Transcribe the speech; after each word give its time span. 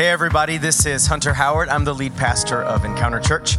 Hey, 0.00 0.08
everybody, 0.08 0.56
this 0.56 0.86
is 0.86 1.06
Hunter 1.06 1.34
Howard. 1.34 1.68
I'm 1.68 1.84
the 1.84 1.92
lead 1.92 2.16
pastor 2.16 2.62
of 2.62 2.86
Encounter 2.86 3.20
Church. 3.20 3.58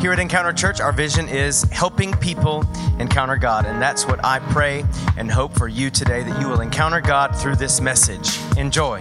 Here 0.00 0.10
at 0.10 0.18
Encounter 0.18 0.54
Church, 0.54 0.80
our 0.80 0.90
vision 0.90 1.28
is 1.28 1.64
helping 1.64 2.14
people 2.14 2.64
encounter 2.98 3.36
God. 3.36 3.66
And 3.66 3.82
that's 3.82 4.06
what 4.06 4.24
I 4.24 4.38
pray 4.38 4.86
and 5.18 5.30
hope 5.30 5.52
for 5.52 5.68
you 5.68 5.90
today 5.90 6.22
that 6.22 6.40
you 6.40 6.48
will 6.48 6.62
encounter 6.62 7.02
God 7.02 7.36
through 7.36 7.56
this 7.56 7.82
message. 7.82 8.38
Enjoy. 8.56 9.00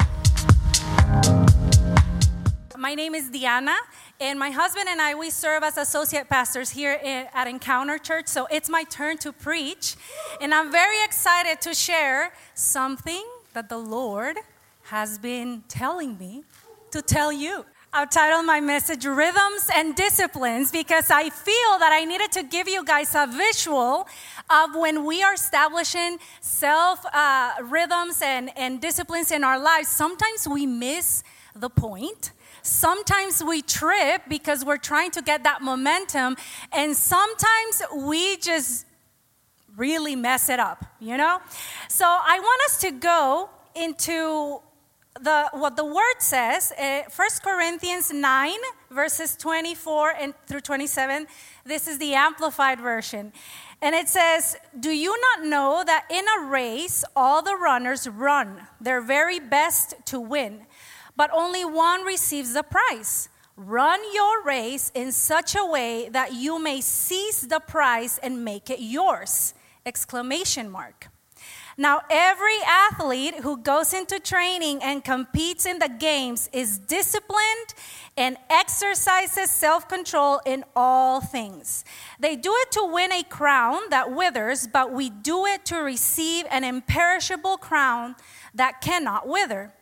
My 2.78 2.94
name 2.94 3.16
is 3.16 3.30
Diana, 3.30 3.78
and 4.20 4.38
my 4.38 4.50
husband 4.50 4.90
and 4.90 5.00
I, 5.00 5.16
we 5.16 5.30
serve 5.30 5.64
as 5.64 5.78
associate 5.78 6.28
pastors 6.28 6.72
here 6.72 7.00
at 7.34 7.48
Encounter 7.48 8.00
Church. 8.00 8.28
So 8.28 8.48
it's 8.52 8.68
my 8.68 8.84
turn 8.84 9.18
to 9.20 9.32
preach. 9.32 9.96
And 10.42 10.54
I'm 10.54 10.70
very 10.70 11.02
excited 11.06 11.62
to 11.62 11.74
share 11.74 12.34
something 12.54 13.24
that 13.54 13.70
the 13.70 13.78
Lord 13.78 14.36
has 14.84 15.18
been 15.18 15.64
telling 15.70 16.18
me 16.18 16.44
to 16.92 17.02
tell 17.02 17.32
you. 17.32 17.66
I've 17.94 18.10
titled 18.10 18.46
my 18.46 18.62
message 18.62 19.06
Rhythms 19.06 19.70
and 19.76 19.96
Disciplines 19.96 20.72
because 20.72 21.12
I 21.12 21.30
feel 21.30 21.80
that 21.80 21.92
I 21.92 22.06
needed 22.06 22.32
to 22.32 22.44
give 22.44 22.70
you 22.70 22.86
guys 22.86 23.14
a 23.16 23.28
visual 23.28 24.08
of 24.50 24.76
when 24.76 25.04
we 25.04 25.22
are 25.22 25.34
establishing 25.34 26.18
self 26.40 27.06
uh, 27.14 27.52
rhythms 27.64 28.22
and, 28.22 28.50
and 28.58 28.80
disciplines 28.80 29.32
in 29.32 29.44
our 29.44 29.60
lives. 29.60 29.90
Sometimes 29.90 30.48
we 30.48 30.66
miss 30.66 31.24
the 31.54 31.70
point. 31.70 32.32
Sometimes 32.62 33.44
we 33.44 33.62
trip 33.62 34.22
because 34.30 34.64
we're 34.64 34.78
trying 34.78 35.12
to 35.12 35.22
get 35.22 35.44
that 35.44 35.62
momentum. 35.62 36.38
And 36.72 36.96
sometimes 36.96 37.82
we 37.94 38.38
just 38.38 38.86
really 39.76 40.16
mess 40.16 40.50
it 40.50 40.60
up, 40.60 40.86
you 41.00 41.18
know? 41.18 41.40
So 41.90 42.06
I 42.06 42.40
want 42.40 42.62
us 42.68 42.82
to 42.82 42.92
go 42.92 43.50
into 43.76 44.62
the, 45.24 45.50
what 45.54 45.76
the 45.76 45.86
word 45.86 46.20
says, 46.20 46.72
uh, 46.80 47.04
1 47.16 47.28
Corinthians 47.44 48.12
9, 48.12 48.54
verses 48.90 49.36
24 49.36 50.16
and 50.20 50.34
through 50.48 50.62
27. 50.62 51.28
This 51.66 51.88
is 51.88 52.00
the 52.00 52.14
amplified 52.14 52.80
version. 52.80 53.32
And 53.82 53.96
it 53.96 54.10
says, 54.10 54.56
Do 54.80 54.92
you 54.92 55.16
not 55.22 55.46
know 55.46 55.84
that 55.86 56.06
in 56.10 56.26
a 56.40 56.48
race 56.48 57.04
all 57.16 57.42
the 57.42 57.56
runners 57.56 58.08
run 58.08 58.68
their 58.80 59.02
very 59.02 59.40
best 59.40 59.94
to 60.06 60.20
win, 60.20 60.66
but 61.16 61.30
only 61.34 61.66
one 61.66 62.04
receives 62.04 62.54
the 62.54 62.64
prize? 62.64 63.30
Run 63.56 64.00
your 64.14 64.44
race 64.44 64.92
in 64.96 65.12
such 65.12 65.56
a 65.56 65.66
way 65.66 66.10
that 66.10 66.34
you 66.34 66.62
may 66.62 66.82
seize 66.82 67.42
the 67.42 67.60
prize 67.60 68.18
and 68.24 68.44
make 68.44 68.70
it 68.70 68.80
yours! 68.80 69.54
Exclamation 69.86 70.70
mark. 70.70 71.11
Now, 71.82 72.02
every 72.12 72.60
athlete 72.68 73.38
who 73.42 73.58
goes 73.58 73.92
into 73.92 74.20
training 74.20 74.84
and 74.84 75.04
competes 75.04 75.66
in 75.66 75.80
the 75.80 75.90
games 75.90 76.48
is 76.54 76.78
disciplined 76.78 77.74
and 78.16 78.38
exercises 78.52 79.50
self 79.50 79.90
control 79.90 80.40
in 80.46 80.64
all 80.76 81.22
things. 81.22 81.84
They 82.20 82.36
do 82.36 82.54
it 82.56 82.72
to 82.74 82.86
win 82.86 83.12
a 83.12 83.24
crown 83.24 83.80
that 83.90 84.12
withers, 84.12 84.68
but 84.72 84.94
we 84.94 85.10
do 85.10 85.48
it 85.48 85.66
to 85.66 85.78
receive 85.78 86.46
an 86.52 86.64
imperishable 86.64 87.58
crown 87.58 88.16
that 88.54 88.82
cannot 88.82 89.28
wither. 89.28 89.74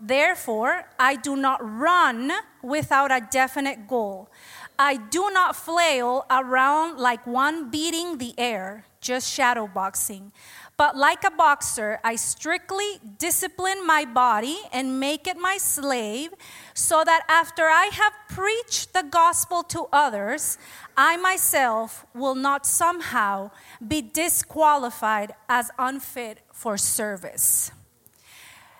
Therefore, 0.00 0.86
I 0.98 1.14
do 1.14 1.36
not 1.36 1.60
run 1.62 2.32
without 2.64 3.12
a 3.12 3.24
definite 3.30 3.86
goal. 3.86 4.28
I 4.76 4.96
do 4.96 5.30
not 5.30 5.54
flail 5.54 6.26
around 6.28 6.98
like 6.98 7.24
one 7.28 7.70
beating 7.70 8.18
the 8.18 8.34
air, 8.36 8.86
just 9.00 9.32
shadow 9.32 9.68
boxing. 9.68 10.32
But 10.76 10.96
like 10.96 11.22
a 11.22 11.30
boxer, 11.30 12.00
I 12.02 12.16
strictly 12.16 12.98
discipline 13.18 13.86
my 13.86 14.04
body 14.04 14.58
and 14.72 14.98
make 14.98 15.28
it 15.28 15.36
my 15.36 15.56
slave, 15.56 16.30
so 16.74 17.04
that 17.04 17.24
after 17.28 17.66
I 17.66 17.90
have 17.92 18.12
preached 18.28 18.92
the 18.92 19.04
gospel 19.04 19.62
to 19.64 19.86
others, 19.92 20.58
I 20.96 21.16
myself 21.16 22.04
will 22.12 22.34
not 22.34 22.66
somehow 22.66 23.52
be 23.86 24.02
disqualified 24.02 25.34
as 25.48 25.70
unfit 25.78 26.40
for 26.52 26.76
service. 26.76 27.70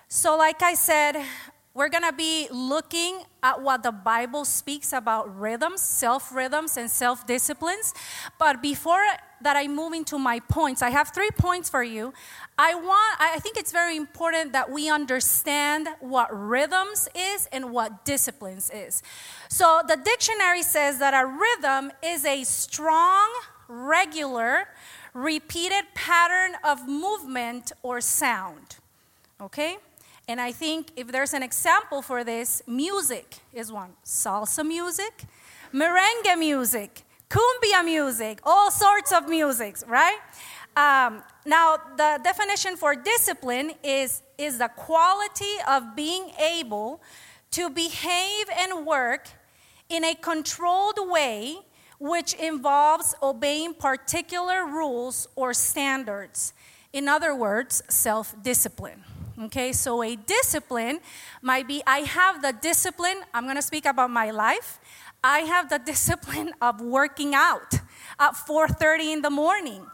So, 0.09 0.37
like 0.37 0.61
I 0.61 0.73
said, 0.73 1.15
we're 1.75 1.89
going 1.89 2.03
to 2.03 2.13
be 2.13 2.47
looking 2.51 3.23
at 3.43 3.61
what 3.61 3.83
the 3.83 3.91
Bible 3.91 4.45
speaks 4.45 4.93
about 4.93 5.37
rhythms, 5.37 5.81
self 5.81 6.33
rhythms, 6.33 6.77
and 6.77 6.89
self 6.89 7.27
disciplines. 7.27 7.93
But 8.39 8.61
before 8.61 9.03
that 9.41 9.57
I 9.57 9.67
move 9.67 9.91
into 9.91 10.17
my 10.17 10.39
points, 10.39 10.81
I 10.81 10.89
have 10.89 11.09
three 11.09 11.31
points 11.37 11.69
for 11.69 11.83
you. 11.83 12.13
I 12.57 12.73
want 12.73 13.19
I 13.19 13.39
think 13.39 13.57
it's 13.57 13.73
very 13.73 13.97
important 13.97 14.53
that 14.53 14.71
we 14.71 14.89
understand 14.89 15.89
what 15.99 16.29
rhythms 16.31 17.09
is 17.13 17.47
and 17.51 17.71
what 17.71 18.05
disciplines 18.05 18.71
is. 18.73 19.03
So 19.49 19.81
the 19.85 19.97
dictionary 19.97 20.63
says 20.63 20.97
that 20.99 21.13
a 21.13 21.27
rhythm 21.27 21.91
is 22.01 22.25
a 22.25 22.45
strong, 22.45 23.29
regular, 23.67 24.69
repeated 25.13 25.83
pattern 25.93 26.53
of 26.63 26.87
movement 26.87 27.73
or 27.83 27.99
sound. 27.99 28.77
Okay? 29.41 29.77
And 30.27 30.41
I 30.41 30.51
think 30.51 30.91
if 30.95 31.07
there's 31.11 31.33
an 31.33 31.43
example 31.43 32.01
for 32.01 32.23
this, 32.23 32.61
music 32.67 33.37
is 33.53 33.71
one. 33.71 33.91
Salsa 34.03 34.65
music, 34.65 35.23
merengue 35.73 36.37
music, 36.39 37.03
cumbia 37.29 37.85
music, 37.85 38.39
all 38.43 38.71
sorts 38.71 39.11
of 39.11 39.29
musics, 39.29 39.83
right? 39.87 40.17
Um, 40.75 41.23
now, 41.45 41.77
the 41.95 42.19
definition 42.23 42.75
for 42.75 42.95
discipline 42.95 43.71
is, 43.83 44.23
is 44.37 44.57
the 44.57 44.67
quality 44.67 45.55
of 45.69 45.95
being 45.95 46.31
able 46.39 47.01
to 47.51 47.69
behave 47.69 48.45
and 48.57 48.85
work 48.85 49.29
in 49.87 50.03
a 50.03 50.15
controlled 50.15 50.97
way 50.99 51.57
which 51.97 52.33
involves 52.33 53.15
obeying 53.23 53.73
particular 53.73 54.65
rules 54.65 55.29
or 55.35 55.53
standards. 55.53 56.51
In 56.91 57.07
other 57.07 57.33
words, 57.33 57.81
self 57.87 58.35
discipline. 58.43 59.04
Okay, 59.37 59.73
so 59.73 60.01
a 60.01 60.15
discipline 60.15 60.99
might 61.41 61.67
be 61.67 61.83
I 61.85 61.99
have 61.99 62.41
the 62.41 62.53
discipline, 62.53 63.17
I'm 63.33 63.45
gonna 63.45 63.61
speak 63.61 63.85
about 63.85 64.09
my 64.09 64.31
life. 64.31 64.79
I 65.21 65.39
have 65.39 65.69
the 65.69 65.79
discipline 65.85 66.53
of 66.61 66.79
working 66.79 67.35
out 67.35 67.73
at 68.17 68.35
4:30 68.35 69.11
in 69.11 69.21
the 69.21 69.29
morning. 69.29 69.85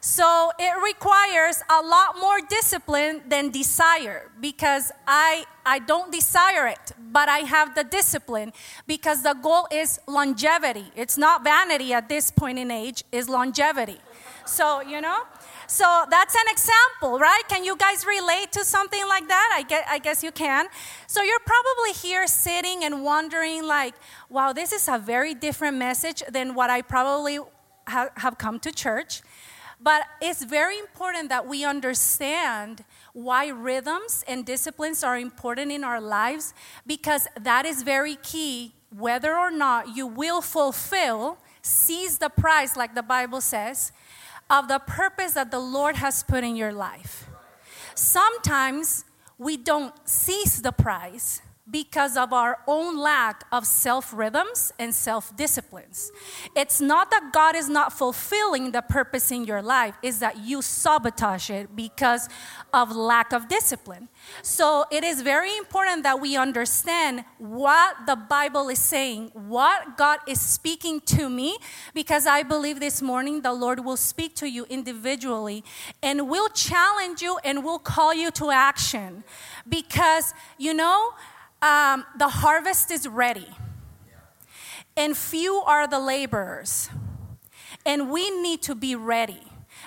So 0.00 0.52
it 0.60 0.74
requires 0.84 1.62
a 1.68 1.80
lot 1.82 2.20
more 2.20 2.38
discipline 2.48 3.22
than 3.26 3.50
desire 3.50 4.30
because 4.40 4.92
I 5.08 5.44
I 5.66 5.80
don't 5.80 6.12
desire 6.12 6.68
it, 6.68 6.92
but 7.10 7.28
I 7.28 7.38
have 7.38 7.74
the 7.74 7.82
discipline 7.82 8.52
because 8.86 9.22
the 9.22 9.34
goal 9.34 9.66
is 9.72 9.98
longevity. 10.06 10.92
It's 10.94 11.18
not 11.18 11.42
vanity 11.42 11.92
at 11.94 12.08
this 12.08 12.30
point 12.30 12.58
in 12.60 12.70
age, 12.70 13.02
is 13.10 13.28
longevity. 13.28 13.98
So, 14.44 14.82
you 14.82 15.00
know, 15.00 15.22
so 15.66 16.04
that's 16.10 16.34
an 16.34 16.48
example, 16.50 17.18
right? 17.18 17.42
Can 17.48 17.64
you 17.64 17.76
guys 17.76 18.04
relate 18.06 18.52
to 18.52 18.64
something 18.64 19.06
like 19.08 19.28
that? 19.28 19.52
I 19.54 19.62
guess, 19.62 19.84
I 19.88 19.98
guess 19.98 20.22
you 20.22 20.32
can. 20.32 20.66
So 21.06 21.22
you're 21.22 21.44
probably 21.46 21.92
here 21.92 22.26
sitting 22.26 22.84
and 22.84 23.02
wondering, 23.02 23.64
like, 23.64 23.94
wow, 24.28 24.52
this 24.52 24.72
is 24.72 24.88
a 24.88 24.98
very 24.98 25.34
different 25.34 25.76
message 25.76 26.22
than 26.30 26.54
what 26.54 26.70
I 26.70 26.82
probably 26.82 27.38
ha- 27.86 28.10
have 28.16 28.38
come 28.38 28.58
to 28.60 28.72
church. 28.72 29.22
But 29.80 30.02
it's 30.20 30.44
very 30.44 30.78
important 30.78 31.28
that 31.28 31.46
we 31.46 31.64
understand 31.64 32.84
why 33.12 33.48
rhythms 33.48 34.24
and 34.26 34.44
disciplines 34.44 35.04
are 35.04 35.18
important 35.18 35.70
in 35.70 35.84
our 35.84 36.00
lives 36.00 36.54
because 36.86 37.28
that 37.40 37.66
is 37.66 37.82
very 37.82 38.16
key 38.16 38.72
whether 38.96 39.36
or 39.36 39.50
not 39.50 39.96
you 39.96 40.06
will 40.06 40.40
fulfill, 40.40 41.38
seize 41.62 42.18
the 42.18 42.28
prize, 42.28 42.76
like 42.76 42.94
the 42.94 43.02
Bible 43.02 43.40
says, 43.40 43.92
of 44.50 44.68
the 44.68 44.78
purpose 44.78 45.32
that 45.32 45.50
the 45.50 45.58
Lord 45.58 45.96
has 45.96 46.22
put 46.22 46.44
in 46.44 46.56
your 46.56 46.72
life. 46.72 47.26
Sometimes 47.94 49.04
we 49.38 49.56
don't 49.56 49.94
seize 50.08 50.62
the 50.62 50.72
prize 50.72 51.42
because 51.70 52.16
of 52.16 52.32
our 52.32 52.58
own 52.66 52.98
lack 52.98 53.44
of 53.50 53.66
self 53.66 54.12
rhythms 54.12 54.72
and 54.78 54.94
self 54.94 55.34
disciplines. 55.36 56.12
It's 56.54 56.80
not 56.80 57.10
that 57.10 57.32
God 57.32 57.56
is 57.56 57.68
not 57.68 57.92
fulfilling 57.92 58.72
the 58.72 58.82
purpose 58.82 59.30
in 59.30 59.44
your 59.44 59.62
life, 59.62 59.94
it's 60.02 60.18
that 60.18 60.38
you 60.38 60.60
sabotage 60.60 61.48
it 61.48 61.74
because 61.74 62.28
of 62.72 62.94
lack 62.94 63.32
of 63.32 63.48
discipline. 63.48 64.08
So 64.42 64.84
it 64.90 65.04
is 65.04 65.22
very 65.22 65.56
important 65.56 66.02
that 66.02 66.20
we 66.20 66.36
understand 66.36 67.24
what 67.38 67.96
the 68.06 68.16
Bible 68.16 68.68
is 68.68 68.78
saying, 68.78 69.30
what 69.32 69.96
God 69.96 70.18
is 70.28 70.40
speaking 70.40 71.00
to 71.00 71.30
me, 71.30 71.56
because 71.94 72.26
I 72.26 72.42
believe 72.42 72.78
this 72.78 73.00
morning 73.00 73.40
the 73.40 73.52
Lord 73.52 73.84
will 73.84 73.96
speak 73.96 74.34
to 74.36 74.48
you 74.48 74.66
individually 74.68 75.64
and 76.02 76.28
will 76.28 76.48
challenge 76.48 77.22
you 77.22 77.38
and 77.44 77.64
will 77.64 77.78
call 77.78 78.12
you 78.12 78.30
to 78.32 78.50
action. 78.50 79.24
Because, 79.66 80.34
you 80.58 80.74
know, 80.74 81.14
um, 81.64 82.04
the 82.18 82.28
harvest 82.28 82.90
is 82.90 83.08
ready, 83.08 83.48
and 84.96 85.16
few 85.16 85.62
are 85.66 85.88
the 85.88 85.98
laborers. 85.98 86.90
And 87.86 88.10
we 88.10 88.30
need 88.30 88.62
to 88.62 88.74
be 88.74 88.96
ready 88.96 89.42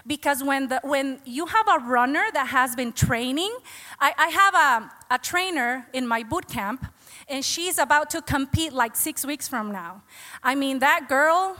Because 0.08 0.42
when, 0.42 0.70
the, 0.70 0.80
when 0.84 1.20
you 1.26 1.46
have 1.48 1.68
a 1.68 1.80
runner 1.86 2.24
that 2.34 2.48
has 2.48 2.76
been 2.76 2.94
training, 2.94 3.54
I, 4.00 4.14
I 4.18 4.28
have 4.28 4.54
a, 4.56 5.16
a 5.16 5.18
trainer 5.18 5.88
in 5.92 6.08
my 6.08 6.24
boot 6.24 6.48
camp, 6.48 6.86
and 7.28 7.44
she's 7.44 7.78
about 7.78 8.10
to 8.12 8.22
compete 8.22 8.72
like 8.72 8.96
six 8.96 9.26
weeks 9.26 9.50
from 9.50 9.72
now. 9.72 10.04
I 10.42 10.56
mean, 10.56 10.80
that 10.80 11.10
girl, 11.10 11.58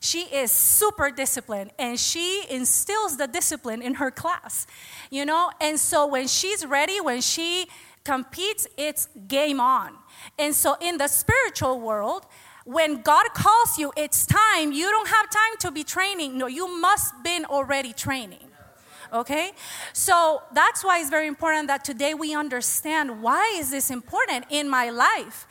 she 0.00 0.22
is 0.22 0.50
super 0.50 1.10
disciplined 1.10 1.70
and 1.78 1.98
she 1.98 2.42
instills 2.50 3.16
the 3.16 3.26
discipline 3.28 3.82
in 3.82 3.94
her 3.94 4.10
class, 4.10 4.66
you 5.10 5.24
know? 5.24 5.50
And 5.60 5.78
so 5.78 6.06
when 6.06 6.26
she's 6.26 6.66
ready, 6.66 7.00
when 7.00 7.20
she 7.20 7.66
competes, 8.06 8.68
it's 8.76 9.08
game 9.26 9.60
on. 9.60 9.92
And 10.38 10.54
so 10.54 10.76
in 10.80 10.96
the 10.96 11.08
spiritual 11.08 11.80
world, 11.80 12.24
when 12.64 13.02
God 13.02 13.26
calls 13.34 13.78
you, 13.78 13.92
it's 13.96 14.26
time. 14.26 14.72
You 14.72 14.88
don't 14.90 15.08
have 15.08 15.28
time 15.30 15.54
to 15.60 15.70
be 15.70 15.84
training. 15.84 16.38
No, 16.38 16.46
you 16.46 16.66
must 16.80 17.12
been 17.22 17.44
already 17.44 17.92
training. 17.92 18.48
Okay? 19.12 19.52
So 19.92 20.42
that's 20.52 20.84
why 20.84 21.00
it's 21.00 21.10
very 21.10 21.26
important 21.26 21.68
that 21.68 21.84
today 21.84 22.14
we 22.14 22.34
understand 22.34 23.22
why 23.22 23.56
is 23.58 23.70
this 23.70 23.90
important 23.90 24.46
in 24.50 24.68
my 24.68 24.90
life. 24.90 25.46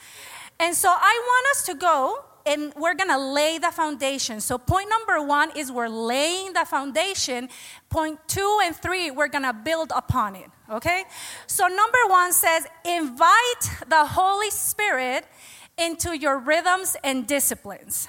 And 0.59 0.75
so 0.75 0.89
I 0.89 1.13
want 1.29 1.45
us 1.51 1.65
to 1.65 1.73
go 1.75 2.25
and 2.45 2.73
we're 2.75 2.93
going 2.93 3.09
to 3.09 3.17
lay 3.17 3.57
the 3.57 3.71
foundation. 3.71 4.39
So 4.39 4.57
point 4.57 4.89
number 4.89 5.21
1 5.25 5.57
is 5.57 5.71
we're 5.71 5.89
laying 5.89 6.53
the 6.53 6.65
foundation. 6.65 7.49
Point 7.89 8.19
2 8.27 8.59
and 8.63 8.75
3 8.75 9.11
we're 9.11 9.27
going 9.27 9.45
to 9.45 9.53
build 9.53 9.91
upon 9.95 10.35
it. 10.35 10.49
Okay? 10.69 11.03
So 11.47 11.67
number 11.67 11.97
1 12.07 12.33
says 12.33 12.67
invite 12.83 13.63
the 13.87 14.05
Holy 14.05 14.49
Spirit 14.49 15.25
into 15.77 16.17
your 16.17 16.39
rhythms 16.39 16.95
and 17.03 17.27
disciplines. 17.27 18.07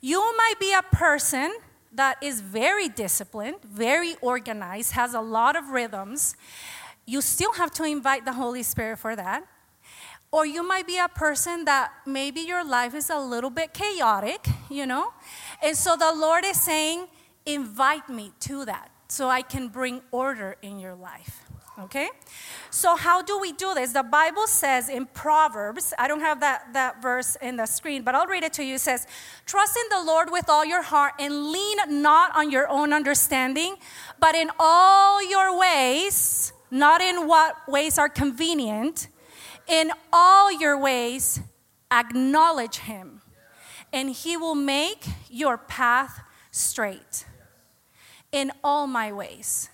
You 0.00 0.18
might 0.36 0.54
be 0.58 0.72
a 0.72 0.82
person 0.82 1.52
that 1.92 2.16
is 2.22 2.40
very 2.40 2.88
disciplined, 2.88 3.56
very 3.62 4.16
organized, 4.22 4.92
has 4.92 5.14
a 5.14 5.20
lot 5.20 5.56
of 5.56 5.68
rhythms. 5.68 6.36
You 7.06 7.20
still 7.20 7.52
have 7.54 7.70
to 7.72 7.84
invite 7.84 8.24
the 8.24 8.32
Holy 8.32 8.62
Spirit 8.62 8.98
for 8.98 9.16
that. 9.16 9.44
Or 10.32 10.46
you 10.46 10.66
might 10.66 10.86
be 10.86 10.96
a 10.96 11.08
person 11.08 11.64
that 11.64 11.92
maybe 12.06 12.40
your 12.40 12.64
life 12.64 12.94
is 12.94 13.10
a 13.10 13.18
little 13.18 13.50
bit 13.50 13.74
chaotic, 13.74 14.46
you 14.70 14.86
know? 14.86 15.12
And 15.60 15.76
so 15.76 15.96
the 15.96 16.12
Lord 16.14 16.44
is 16.44 16.60
saying, 16.60 17.08
invite 17.44 18.08
me 18.08 18.32
to 18.40 18.64
that 18.64 18.90
so 19.08 19.28
I 19.28 19.42
can 19.42 19.68
bring 19.68 20.02
order 20.12 20.56
in 20.62 20.78
your 20.78 20.94
life. 20.94 21.49
Okay? 21.82 22.08
So, 22.70 22.94
how 22.94 23.22
do 23.22 23.38
we 23.38 23.52
do 23.52 23.72
this? 23.74 23.92
The 23.92 24.02
Bible 24.02 24.46
says 24.46 24.88
in 24.88 25.06
Proverbs, 25.06 25.94
I 25.98 26.08
don't 26.08 26.20
have 26.20 26.40
that, 26.40 26.72
that 26.74 27.00
verse 27.00 27.36
in 27.40 27.56
the 27.56 27.66
screen, 27.66 28.02
but 28.02 28.14
I'll 28.14 28.26
read 28.26 28.42
it 28.42 28.52
to 28.54 28.64
you. 28.64 28.74
It 28.74 28.80
says, 28.80 29.06
Trust 29.46 29.76
in 29.76 29.98
the 29.98 30.04
Lord 30.04 30.30
with 30.30 30.48
all 30.48 30.64
your 30.64 30.82
heart 30.82 31.14
and 31.18 31.50
lean 31.50 32.02
not 32.02 32.36
on 32.36 32.50
your 32.50 32.68
own 32.68 32.92
understanding, 32.92 33.76
but 34.18 34.34
in 34.34 34.50
all 34.58 35.26
your 35.26 35.58
ways, 35.58 36.52
not 36.70 37.00
in 37.00 37.26
what 37.26 37.56
ways 37.66 37.98
are 37.98 38.08
convenient, 38.08 39.08
in 39.66 39.90
all 40.12 40.52
your 40.52 40.78
ways, 40.78 41.40
acknowledge 41.90 42.78
Him, 42.78 43.22
and 43.92 44.10
He 44.10 44.36
will 44.36 44.54
make 44.54 45.06
your 45.30 45.56
path 45.56 46.20
straight. 46.50 47.24
In 48.32 48.52
all 48.62 48.86
my 48.86 49.10
ways. 49.10 49.69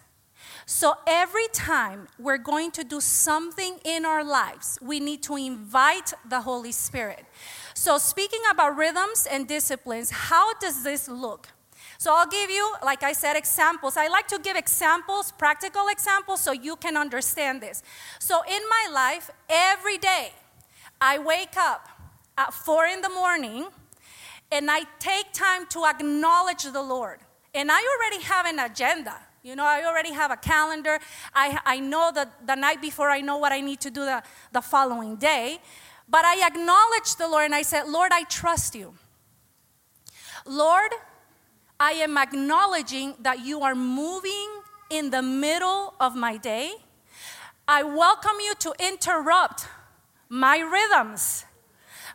So 0.68 0.94
every 1.06 1.46
time 1.52 2.08
we're 2.18 2.38
going 2.38 2.72
to 2.72 2.82
do 2.82 3.00
something 3.00 3.78
in 3.84 4.04
our 4.04 4.24
lives, 4.24 4.80
we 4.82 4.98
need 4.98 5.22
to 5.22 5.36
invite 5.36 6.12
the 6.28 6.40
Holy 6.40 6.72
Spirit. 6.72 7.24
So, 7.72 7.98
speaking 7.98 8.40
about 8.50 8.76
rhythms 8.76 9.28
and 9.30 9.46
disciplines, 9.46 10.10
how 10.10 10.54
does 10.54 10.82
this 10.82 11.08
look? 11.08 11.46
So, 11.98 12.12
I'll 12.12 12.26
give 12.26 12.50
you, 12.50 12.74
like 12.84 13.04
I 13.04 13.12
said, 13.12 13.36
examples. 13.36 13.96
I 13.96 14.08
like 14.08 14.26
to 14.26 14.40
give 14.40 14.56
examples, 14.56 15.30
practical 15.30 15.86
examples, 15.86 16.40
so 16.40 16.50
you 16.50 16.74
can 16.74 16.96
understand 16.96 17.60
this. 17.60 17.84
So, 18.18 18.42
in 18.42 18.62
my 18.68 18.92
life, 18.92 19.30
every 19.48 19.98
day, 19.98 20.32
I 21.00 21.20
wake 21.20 21.56
up 21.56 21.88
at 22.36 22.52
four 22.52 22.86
in 22.86 23.02
the 23.02 23.10
morning 23.10 23.68
and 24.50 24.68
I 24.68 24.80
take 24.98 25.32
time 25.32 25.66
to 25.68 25.84
acknowledge 25.84 26.64
the 26.64 26.82
Lord. 26.82 27.20
And 27.54 27.70
I 27.70 27.80
already 27.80 28.24
have 28.24 28.46
an 28.46 28.58
agenda. 28.58 29.14
You 29.46 29.54
know, 29.54 29.64
I 29.64 29.84
already 29.84 30.12
have 30.12 30.32
a 30.32 30.36
calendar. 30.36 30.98
I, 31.32 31.60
I 31.64 31.78
know 31.78 32.10
that 32.12 32.48
the 32.48 32.56
night 32.56 32.82
before 32.82 33.10
I 33.10 33.20
know 33.20 33.36
what 33.36 33.52
I 33.52 33.60
need 33.60 33.80
to 33.82 33.92
do 33.92 34.04
the, 34.04 34.20
the 34.50 34.60
following 34.60 35.14
day. 35.14 35.58
But 36.08 36.24
I 36.24 36.44
acknowledge 36.44 37.14
the 37.14 37.28
Lord 37.28 37.44
and 37.44 37.54
I 37.54 37.62
said, 37.62 37.84
Lord, 37.86 38.10
I 38.12 38.24
trust 38.24 38.74
you. 38.74 38.94
Lord, 40.46 40.90
I 41.78 41.92
am 41.92 42.18
acknowledging 42.18 43.14
that 43.20 43.38
you 43.46 43.60
are 43.60 43.76
moving 43.76 44.48
in 44.90 45.10
the 45.10 45.22
middle 45.22 45.94
of 46.00 46.16
my 46.16 46.38
day. 46.38 46.72
I 47.68 47.84
welcome 47.84 48.40
you 48.40 48.52
to 48.58 48.74
interrupt 48.80 49.68
my 50.28 50.58
rhythms, 50.58 51.44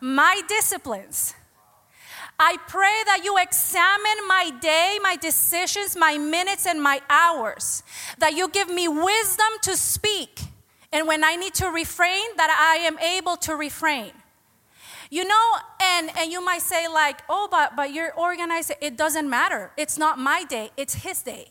my 0.02 0.42
disciplines. 0.50 1.34
I 2.44 2.58
pray 2.68 3.04
that 3.06 3.22
you 3.24 3.38
examine 3.38 4.28
my 4.28 4.50
day, 4.60 4.98
my 5.04 5.16
decisions, 5.16 5.96
my 5.96 6.18
minutes, 6.18 6.66
and 6.66 6.82
my 6.82 7.00
hours. 7.08 7.84
That 8.18 8.34
you 8.34 8.50
give 8.50 8.68
me 8.68 8.88
wisdom 8.88 9.52
to 9.62 9.78
speak. 9.78 10.42
And 10.92 11.08
when 11.08 11.24
I 11.24 11.36
need 11.36 11.54
to 11.56 11.68
refrain, 11.68 12.24
that 12.38 12.50
I 12.50 12.84
am 12.88 12.98
able 12.98 13.38
to 13.38 13.56
refrain. 13.56 14.12
You 15.12 15.24
know, 15.26 15.52
and, 15.84 16.10
and 16.18 16.32
you 16.32 16.44
might 16.44 16.64
say, 16.64 16.88
like, 16.88 17.22
oh, 17.30 17.48
but, 17.52 17.76
but 17.76 17.94
you're 17.94 18.12
organized. 18.14 18.72
It 18.82 18.98
doesn't 18.98 19.30
matter. 19.30 19.72
It's 19.78 20.00
not 20.00 20.18
my 20.18 20.44
day, 20.44 20.72
it's 20.78 20.96
his 20.96 21.22
day. 21.22 21.50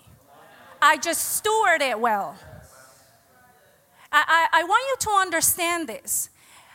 I 0.83 0.97
just 0.97 1.37
steward 1.37 1.83
it 1.83 2.01
well. 2.01 2.37
I, 4.11 4.49
I, 4.53 4.61
I 4.61 4.65
want 4.65 4.83
you 4.89 4.97
to 5.07 5.11
understand 5.21 5.89
this. 5.89 6.30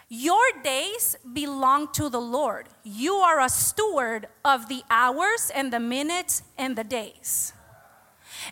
Your 0.07 0.43
days 0.63 1.15
belong 1.33 1.91
to 1.93 2.09
the 2.09 2.21
Lord. 2.21 2.67
You 2.83 3.15
are 3.15 3.41
a 3.41 3.49
steward 3.49 4.27
of 4.43 4.69
the 4.69 4.83
hours 4.89 5.51
and 5.53 5.73
the 5.73 5.79
minutes 5.79 6.43
and 6.57 6.75
the 6.75 6.83
days. 6.83 7.53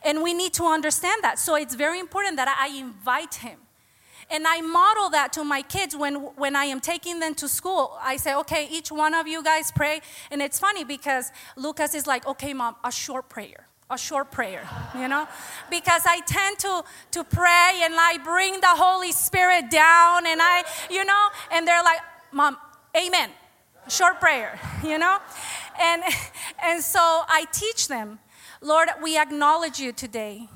And 0.04 0.24
we 0.24 0.34
need 0.34 0.54
to 0.54 0.64
understand 0.64 1.22
that. 1.24 1.38
So 1.38 1.56
it's 1.56 1.76
very 1.76 2.00
important 2.00 2.38
that 2.38 2.48
I 2.60 2.76
invite 2.76 3.36
Him. 3.36 3.60
And 4.32 4.48
I 4.48 4.62
model 4.62 5.10
that 5.12 5.32
to 5.34 5.44
my 5.44 5.62
kids 5.62 5.96
when, 5.96 6.16
when 6.16 6.56
I 6.56 6.66
am 6.66 6.80
taking 6.80 7.20
them 7.20 7.36
to 7.36 7.48
school. 7.48 7.98
I 8.02 8.18
say, 8.18 8.34
okay, 8.36 8.68
each 8.72 8.92
one 8.92 9.14
of 9.14 9.28
you 9.28 9.44
guys 9.44 9.72
pray. 9.72 10.02
And 10.32 10.42
it's 10.42 10.60
funny 10.60 10.84
because 10.84 11.32
Lucas 11.56 11.94
is 11.94 12.08
like, 12.08 12.26
okay, 12.26 12.54
mom, 12.54 12.76
a 12.84 12.92
short 12.92 13.30
prayer 13.30 13.63
a 13.94 13.98
short 13.98 14.32
prayer, 14.32 14.68
you 14.96 15.08
know? 15.08 15.28
Because 15.70 16.04
I 16.06 16.20
tend 16.22 16.60
to, 16.60 16.84
to 17.12 17.24
pray 17.24 17.82
and 17.84 17.94
I 17.98 18.18
bring 18.24 18.60
the 18.60 18.68
Holy 18.68 19.12
Spirit 19.12 19.70
down 19.70 20.26
and 20.26 20.42
I, 20.42 20.64
you 20.90 21.06
know, 21.06 21.28
and 21.52 21.68
they're 21.68 21.84
like, 21.84 22.00
Mom, 22.32 22.58
amen. 22.96 23.30
Short 23.88 24.20
prayer, 24.20 24.60
you 24.84 24.98
know? 24.98 25.20
And, 25.80 26.04
and 26.64 26.84
so 26.84 27.00
I 27.00 27.46
teach 27.52 27.88
them, 27.88 28.20
Lord, 28.62 28.90
we 29.02 29.18
acknowledge 29.18 29.80
you 29.80 29.92
today. 29.92 30.48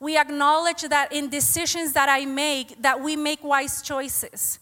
We 0.00 0.16
acknowledge 0.16 0.82
that 0.82 1.12
in 1.12 1.28
decisions 1.28 1.92
that 1.94 2.08
I 2.08 2.24
make, 2.24 2.80
that 2.82 3.00
we 3.00 3.16
make 3.16 3.42
wise 3.42 3.82
choices. 3.82 4.60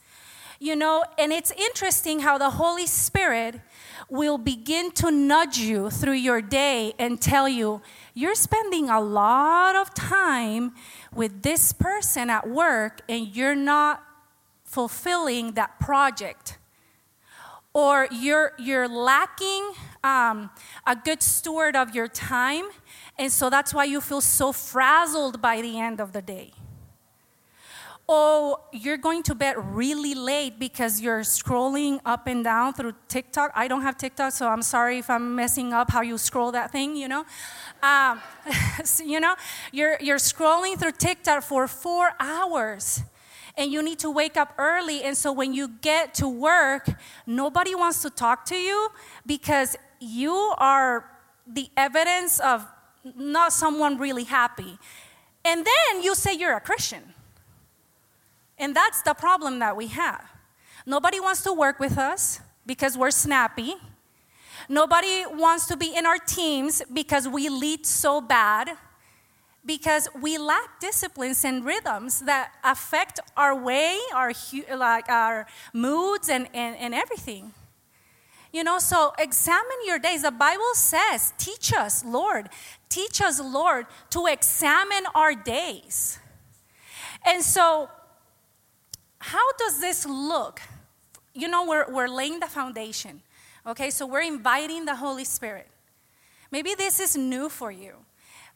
You 0.59 0.75
know, 0.75 1.05
and 1.19 1.33
it's 1.33 1.51
interesting 1.51 2.21
how 2.21 2.39
the 2.39 2.49
Holy 2.49 2.87
Spirit 2.87 3.61
will 4.09 4.39
begin 4.39 4.91
to 4.93 5.11
nudge 5.11 5.59
you 5.59 5.91
through 5.91 6.13
your 6.13 6.41
day 6.41 6.95
and 6.99 7.21
tell 7.21 7.49
you, 7.49 7.83
you're 8.15 8.35
spending 8.35 8.89
a 8.89 9.01
lot 9.01 9.75
of 9.75 9.93
time 9.95 10.73
with 11.15 11.43
this 11.43 11.73
person 11.73 12.31
at 12.31 12.49
work 12.49 13.01
and 13.09 13.35
you're 13.35 13.57
not 13.57 14.03
fulfilling 14.65 15.53
that 15.53 15.79
project. 15.81 16.59
Or 17.73 18.09
you're, 18.11 18.53
you're 18.59 18.89
lacking 18.89 19.73
um, 20.03 20.51
a 20.87 20.97
good 20.97 21.23
steward 21.23 21.77
of 21.77 21.95
your 21.95 22.09
time, 22.09 22.65
and 23.19 23.31
so 23.31 23.51
that's 23.51 23.75
why 23.75 23.85
you 23.85 24.01
feel 24.01 24.23
so 24.23 24.51
frazzled 24.53 25.43
by 25.43 25.61
the 25.61 25.79
end 25.79 26.01
of 26.01 26.13
the 26.13 26.23
day 26.23 26.53
oh, 28.09 28.61
you're 28.73 28.97
going 28.97 29.23
to 29.25 29.35
bed 29.35 29.57
really 29.59 30.15
late 30.15 30.59
because 30.59 31.01
you're 31.01 31.23
scrolling 31.23 31.99
up 32.05 32.27
and 32.27 32.45
down 32.45 32.73
through 32.73 32.95
TikTok. 33.09 33.51
I 33.55 33.67
don't 33.67 33.83
have 33.83 33.97
TikTok, 33.97 34.33
so 34.33 34.49
I'm 34.49 34.63
sorry 34.63 34.99
if 34.99 35.11
I'm 35.11 35.35
messing 35.35 35.73
up 35.73 35.91
how 35.91 36.03
you 36.03 36.17
scroll 36.17 36.53
that 36.53 36.71
thing, 36.71 36.97
you 36.97 37.09
know. 37.09 37.25
Um, 37.83 38.21
you 39.05 39.19
know, 39.19 39.35
you're, 39.73 39.97
you're 40.01 40.19
scrolling 40.19 40.79
through 40.79 40.93
TikTok 40.93 41.43
for 41.43 41.67
four 41.67 42.13
hours 42.21 43.03
and 43.57 43.73
you 43.73 43.83
need 43.83 43.99
to 44.01 44.11
wake 44.11 44.37
up 44.37 44.55
early. 44.59 45.03
And 45.03 45.17
so 45.17 45.33
when 45.33 45.53
you 45.53 45.69
get 45.81 46.15
to 46.15 46.29
work, 46.29 46.89
nobody 47.27 47.75
wants 47.75 48.03
to 48.03 48.11
talk 48.11 48.45
to 48.47 48.57
you 48.57 48.91
because 49.25 49.77
you 49.99 50.55
are 50.59 51.11
the 51.47 51.71
evidence 51.77 52.39
of 52.39 52.67
not 53.17 53.53
someone 53.53 53.99
really 53.99 54.25
happy. 54.25 54.79
And 55.45 55.65
then 55.65 56.03
you 56.03 56.15
say 56.15 56.35
you're 56.35 56.57
a 56.57 56.61
Christian. 56.61 57.15
And 58.59 58.75
that's 58.75 59.03
the 59.03 59.15
problem 59.15 59.59
that 59.59 59.77
we 59.77 59.89
have. 59.89 60.25
Nobody 60.87 61.21
wants 61.21 61.43
to 61.43 61.53
work 61.53 61.79
with 61.81 61.99
us 61.99 62.41
because 62.65 62.97
we're 62.97 63.11
snappy. 63.11 63.75
Nobody 64.69 65.25
wants 65.27 65.67
to 65.67 65.77
be 65.77 65.95
in 65.97 66.07
our 66.07 66.19
teams 66.19 66.83
because 66.93 67.29
we 67.29 67.49
lead 67.49 67.87
so 67.87 68.21
bad. 68.21 68.77
because 69.67 70.09
we 70.23 70.39
lack 70.39 70.79
disciplines 70.81 71.45
and 71.45 71.65
rhythms 71.65 72.21
that 72.21 72.53
affect 72.63 73.19
our 73.37 73.55
way, 73.55 73.99
our, 74.15 74.33
like 74.77 75.09
our 75.09 75.47
moods, 75.73 76.29
and, 76.29 76.49
and, 76.55 76.77
and 76.77 76.95
everything. 76.95 77.53
You 78.53 78.63
know, 78.63 78.79
so 78.79 79.13
examine 79.19 79.77
your 79.85 79.99
days. 79.99 80.23
The 80.23 80.31
Bible 80.31 80.73
says, 80.75 81.35
teach 81.37 81.75
us, 81.75 82.05
Lord, 82.05 82.49
teach 82.89 83.21
us, 83.21 83.41
Lord, 83.41 83.87
to 84.11 84.27
examine 84.27 85.05
our 85.15 85.35
days. 85.35 86.21
And 87.27 87.43
so, 87.43 87.91
how 89.19 89.53
does 89.53 89.81
this 89.81 90.07
look? 90.07 90.61
You 91.35 91.49
know, 91.49 91.67
we're, 91.67 91.93
we're 91.93 92.09
laying 92.09 92.41
the 92.41 92.47
foundation. 92.47 93.23
Okay, 93.67 93.91
so 93.91 94.07
we're 94.07 94.23
inviting 94.23 94.85
the 94.85 94.97
Holy 94.97 95.25
Spirit. 95.25 95.67
Maybe 96.51 96.75
this 96.75 97.01
is 97.01 97.17
new 97.17 97.49
for 97.49 97.71
you, 97.71 97.95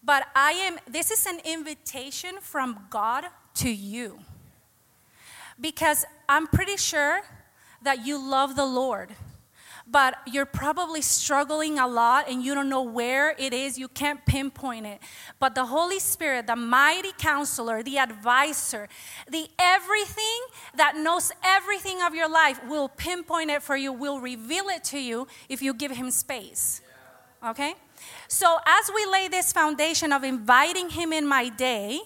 but 0.03 0.27
I 0.35 0.53
am, 0.53 0.79
this 0.89 1.11
is 1.11 1.27
an 1.27 1.41
invitation 1.45 2.37
from 2.41 2.87
God 2.89 3.25
to 3.55 3.71
you. 3.71 4.21
Because 5.61 6.05
I'm 6.29 6.47
pretty 6.47 6.77
sure 6.77 7.23
that 7.83 8.07
you 8.07 8.19
love 8.19 8.57
the 8.57 8.65
Lord 8.65 9.11
but 9.91 10.15
you're 10.27 10.47
probably 10.47 11.03
struggling 11.03 11.79
a 11.79 11.87
lot 11.87 12.29
and 12.29 12.43
you 12.43 12.55
don't 12.55 12.69
know 12.69 12.83
where 12.83 13.35
it 13.39 13.53
is. 13.53 13.79
You 13.79 13.89
can't 13.89 14.25
pinpoint 14.25 14.87
it. 14.87 15.01
But 15.39 15.55
the 15.55 15.67
Holy 15.67 15.99
Spirit, 15.99 16.47
the 16.47 16.57
mighty 16.57 17.13
counselor, 17.19 17.83
the 17.83 17.99
advisor, 17.99 18.89
the 19.29 19.49
everything 19.59 20.41
that 20.77 20.97
knows 20.97 21.33
everything 21.43 22.03
of 22.03 22.15
your 22.15 22.29
life 22.29 22.61
will 22.69 22.89
pinpoint 22.89 23.51
it 23.51 23.63
for 23.63 23.77
you, 23.77 23.93
will 23.93 24.21
reveal 24.21 24.69
it 24.69 24.85
to 24.85 24.99
you 24.99 25.27
if 25.49 25.61
you 25.63 25.75
give 25.75 25.93
Him 25.93 26.11
space. 26.11 26.83
Okay? 27.45 27.75
So, 28.29 28.59
as 28.67 28.91
we 28.95 29.07
lay 29.07 29.29
this 29.29 29.53
foundation 29.53 30.13
of 30.13 30.25
inviting 30.25 30.91
Him 30.91 31.13
in 31.13 31.27
my 31.27 31.49
day, 31.49 32.01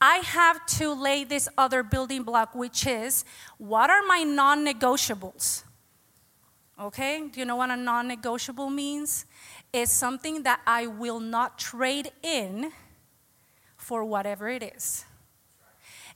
I 0.00 0.16
have 0.16 0.64
to 0.78 0.92
lay 0.92 1.24
this 1.24 1.48
other 1.56 1.82
building 1.82 2.24
block, 2.24 2.54
which 2.54 2.86
is 2.86 3.24
what 3.58 3.90
are 3.90 4.02
my 4.06 4.22
non 4.22 4.66
negotiables? 4.66 5.64
Okay? 6.80 7.28
Do 7.30 7.38
you 7.38 7.44
know 7.44 7.56
what 7.56 7.70
a 7.70 7.76
non 7.76 8.08
negotiable 8.08 8.70
means? 8.70 9.26
It's 9.72 9.92
something 9.92 10.44
that 10.44 10.60
I 10.66 10.86
will 10.86 11.20
not 11.20 11.58
trade 11.58 12.10
in 12.22 12.72
for 13.76 14.02
whatever 14.02 14.48
it 14.48 14.62
is. 14.62 15.04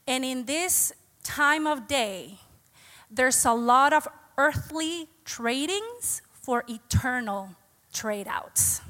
And 0.07 0.25
in 0.25 0.47
this 0.47 0.93
time 1.23 1.67
of 1.67 1.87
day, 1.87 2.39
there's 3.11 3.45
a 3.45 3.53
lot 3.53 3.93
of 3.93 4.09
earthly 4.39 5.09
tradings 5.27 6.23
for 6.33 6.65
eternal 6.69 7.51
trade 7.93 8.27
outs. 8.29 8.81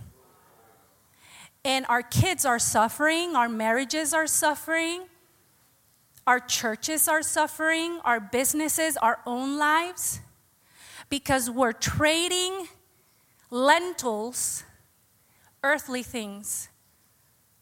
And 1.65 1.87
our 1.89 2.03
kids 2.03 2.45
are 2.45 2.59
suffering, 2.59 3.35
our 3.35 3.49
marriages 3.49 4.13
are 4.15 4.27
suffering, 4.27 5.05
our 6.27 6.41
churches 6.41 7.09
are 7.09 7.23
suffering, 7.23 8.01
our 8.05 8.21
businesses, 8.21 8.97
our 8.99 9.21
own 9.27 9.59
lives 9.59 10.21
because 11.09 11.51
we're 11.51 11.73
trading 11.73 12.69
lentils, 13.51 14.65
earthly 15.63 16.03
things, 16.03 16.69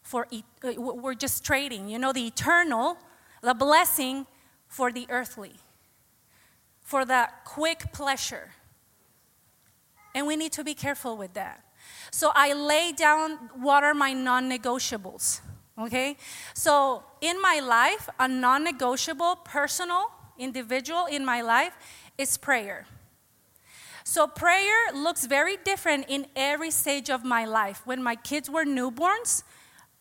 for 0.01 0.27
uh, 0.31 0.73
we're 0.77 1.13
just 1.15 1.43
trading, 1.43 1.87
you 1.87 1.97
know, 1.97 2.13
the 2.13 2.27
eternal, 2.27 2.97
the 3.41 3.53
blessing 3.53 4.25
for 4.67 4.91
the 4.91 5.05
earthly, 5.09 5.53
for 6.81 7.05
that 7.05 7.45
quick 7.45 7.91
pleasure. 7.93 8.51
And 10.15 10.27
we 10.27 10.35
need 10.35 10.51
to 10.53 10.63
be 10.63 10.73
careful 10.73 11.17
with 11.17 11.33
that. 11.33 11.63
So 12.11 12.31
I 12.35 12.53
lay 12.53 12.91
down 12.91 13.49
what 13.55 13.83
are 13.83 13.93
my 13.93 14.13
non 14.13 14.49
negotiables. 14.49 15.41
Okay? 15.77 16.17
So 16.53 17.03
in 17.21 17.41
my 17.41 17.59
life, 17.59 18.07
a 18.19 18.27
non 18.27 18.63
negotiable, 18.63 19.37
personal, 19.37 20.11
individual 20.37 21.05
in 21.05 21.25
my 21.25 21.41
life 21.41 21.73
is 22.17 22.37
prayer. 22.37 22.85
So 24.13 24.27
prayer 24.27 24.93
looks 24.93 25.25
very 25.25 25.57
different 25.65 26.05
in 26.07 26.27
every 26.35 26.69
stage 26.69 27.09
of 27.09 27.25
my 27.25 27.45
life. 27.45 27.81
When 27.83 28.03
my 28.03 28.15
kids 28.15 28.47
were 28.47 28.63
newborns, 28.63 29.41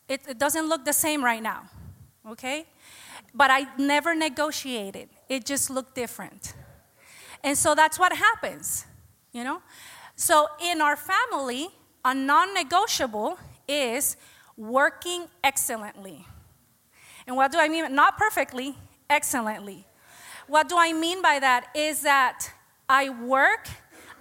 it, 0.06 0.20
it 0.28 0.38
doesn't 0.38 0.68
look 0.68 0.84
the 0.84 0.92
same 0.92 1.24
right 1.24 1.42
now, 1.42 1.62
okay? 2.28 2.66
But 3.32 3.50
I 3.50 3.68
never 3.78 4.14
negotiated, 4.14 5.08
it 5.30 5.46
just 5.46 5.70
looked 5.70 5.94
different. 5.94 6.52
And 7.42 7.56
so 7.56 7.74
that's 7.74 7.98
what 7.98 8.12
happens, 8.12 8.84
you 9.32 9.44
know? 9.44 9.62
So 10.14 10.46
in 10.62 10.82
our 10.82 10.96
family, 10.96 11.68
a 12.04 12.14
non 12.14 12.52
negotiable 12.52 13.38
is 13.66 14.18
working 14.58 15.24
excellently. 15.42 16.26
And 17.26 17.34
what 17.34 17.50
do 17.50 17.58
I 17.58 17.66
mean? 17.66 17.94
Not 17.94 18.18
perfectly, 18.18 18.76
excellently. 19.08 19.86
What 20.48 20.68
do 20.68 20.76
I 20.78 20.92
mean 20.92 21.22
by 21.22 21.38
that 21.38 21.68
is 21.74 22.02
that 22.02 22.52
I 22.90 23.08
work 23.08 23.70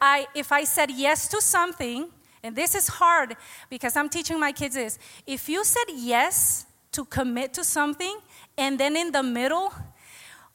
I, 0.02 0.28
if 0.34 0.52
I 0.52 0.64
said 0.64 0.90
yes 0.90 1.28
to 1.28 1.40
something, 1.40 2.10
and 2.44 2.56
this 2.56 2.74
is 2.74 2.88
hard 2.88 3.38
because 3.70 3.96
I'm 3.96 4.10
teaching 4.10 4.40
my 4.40 4.52
kids 4.52 4.74
this. 4.74 4.98
If 5.28 5.48
you 5.48 5.64
said 5.64 5.86
yes 5.96 6.66
to 6.94 7.06
commit 7.06 7.54
to 7.54 7.64
something, 7.64 8.18
and 8.58 8.80
then 8.80 8.98
in 8.98 9.12
the 9.12 9.22
middle, 9.22 9.72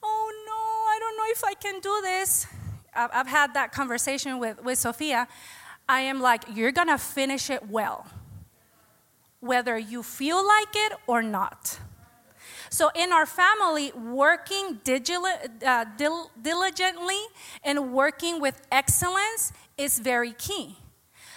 oh 0.03 0.45
no, 0.47 0.53
I 0.53 0.99
don't 0.99 1.17
know 1.17 1.25
if 1.29 1.45
I 1.45 1.55
can 1.55 1.81
do 1.81 2.01
this. 2.03 2.47
I've, 2.93 3.27
had 3.27 3.55
that 3.55 3.73
conversation 3.73 4.39
with, 4.39 4.65
with 4.65 4.79
Sophia. 4.79 5.29
I 5.89 6.01
am 6.01 6.21
like, 6.21 6.45
you're 6.53 6.73
gonna 6.73 6.99
finish 6.99 7.51
it 7.51 7.69
well, 7.69 8.07
whether 9.41 9.79
you 9.79 10.03
feel 10.03 10.45
like 10.45 10.75
it 10.75 10.93
or 11.07 11.23
not. 11.23 11.79
So, 12.71 12.91
in 12.95 13.13
our 13.13 13.27
family, 13.27 13.93
working 13.93 14.81
uh, 14.87 15.85
diligently 16.43 17.21
and 17.63 17.93
working 17.93 18.41
with 18.41 18.61
excellence 18.73 19.53
is 19.77 19.99
very 19.99 20.33
key. 20.33 20.77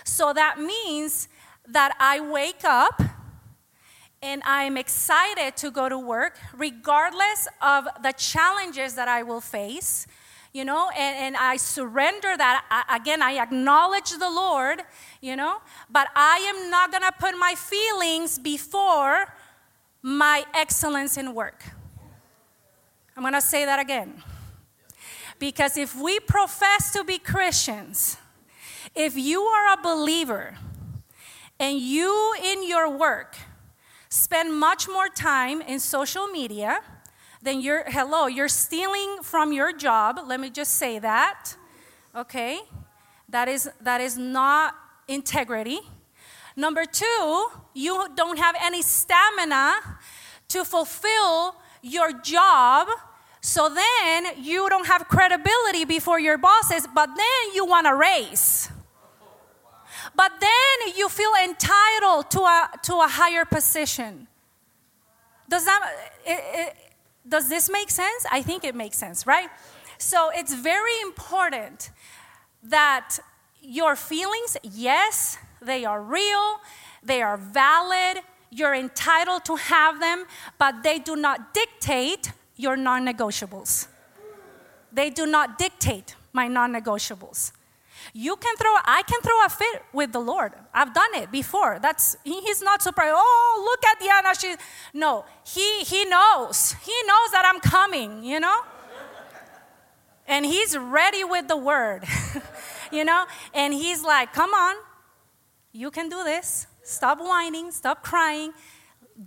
So, 0.03 0.33
that 0.33 0.59
means 0.59 1.27
that 1.67 1.95
I 1.99 2.19
wake 2.19 2.63
up 2.63 3.01
and 4.21 4.41
I'm 4.45 4.75
excited 4.75 5.55
to 5.57 5.71
go 5.71 5.87
to 5.87 5.97
work, 5.97 6.37
regardless 6.55 7.47
of 7.61 7.87
the 8.03 8.11
challenges 8.13 8.95
that 8.95 9.07
I 9.07 9.23
will 9.23 9.39
face, 9.39 10.07
you 10.51 10.65
know, 10.65 10.89
and, 10.89 11.15
and 11.15 11.37
I 11.37 11.55
surrender 11.57 12.35
that. 12.35 12.65
I, 12.69 12.97
again, 12.97 13.21
I 13.21 13.37
acknowledge 13.37 14.11
the 14.11 14.29
Lord, 14.29 14.81
you 15.21 15.35
know, 15.35 15.57
but 15.89 16.09
I 16.15 16.53
am 16.53 16.69
not 16.69 16.91
gonna 16.91 17.11
put 17.17 17.37
my 17.37 17.53
feelings 17.55 18.39
before 18.39 19.33
my 20.01 20.45
excellence 20.53 21.17
in 21.17 21.33
work. 21.33 21.63
I'm 23.15 23.23
going 23.23 23.33
to 23.33 23.41
say 23.41 23.65
that 23.65 23.79
again. 23.79 24.23
Because 25.39 25.77
if 25.77 25.95
we 25.95 26.19
profess 26.19 26.91
to 26.93 27.03
be 27.03 27.17
Christians, 27.17 28.17
if 28.95 29.17
you 29.17 29.41
are 29.41 29.73
a 29.73 29.81
believer 29.81 30.57
and 31.59 31.79
you 31.79 32.33
in 32.43 32.67
your 32.67 32.89
work 32.97 33.35
spend 34.09 34.57
much 34.57 34.87
more 34.87 35.07
time 35.07 35.61
in 35.61 35.79
social 35.79 36.27
media, 36.27 36.81
then 37.41 37.61
you're, 37.61 37.83
hello, 37.87 38.27
you're 38.27 38.49
stealing 38.49 39.19
from 39.21 39.53
your 39.53 39.71
job. 39.71 40.19
Let 40.25 40.39
me 40.39 40.49
just 40.49 40.73
say 40.73 40.99
that. 40.99 41.55
Okay? 42.15 42.59
That 43.29 43.47
is, 43.47 43.69
that 43.81 44.01
is 44.01 44.17
not 44.17 44.75
integrity. 45.07 45.79
Number 46.55 46.83
two, 46.85 47.47
you 47.79 48.07
don't 48.15 48.37
have 48.37 48.55
any 48.61 48.81
stamina 48.81 49.75
to 50.49 50.65
fulfill 50.65 51.55
your 51.81 52.11
job. 52.21 52.87
So 53.41 53.69
then 53.69 54.25
you 54.37 54.67
don't 54.69 54.87
have 54.87 55.07
credibility 55.07 55.85
before 55.85 56.19
your 56.19 56.37
bosses, 56.37 56.85
but 56.93 57.07
then 57.15 57.53
you 57.55 57.65
want 57.65 57.87
a 57.87 57.95
raise. 57.95 58.69
But 60.13 60.31
then 60.41 60.95
you 60.97 61.07
feel 61.07 61.31
entitled 61.43 62.29
to 62.31 62.41
a, 62.41 62.69
to 62.83 62.95
a 62.95 63.07
higher 63.07 63.45
position. 63.45 64.27
Does, 65.47 65.65
that, 65.65 65.79
it, 66.25 66.43
it, 66.53 66.75
does 67.27 67.47
this 67.47 67.69
make 67.69 67.89
sense? 67.89 68.25
I 68.29 68.41
think 68.41 68.63
it 68.63 68.75
makes 68.75 68.97
sense, 68.97 69.25
right? 69.25 69.49
So 69.97 70.31
it's 70.33 70.53
very 70.53 70.99
important 71.01 71.91
that 72.63 73.19
your 73.61 73.95
feelings, 73.95 74.57
yes, 74.63 75.37
they 75.61 75.85
are 75.85 76.01
real, 76.01 76.59
they 77.03 77.21
are 77.21 77.37
valid, 77.37 78.23
you're 78.51 78.73
entitled 78.73 79.45
to 79.45 79.55
have 79.55 79.99
them, 79.99 80.25
but 80.57 80.83
they 80.83 80.99
do 80.99 81.15
not 81.15 81.53
dictate 81.53 82.31
your 82.55 82.75
non 82.75 83.05
negotiables. 83.05 83.87
They 84.91 85.09
do 85.09 85.25
not 85.25 85.57
dictate 85.57 86.15
my 86.33 86.47
non 86.47 86.73
negotiables. 86.73 87.51
You 88.13 88.35
can 88.37 88.55
throw, 88.55 88.73
I 88.85 89.03
can 89.03 89.21
throw 89.21 89.45
a 89.45 89.49
fit 89.49 89.83
with 89.93 90.11
the 90.11 90.19
Lord. 90.19 90.53
I've 90.73 90.93
done 90.93 91.13
it 91.15 91.31
before. 91.31 91.79
That's, 91.81 92.15
he's 92.23 92.61
not 92.61 92.81
surprised. 92.81 93.13
Oh, 93.15 93.63
look 93.65 93.85
at 93.85 93.99
Diana. 93.99 94.33
She, 94.35 94.55
no, 94.93 95.25
he, 95.45 95.83
he 95.83 96.05
knows. 96.05 96.75
He 96.83 96.93
knows 97.05 97.31
that 97.31 97.43
I'm 97.45 97.59
coming, 97.59 98.23
you 98.23 98.39
know? 98.39 98.61
And 100.27 100.45
he's 100.45 100.77
ready 100.77 101.23
with 101.23 101.47
the 101.47 101.57
word, 101.57 102.03
you 102.91 103.03
know? 103.03 103.25
And 103.53 103.73
he's 103.73 104.03
like, 104.03 104.31
come 104.33 104.53
on, 104.53 104.75
you 105.71 105.91
can 105.91 106.09
do 106.09 106.23
this. 106.23 106.67
Stop 106.89 107.19
whining, 107.19 107.71
stop 107.71 108.03
crying. 108.03 108.51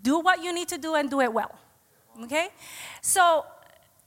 do 0.03 0.19
what 0.19 0.43
you 0.43 0.53
need 0.53 0.69
to 0.69 0.79
do 0.79 0.95
and 0.95 1.11
do 1.11 1.21
it 1.21 1.33
well. 1.33 1.55
Okay? 2.25 2.49
So 3.03 3.45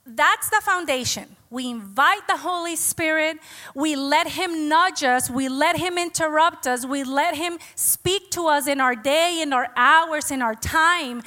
that's 0.05 0.49
the 0.49 0.61
foundation. 0.61 1.35
We 1.49 1.69
invite 1.69 2.27
the 2.27 2.37
Holy 2.37 2.75
Spirit. 2.75 3.37
We 3.73 3.95
let 3.95 4.27
Him 4.27 4.67
nudge 4.67 5.03
us. 5.03 5.29
We 5.29 5.47
let 5.47 5.77
Him 5.77 5.97
interrupt 5.97 6.67
us. 6.67 6.85
We 6.85 7.03
let 7.03 7.35
Him 7.35 7.59
speak 7.75 8.29
to 8.31 8.47
us 8.47 8.67
in 8.67 8.81
our 8.81 8.95
day, 8.95 9.39
in 9.41 9.53
our 9.53 9.69
hours, 9.77 10.31
in 10.31 10.41
our 10.41 10.55
time. 10.55 11.23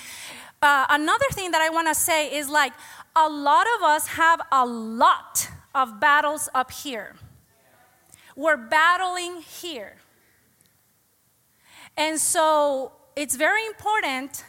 Uh, 0.60 0.86
another 0.90 1.26
thing 1.32 1.52
that 1.52 1.62
I 1.62 1.70
want 1.70 1.88
to 1.88 1.94
say 1.94 2.36
is 2.36 2.48
like 2.48 2.72
a 3.16 3.28
lot 3.28 3.66
of 3.76 3.82
us 3.84 4.06
have 4.08 4.40
a 4.52 4.66
lot 4.66 5.48
of 5.74 5.98
battles 5.98 6.48
up 6.54 6.70
here. 6.72 7.14
We're 8.36 8.56
battling 8.56 9.40
here. 9.40 9.96
And 11.98 12.18
so 12.20 12.92
it's 13.16 13.34
very 13.34 13.66
important 13.66 14.44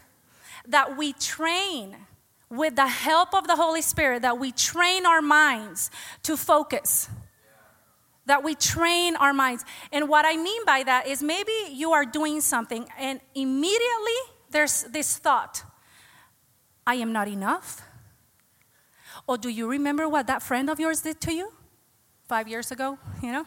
that 0.68 0.96
we 0.96 1.14
train 1.14 1.98
with 2.50 2.76
the 2.76 2.88
help 2.88 3.34
of 3.34 3.48
the 3.48 3.56
Holy 3.56 3.82
Spirit, 3.82 4.22
that 4.22 4.38
we 4.38 4.52
train 4.52 5.06
our 5.08 5.22
minds 5.22 5.90
to 6.24 6.38
focus. 6.38 7.10
That 8.28 8.44
we 8.44 8.54
train 8.54 9.16
our 9.16 9.34
minds. 9.34 9.66
And 9.92 10.08
what 10.08 10.26
I 10.26 10.38
mean 10.38 10.64
by 10.64 10.84
that 10.84 11.08
is 11.08 11.24
maybe 11.24 11.52
you 11.72 11.92
are 11.92 12.06
doing 12.06 12.40
something 12.42 12.88
and 13.00 13.20
immediately 13.34 14.20
there's 14.52 14.84
this 14.84 15.18
thought 15.18 15.64
I 16.86 16.96
am 16.96 17.12
not 17.12 17.28
enough. 17.28 17.82
Or 19.28 19.38
do 19.38 19.50
you 19.50 19.68
remember 19.68 20.08
what 20.08 20.28
that 20.28 20.42
friend 20.42 20.70
of 20.70 20.80
yours 20.80 21.02
did 21.02 21.22
to 21.22 21.34
you 21.34 21.54
five 22.28 22.48
years 22.48 22.72
ago? 22.72 22.98
You 23.22 23.32
know? 23.32 23.46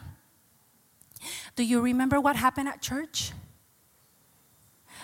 Do 1.54 1.64
you 1.64 1.80
remember 1.80 2.20
what 2.20 2.36
happened 2.36 2.68
at 2.68 2.82
church? 2.82 3.32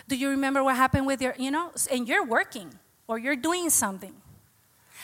Do 0.08 0.16
you 0.16 0.30
remember 0.30 0.64
what 0.64 0.76
happened 0.76 1.06
with 1.06 1.22
your, 1.22 1.34
you 1.38 1.50
know, 1.50 1.70
and 1.90 2.08
you're 2.08 2.24
working 2.24 2.74
or 3.08 3.18
you're 3.18 3.36
doing 3.36 3.70
something. 3.70 4.14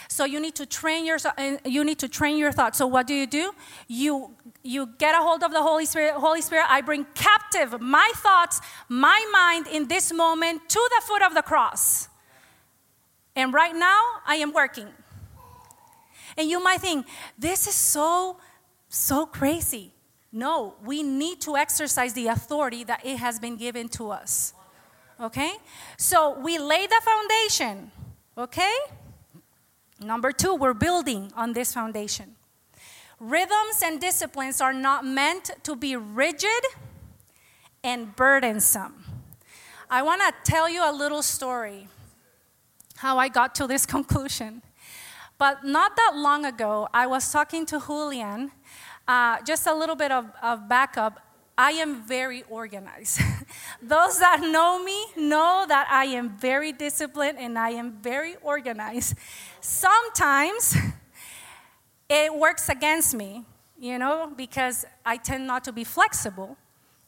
So 0.08 0.24
you 0.24 0.38
need 0.38 0.54
to 0.56 0.66
train 0.66 1.06
your 1.06 1.18
you 1.64 1.82
need 1.82 1.98
to 2.00 2.08
train 2.08 2.36
your 2.36 2.52
thoughts. 2.52 2.78
So 2.78 2.86
what 2.86 3.06
do 3.06 3.14
you 3.14 3.26
do? 3.26 3.52
You 3.88 4.34
you 4.62 4.86
get 4.98 5.14
a 5.14 5.18
hold 5.18 5.42
of 5.42 5.50
the 5.50 5.62
Holy 5.62 5.86
Spirit. 5.86 6.14
Holy 6.14 6.42
Spirit, 6.42 6.66
I 6.68 6.82
bring 6.82 7.06
captive 7.14 7.80
my 7.80 8.10
thoughts, 8.16 8.60
my 8.88 9.24
mind 9.32 9.66
in 9.66 9.88
this 9.88 10.12
moment 10.12 10.68
to 10.68 10.90
the 10.96 11.06
foot 11.06 11.22
of 11.22 11.34
the 11.34 11.42
cross. 11.42 12.08
And 13.34 13.52
right 13.52 13.74
now 13.74 14.00
I 14.26 14.36
am 14.36 14.52
working. 14.52 14.88
And 16.36 16.50
you 16.50 16.62
might 16.62 16.80
think, 16.80 17.06
this 17.38 17.66
is 17.66 17.74
so 17.74 18.38
so 18.88 19.24
crazy. 19.24 19.92
No, 20.30 20.74
we 20.84 21.02
need 21.02 21.40
to 21.42 21.56
exercise 21.56 22.12
the 22.12 22.26
authority 22.26 22.84
that 22.84 23.06
it 23.06 23.18
has 23.18 23.38
been 23.38 23.56
given 23.56 23.88
to 23.90 24.10
us. 24.10 24.52
Okay? 25.20 25.52
So 25.96 26.38
we 26.38 26.58
lay 26.58 26.86
the 26.86 27.00
foundation. 27.04 27.90
Okay? 28.36 28.74
Number 30.00 30.32
two, 30.32 30.54
we're 30.54 30.74
building 30.74 31.32
on 31.36 31.52
this 31.52 31.72
foundation. 31.72 32.36
Rhythms 33.20 33.82
and 33.82 34.00
disciplines 34.00 34.60
are 34.60 34.72
not 34.72 35.04
meant 35.04 35.50
to 35.62 35.76
be 35.76 35.96
rigid 35.96 36.62
and 37.82 38.14
burdensome. 38.16 39.04
I 39.88 40.02
want 40.02 40.22
to 40.22 40.50
tell 40.50 40.68
you 40.68 40.82
a 40.84 40.92
little 40.92 41.22
story 41.22 41.88
how 42.96 43.18
I 43.18 43.28
got 43.28 43.54
to 43.56 43.66
this 43.66 43.86
conclusion. 43.96 44.62
But 45.38 45.64
not 45.64 45.96
that 45.96 46.12
long 46.16 46.44
ago, 46.44 46.88
I 46.92 47.06
was 47.06 47.30
talking 47.30 47.66
to 47.66 47.80
Julian. 47.80 48.50
Uh, 49.06 49.40
just 49.42 49.66
a 49.66 49.74
little 49.74 49.96
bit 49.96 50.10
of, 50.10 50.30
of 50.42 50.68
backup. 50.68 51.20
I 51.56 51.72
am 51.72 52.02
very 52.02 52.42
organized. 52.50 53.20
Those 53.82 54.18
that 54.18 54.40
know 54.40 54.82
me 54.82 55.06
know 55.16 55.64
that 55.68 55.86
I 55.90 56.06
am 56.06 56.30
very 56.30 56.72
disciplined 56.72 57.38
and 57.38 57.58
I 57.58 57.70
am 57.70 57.92
very 58.02 58.36
organized. 58.42 59.16
Sometimes 59.60 60.76
it 62.08 62.34
works 62.34 62.68
against 62.68 63.14
me, 63.14 63.44
you 63.78 63.98
know, 63.98 64.32
because 64.36 64.84
I 65.06 65.16
tend 65.16 65.46
not 65.46 65.64
to 65.64 65.72
be 65.72 65.84
flexible 65.84 66.56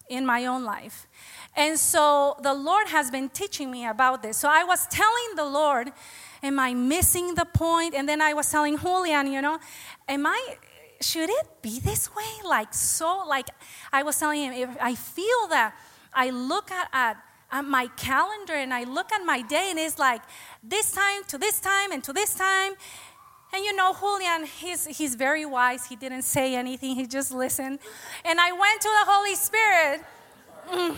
in 0.09 0.25
my 0.25 0.47
own 0.47 0.65
life. 0.65 1.09
And 1.57 1.79
so 1.79 2.37
the 2.43 2.55
Lord 2.55 2.89
has 2.89 3.11
been 3.11 3.29
teaching 3.29 3.71
me 3.71 3.87
about 3.87 4.23
this. 4.23 4.37
So 4.37 4.49
I 4.49 4.63
was 4.63 4.87
telling 4.87 5.37
the 5.37 5.45
Lord, 5.45 5.93
Am 6.43 6.61
I 6.61 6.75
missing 6.75 7.35
the 7.35 7.47
point? 7.47 7.95
And 7.95 8.07
then 8.09 8.21
I 8.21 8.35
was 8.35 8.51
telling 8.51 8.79
Julian, 8.79 9.33
you 9.33 9.41
know, 9.43 9.59
Am 10.07 10.27
I 10.27 10.57
should 11.01 11.31
it 11.31 11.63
be 11.63 11.81
this 11.81 12.15
way? 12.15 12.25
Like, 12.45 12.73
so, 12.73 13.25
like, 13.27 13.49
I 13.93 14.03
was 14.03 14.19
telling 14.19 14.43
him, 14.43 14.53
if 14.53 14.71
I 14.81 14.95
feel 14.95 15.49
that 15.51 15.75
I 16.13 16.31
look 16.31 16.71
at, 16.71 16.89
at, 16.93 17.17
at 17.51 17.65
my 17.65 17.89
calendar 17.97 18.55
and 18.55 18.73
I 18.73 18.85
look 18.85 19.13
at 19.13 19.25
my 19.25 19.43
day 19.43 19.69
and 19.71 19.79
it's 19.79 19.99
like 19.99 20.23
this 20.63 20.93
time 20.93 21.25
to 21.29 21.39
this 21.39 21.61
time 21.61 21.93
and 21.93 22.03
to 22.05 22.13
this 22.13 22.35
time. 22.35 22.73
And 23.53 23.65
you 23.65 23.75
know, 23.77 23.95
Julian, 23.99 24.45
he's, 24.45 24.87
he's 24.87 25.15
very 25.15 25.47
wise. 25.47 25.87
He 25.87 25.97
didn't 25.97 26.23
say 26.23 26.55
anything, 26.55 26.97
he 26.97 27.07
just 27.07 27.33
listened. 27.33 27.79
And 28.25 28.41
I 28.41 28.53
went 28.53 28.81
to 28.81 28.89
the 28.89 29.11
Holy 29.11 29.35
Spirit. 29.35 30.01
Mm, 30.69 30.97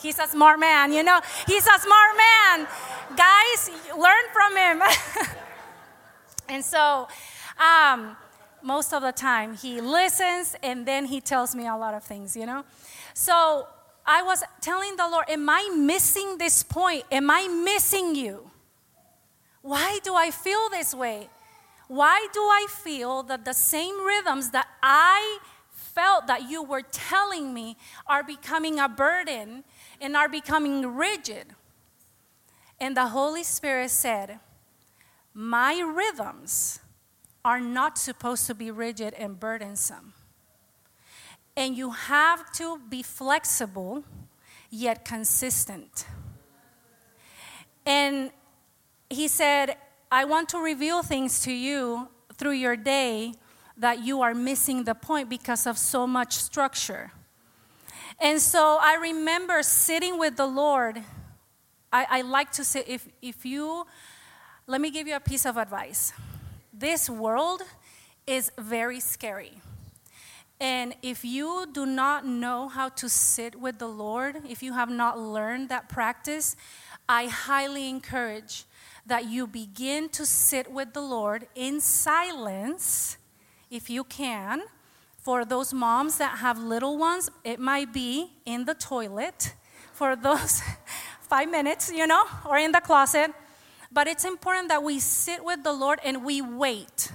he's 0.00 0.18
a 0.18 0.26
smart 0.26 0.58
man, 0.58 0.92
you 0.92 1.02
know, 1.02 1.20
he's 1.46 1.66
a 1.66 1.78
smart 1.78 2.16
man. 2.16 2.66
Guys, 3.16 3.70
learn 3.90 4.24
from 4.32 4.56
him. 4.56 4.82
and 6.48 6.64
so, 6.64 7.06
um, 7.58 8.16
most 8.62 8.92
of 8.92 9.02
the 9.02 9.12
time 9.12 9.56
he 9.56 9.80
listens 9.80 10.56
and 10.62 10.86
then 10.86 11.06
he 11.06 11.20
tells 11.20 11.54
me 11.54 11.66
a 11.66 11.76
lot 11.76 11.94
of 11.94 12.02
things, 12.02 12.36
you 12.36 12.46
know? 12.46 12.64
So 13.14 13.68
I 14.06 14.22
was 14.22 14.42
telling 14.60 14.96
the 14.96 15.08
Lord, 15.08 15.26
Am 15.28 15.48
I 15.48 15.70
missing 15.76 16.38
this 16.38 16.62
point? 16.62 17.04
Am 17.10 17.30
I 17.30 17.48
missing 17.48 18.14
you? 18.14 18.50
Why 19.62 19.98
do 20.02 20.14
I 20.14 20.30
feel 20.30 20.68
this 20.70 20.94
way? 20.94 21.28
Why 21.86 22.28
do 22.32 22.40
I 22.40 22.66
feel 22.68 23.22
that 23.24 23.44
the 23.44 23.52
same 23.52 24.04
rhythms 24.04 24.50
that 24.50 24.68
I 24.82 25.38
felt 25.70 26.26
that 26.28 26.48
you 26.48 26.62
were 26.62 26.82
telling 26.82 27.52
me 27.52 27.76
are 28.06 28.22
becoming 28.22 28.78
a 28.78 28.88
burden 28.88 29.64
and 30.00 30.16
are 30.16 30.28
becoming 30.28 30.96
rigid? 30.96 31.48
And 32.80 32.96
the 32.96 33.08
Holy 33.08 33.42
Spirit 33.42 33.90
said, 33.90 34.40
My 35.34 35.80
rhythms 35.80 36.79
are 37.44 37.60
not 37.60 37.98
supposed 37.98 38.46
to 38.46 38.54
be 38.54 38.70
rigid 38.70 39.14
and 39.14 39.38
burdensome. 39.38 40.12
And 41.56 41.76
you 41.76 41.90
have 41.90 42.52
to 42.52 42.80
be 42.88 43.02
flexible 43.02 44.04
yet 44.70 45.04
consistent. 45.04 46.06
And 47.84 48.30
he 49.08 49.26
said, 49.26 49.76
I 50.12 50.24
want 50.24 50.48
to 50.50 50.58
reveal 50.58 51.02
things 51.02 51.40
to 51.42 51.52
you 51.52 52.08
through 52.34 52.52
your 52.52 52.76
day 52.76 53.34
that 53.76 54.04
you 54.04 54.20
are 54.20 54.34
missing 54.34 54.84
the 54.84 54.94
point 54.94 55.28
because 55.28 55.66
of 55.66 55.78
so 55.78 56.06
much 56.06 56.34
structure. 56.34 57.12
And 58.20 58.40
so 58.40 58.78
I 58.80 58.96
remember 58.96 59.62
sitting 59.62 60.18
with 60.18 60.36
the 60.36 60.46
Lord. 60.46 61.02
I, 61.92 62.06
I 62.10 62.20
like 62.22 62.52
to 62.52 62.64
say, 62.64 62.84
if, 62.86 63.08
if 63.22 63.46
you, 63.46 63.86
let 64.66 64.80
me 64.80 64.90
give 64.90 65.08
you 65.08 65.16
a 65.16 65.20
piece 65.20 65.46
of 65.46 65.56
advice 65.56 66.12
this 66.80 67.10
world 67.10 67.62
is 68.26 68.50
very 68.58 69.00
scary. 69.00 69.60
And 70.58 70.94
if 71.02 71.24
you 71.24 71.66
do 71.72 71.86
not 71.86 72.26
know 72.26 72.68
how 72.68 72.88
to 72.90 73.08
sit 73.08 73.54
with 73.58 73.78
the 73.78 73.86
Lord, 73.86 74.36
if 74.48 74.62
you 74.62 74.72
have 74.72 74.90
not 74.90 75.18
learned 75.18 75.68
that 75.68 75.88
practice, 75.88 76.56
I 77.08 77.26
highly 77.26 77.88
encourage 77.88 78.64
that 79.06 79.26
you 79.26 79.46
begin 79.46 80.08
to 80.10 80.24
sit 80.24 80.70
with 80.70 80.92
the 80.92 81.00
Lord 81.00 81.48
in 81.54 81.80
silence, 81.80 83.16
if 83.70 83.88
you 83.90 84.04
can. 84.04 84.62
For 85.18 85.44
those 85.44 85.74
moms 85.74 86.16
that 86.16 86.38
have 86.38 86.58
little 86.58 86.96
ones, 86.96 87.30
it 87.44 87.60
might 87.60 87.92
be 87.92 88.32
in 88.46 88.64
the 88.64 88.74
toilet 88.74 89.54
for 89.92 90.16
those 90.16 90.62
five 91.20 91.50
minutes, 91.50 91.92
you 91.92 92.06
know, 92.06 92.24
or 92.48 92.56
in 92.56 92.72
the 92.72 92.80
closet. 92.80 93.32
But 93.92 94.06
it's 94.06 94.24
important 94.24 94.68
that 94.68 94.82
we 94.82 95.00
sit 95.00 95.44
with 95.44 95.64
the 95.64 95.72
Lord 95.72 95.98
and 96.04 96.24
we 96.24 96.40
wait. 96.40 97.12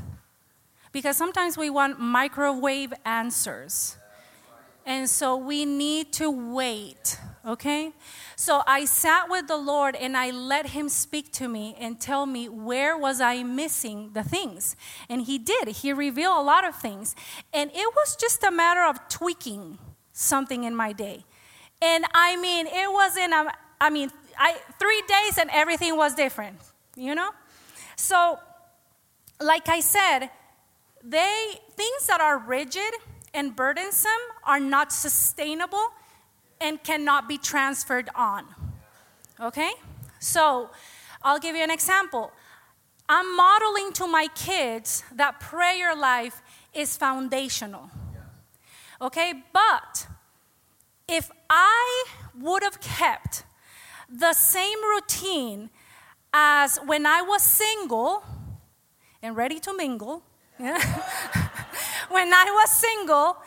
Because 0.91 1.17
sometimes 1.17 1.57
we 1.57 1.69
want 1.69 1.99
microwave 1.99 2.93
answers. 3.05 3.97
And 4.85 5.09
so 5.09 5.35
we 5.35 5.65
need 5.65 6.13
to 6.13 6.29
wait, 6.29 7.17
okay? 7.43 7.91
So 8.35 8.61
I 8.67 8.85
sat 8.85 9.29
with 9.29 9.47
the 9.47 9.57
Lord 9.57 9.95
and 9.95 10.15
I 10.15 10.29
let 10.29 10.67
him 10.67 10.89
speak 10.89 11.31
to 11.33 11.47
me 11.47 11.75
and 11.79 11.99
tell 11.99 12.27
me 12.27 12.47
where 12.49 12.95
was 12.95 13.19
I 13.19 13.41
missing 13.41 14.11
the 14.13 14.21
things. 14.21 14.75
And 15.09 15.23
he 15.23 15.39
did. 15.39 15.69
He 15.69 15.91
revealed 15.91 16.37
a 16.37 16.43
lot 16.43 16.67
of 16.67 16.75
things. 16.75 17.15
And 17.51 17.71
it 17.71 17.95
was 17.95 18.15
just 18.15 18.43
a 18.43 18.51
matter 18.51 18.83
of 18.83 19.09
tweaking 19.09 19.79
something 20.13 20.65
in 20.65 20.75
my 20.75 20.93
day. 20.93 21.25
And 21.81 22.05
I 22.13 22.35
mean, 22.37 22.67
it 22.67 22.91
wasn't 22.91 23.33
I 23.81 23.89
mean, 23.89 24.11
I, 24.37 24.57
three 24.79 25.01
days 25.07 25.37
and 25.37 25.49
everything 25.51 25.95
was 25.97 26.15
different, 26.15 26.57
you 26.95 27.15
know? 27.15 27.31
So, 27.95 28.39
like 29.41 29.69
I 29.69 29.79
said, 29.79 30.29
they 31.03 31.59
things 31.75 32.07
that 32.07 32.21
are 32.21 32.39
rigid 32.39 32.93
and 33.33 33.55
burdensome 33.55 34.11
are 34.45 34.59
not 34.59 34.91
sustainable 34.91 35.87
and 36.59 36.81
cannot 36.83 37.27
be 37.27 37.37
transferred 37.37 38.09
on. 38.15 38.45
Okay? 39.39 39.71
So, 40.19 40.69
I'll 41.21 41.39
give 41.39 41.55
you 41.55 41.63
an 41.63 41.71
example. 41.71 42.31
I'm 43.07 43.35
modeling 43.35 43.93
to 43.93 44.07
my 44.07 44.27
kids 44.35 45.03
that 45.13 45.39
prayer 45.39 45.95
life 45.95 46.41
is 46.73 46.97
foundational. 46.97 47.89
Okay, 49.01 49.33
but 49.53 50.07
if 51.07 51.29
I 51.49 52.05
would 52.39 52.63
have 52.63 52.79
kept 52.79 53.43
the 54.09 54.33
same 54.33 54.77
routine 54.83 55.69
as 56.33 56.77
when 56.85 57.05
I 57.05 57.21
was 57.21 57.41
single 57.41 58.23
and 59.21 59.35
ready 59.35 59.59
to 59.61 59.73
mingle, 59.75 60.23
when 60.57 60.73
I 62.33 62.45
was 62.49 62.69
single, 62.71 63.37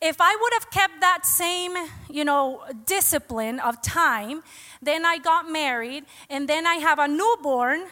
if 0.00 0.16
I 0.20 0.36
would 0.40 0.52
have 0.54 0.70
kept 0.70 1.00
that 1.00 1.24
same, 1.24 1.76
you 2.10 2.24
know, 2.24 2.62
discipline 2.86 3.60
of 3.60 3.80
time, 3.80 4.42
then 4.82 5.06
I 5.06 5.18
got 5.18 5.50
married, 5.50 6.04
and 6.28 6.48
then 6.48 6.66
I 6.66 6.74
have 6.74 6.98
a 6.98 7.08
newborn, 7.08 7.84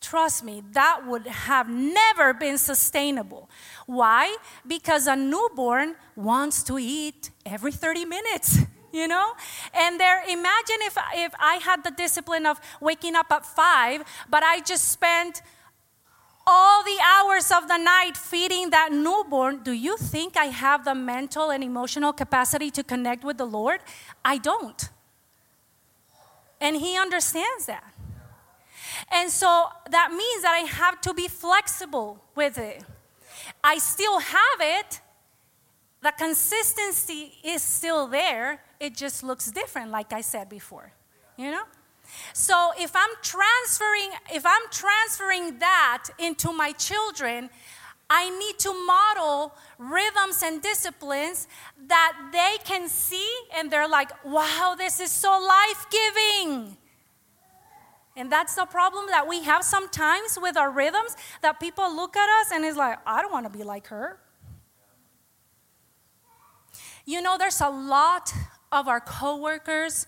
trust 0.00 0.44
me, 0.44 0.62
that 0.72 1.06
would 1.06 1.26
have 1.26 1.68
never 1.68 2.32
been 2.32 2.56
sustainable. 2.56 3.50
Why? 3.86 4.36
Because 4.66 5.06
a 5.06 5.16
newborn 5.16 5.96
wants 6.16 6.62
to 6.64 6.78
eat 6.78 7.30
every 7.44 7.72
30 7.72 8.04
minutes. 8.04 8.58
You 8.94 9.08
know? 9.08 9.32
And 9.74 9.98
there, 9.98 10.22
imagine 10.22 10.76
if, 10.82 10.96
if 11.14 11.32
I 11.40 11.56
had 11.56 11.82
the 11.82 11.90
discipline 11.90 12.46
of 12.46 12.60
waking 12.80 13.16
up 13.16 13.26
at 13.32 13.44
five, 13.44 14.04
but 14.30 14.44
I 14.44 14.60
just 14.60 14.88
spent 14.88 15.42
all 16.46 16.84
the 16.84 16.98
hours 17.04 17.50
of 17.50 17.66
the 17.66 17.76
night 17.76 18.16
feeding 18.16 18.70
that 18.70 18.92
newborn, 18.92 19.64
do 19.64 19.72
you 19.72 19.96
think 19.96 20.36
I 20.36 20.44
have 20.44 20.84
the 20.84 20.94
mental 20.94 21.50
and 21.50 21.64
emotional 21.64 22.12
capacity 22.12 22.70
to 22.70 22.84
connect 22.84 23.24
with 23.24 23.36
the 23.36 23.46
Lord? 23.46 23.80
I 24.24 24.38
don't. 24.38 24.88
And 26.60 26.76
He 26.76 26.96
understands 26.96 27.66
that. 27.66 27.92
And 29.10 29.28
so 29.28 29.70
that 29.90 30.12
means 30.12 30.42
that 30.42 30.52
I 30.52 30.66
have 30.70 31.00
to 31.00 31.14
be 31.14 31.26
flexible 31.26 32.22
with 32.36 32.58
it. 32.58 32.84
I 33.64 33.78
still 33.78 34.20
have 34.20 34.60
it, 34.60 35.00
the 36.04 36.12
consistency 36.12 37.32
is 37.42 37.62
still 37.62 38.06
there, 38.06 38.62
it 38.78 38.94
just 38.94 39.24
looks 39.24 39.50
different, 39.50 39.90
like 39.90 40.12
I 40.12 40.20
said 40.20 40.50
before. 40.50 40.92
You 41.38 41.50
know? 41.50 41.64
So 42.34 42.72
if 42.78 42.94
I'm 42.94 43.10
transferring, 43.22 44.10
if 44.32 44.44
I'm 44.44 44.62
transferring 44.70 45.58
that 45.60 46.04
into 46.18 46.52
my 46.52 46.72
children, 46.72 47.48
I 48.10 48.28
need 48.38 48.58
to 48.58 48.86
model 48.86 49.54
rhythms 49.78 50.42
and 50.44 50.60
disciplines 50.60 51.48
that 51.88 52.12
they 52.32 52.58
can 52.64 52.90
see 52.90 53.30
and 53.56 53.70
they're 53.70 53.88
like, 53.88 54.10
wow, 54.26 54.74
this 54.76 55.00
is 55.00 55.10
so 55.10 55.30
life 55.30 55.86
giving. 55.90 56.76
And 58.14 58.30
that's 58.30 58.54
the 58.54 58.66
problem 58.66 59.06
that 59.08 59.26
we 59.26 59.42
have 59.44 59.64
sometimes 59.64 60.38
with 60.40 60.58
our 60.58 60.70
rhythms 60.70 61.16
that 61.40 61.58
people 61.58 61.96
look 61.96 62.14
at 62.14 62.28
us 62.42 62.52
and 62.52 62.62
is 62.62 62.76
like, 62.76 62.98
I 63.06 63.22
don't 63.22 63.32
want 63.32 63.50
to 63.50 63.58
be 63.58 63.64
like 63.64 63.86
her. 63.86 64.20
You 67.04 67.20
know, 67.20 67.36
there's 67.38 67.60
a 67.60 67.68
lot 67.68 68.32
of 68.72 68.88
our 68.88 69.00
coworkers 69.00 70.06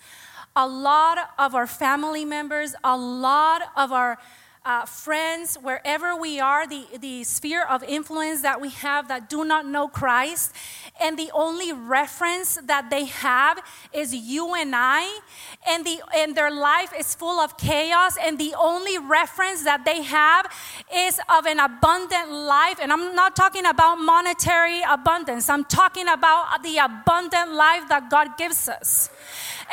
a 0.56 0.66
lot 0.66 1.18
of 1.38 1.54
our 1.54 1.66
family 1.66 2.24
members, 2.24 2.74
a 2.82 2.96
lot 2.96 3.60
of 3.76 3.92
our 3.92 4.18
uh, 4.66 4.84
friends, 4.84 5.56
wherever 5.62 6.16
we 6.16 6.40
are, 6.40 6.66
the, 6.66 6.84
the 7.00 7.22
sphere 7.22 7.64
of 7.64 7.84
influence 7.84 8.42
that 8.42 8.60
we 8.60 8.70
have 8.70 9.06
that 9.06 9.30
do 9.30 9.44
not 9.44 9.64
know 9.64 9.86
Christ, 9.86 10.52
and 11.00 11.16
the 11.16 11.30
only 11.32 11.72
reference 11.72 12.58
that 12.64 12.90
they 12.90 13.04
have 13.04 13.60
is 13.92 14.12
you 14.12 14.54
and 14.54 14.72
I, 14.74 15.20
and, 15.68 15.86
the, 15.86 16.00
and 16.16 16.36
their 16.36 16.50
life 16.50 16.92
is 16.98 17.14
full 17.14 17.38
of 17.38 17.56
chaos, 17.56 18.16
and 18.20 18.40
the 18.40 18.54
only 18.58 18.98
reference 18.98 19.62
that 19.62 19.84
they 19.84 20.02
have 20.02 20.46
is 20.92 21.20
of 21.32 21.46
an 21.46 21.60
abundant 21.60 22.32
life. 22.32 22.80
And 22.82 22.92
I'm 22.92 23.14
not 23.14 23.36
talking 23.36 23.66
about 23.66 24.00
monetary 24.00 24.82
abundance, 24.82 25.48
I'm 25.48 25.64
talking 25.64 26.08
about 26.08 26.64
the 26.64 26.78
abundant 26.78 27.52
life 27.52 27.88
that 27.88 28.10
God 28.10 28.36
gives 28.36 28.68
us. 28.68 29.10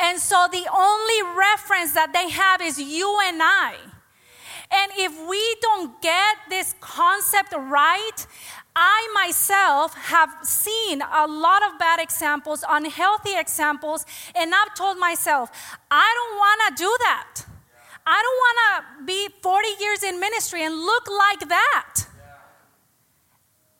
And 0.00 0.20
so 0.20 0.46
the 0.52 0.66
only 0.72 1.36
reference 1.36 1.94
that 1.94 2.12
they 2.12 2.30
have 2.30 2.62
is 2.62 2.80
you 2.80 3.18
and 3.24 3.40
I. 3.42 3.74
And 4.74 4.92
if 4.96 5.28
we 5.28 5.56
don't 5.60 6.02
get 6.02 6.36
this 6.48 6.74
concept 6.80 7.52
right, 7.52 8.26
I 8.76 9.08
myself 9.14 9.94
have 9.94 10.30
seen 10.42 11.00
a 11.00 11.26
lot 11.28 11.62
of 11.62 11.78
bad 11.78 12.00
examples, 12.00 12.64
unhealthy 12.68 13.38
examples, 13.38 14.04
and 14.34 14.52
I've 14.52 14.74
told 14.74 14.98
myself, 14.98 15.50
I 15.90 16.12
don't 16.16 16.36
want 16.36 16.76
to 16.76 16.82
do 16.82 16.96
that. 17.00 17.46
I 18.06 18.20
don't 18.22 18.40
want 18.44 18.58
to 18.98 19.04
be 19.04 19.28
40 19.42 19.68
years 19.80 20.02
in 20.02 20.18
ministry 20.18 20.64
and 20.64 20.74
look 20.74 21.08
like 21.08 21.48
that. 21.48 22.06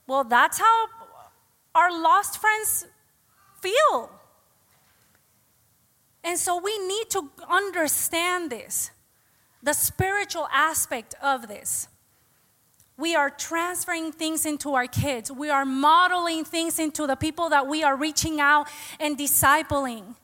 Well, 0.07 0.25
that's 0.25 0.59
how 0.59 0.87
our 1.75 1.91
lost 1.91 2.41
friends 2.41 2.87
feel. 3.61 4.11
And 6.23 6.39
so 6.39 6.61
we 6.61 6.79
need 6.87 7.11
to 7.11 7.31
understand 7.51 8.51
this, 8.51 8.91
the 9.65 9.73
spiritual 9.73 10.47
aspect 10.53 11.15
of 11.23 11.49
this. 11.49 11.89
We 12.97 13.17
are 13.17 13.31
transferring 13.31 14.13
things 14.13 14.47
into 14.47 14.75
our 14.75 14.87
kids. 14.87 15.33
We 15.33 15.51
are 15.51 15.65
modeling 15.65 16.45
things 16.45 16.79
into 16.79 17.09
the 17.09 17.17
people 17.17 17.49
that 17.49 17.67
we 17.67 17.83
are 17.83 17.97
reaching 17.97 18.41
out 18.41 18.69
and 19.01 19.19
discipling. 19.19 20.15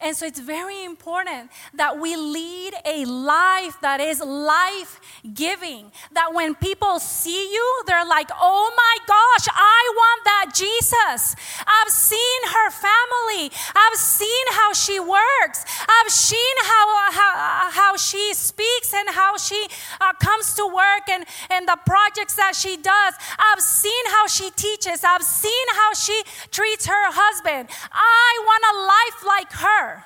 And 0.00 0.16
so 0.16 0.26
it's 0.26 0.38
very 0.38 0.84
important 0.84 1.50
that 1.74 1.98
we 1.98 2.14
lead 2.14 2.72
a 2.86 3.04
life 3.04 3.80
that 3.82 3.98
is 4.00 4.20
life 4.20 5.00
giving. 5.34 5.90
That 6.12 6.32
when 6.32 6.54
people 6.54 7.00
see 7.00 7.52
you, 7.52 7.82
they're 7.84 8.06
like, 8.06 8.30
oh 8.40 8.72
my 8.76 8.96
gosh, 9.08 9.48
I 9.52 9.92
want 9.96 10.24
that 10.24 10.46
Jesus. 10.54 11.34
I've 11.66 11.90
seen 11.90 12.40
her 12.46 12.70
family, 12.70 13.50
I've 13.74 13.98
seen 13.98 14.44
how 14.52 14.72
she 14.72 15.00
works, 15.00 15.64
I've 15.88 16.12
seen 16.12 16.54
how, 16.62 17.10
how, 17.10 17.70
how 17.72 17.96
she 17.96 18.34
speaks 18.34 18.94
and 18.94 19.08
how 19.08 19.36
she 19.36 19.66
uh, 20.00 20.12
comes 20.22 20.54
to 20.54 20.66
work 20.66 21.08
and, 21.10 21.24
and 21.50 21.66
the 21.66 21.76
projects 21.84 22.36
that 22.36 22.54
she 22.54 22.76
does. 22.76 23.14
I've 23.36 23.60
seen 23.60 24.04
how 24.14 24.28
she 24.28 24.50
teaches, 24.50 25.02
I've 25.02 25.24
seen 25.24 25.66
how 25.74 25.92
she 25.94 26.22
treats 26.52 26.86
her 26.86 27.10
husband. 27.10 27.68
I 27.90 28.38
want 28.46 28.62
a 28.62 28.74
life 28.86 29.26
like 29.26 29.52
her. 29.54 29.97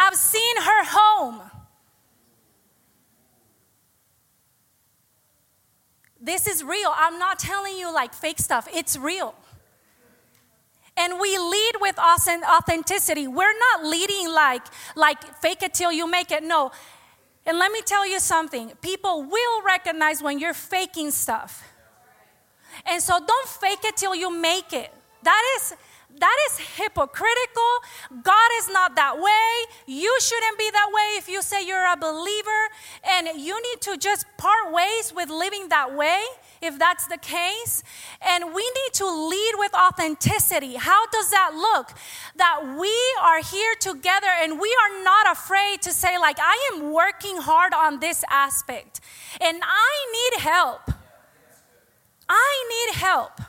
I've 0.00 0.14
seen 0.14 0.56
her 0.58 0.84
home. 0.84 1.42
This 6.20 6.46
is 6.46 6.62
real. 6.62 6.92
I'm 6.94 7.18
not 7.18 7.38
telling 7.38 7.76
you 7.76 7.92
like 7.92 8.14
fake 8.14 8.38
stuff, 8.38 8.68
it's 8.72 8.96
real. 8.96 9.34
And 10.96 11.20
we 11.20 11.38
lead 11.38 11.72
with 11.80 11.96
authenticity. 11.98 13.28
We're 13.28 13.58
not 13.70 13.86
leading 13.86 14.28
like, 14.32 14.62
like 14.96 15.22
fake 15.36 15.62
it 15.62 15.72
till 15.72 15.92
you 15.92 16.10
make 16.10 16.32
it. 16.32 16.42
No. 16.42 16.72
And 17.46 17.56
let 17.56 17.70
me 17.70 17.80
tell 17.86 18.06
you 18.06 18.18
something 18.18 18.72
people 18.82 19.22
will 19.22 19.62
recognize 19.62 20.22
when 20.22 20.38
you're 20.38 20.54
faking 20.54 21.12
stuff. 21.12 21.62
And 22.84 23.00
so 23.00 23.18
don't 23.24 23.48
fake 23.48 23.84
it 23.84 23.96
till 23.96 24.14
you 24.14 24.30
make 24.36 24.72
it. 24.72 24.92
That 25.22 25.42
is 25.56 25.74
that 26.20 26.36
is 26.50 26.58
hypocritical. 26.76 27.72
God 28.22 28.50
is 28.58 28.68
not 28.70 28.96
that 28.96 29.20
way. 29.20 29.48
You 29.86 30.14
shouldn't 30.20 30.58
be 30.58 30.70
that 30.70 30.88
way 30.92 31.16
if 31.18 31.28
you 31.28 31.42
say 31.42 31.66
you're 31.66 31.92
a 31.92 31.96
believer. 31.96 32.68
And 33.10 33.40
you 33.40 33.60
need 33.62 33.80
to 33.82 33.96
just 33.96 34.26
part 34.36 34.72
ways 34.72 35.12
with 35.14 35.30
living 35.30 35.68
that 35.68 35.94
way 35.94 36.20
if 36.60 36.78
that's 36.78 37.06
the 37.06 37.18
case. 37.18 37.82
And 38.20 38.54
we 38.54 38.62
need 38.62 38.92
to 38.94 39.06
lead 39.06 39.52
with 39.56 39.74
authenticity. 39.74 40.76
How 40.76 41.06
does 41.06 41.30
that 41.30 41.52
look? 41.54 41.92
That 42.36 42.76
we 42.78 42.94
are 43.22 43.42
here 43.42 43.74
together 43.80 44.28
and 44.42 44.60
we 44.60 44.76
are 44.82 45.04
not 45.04 45.32
afraid 45.32 45.82
to 45.82 45.90
say, 45.90 46.18
like, 46.18 46.38
I 46.40 46.70
am 46.72 46.92
working 46.92 47.38
hard 47.38 47.72
on 47.74 48.00
this 48.00 48.24
aspect 48.30 49.00
and 49.40 49.60
I 49.62 49.92
need 50.12 50.42
help. 50.42 50.90
I 52.28 52.64
need 52.68 52.96
help 52.96 53.40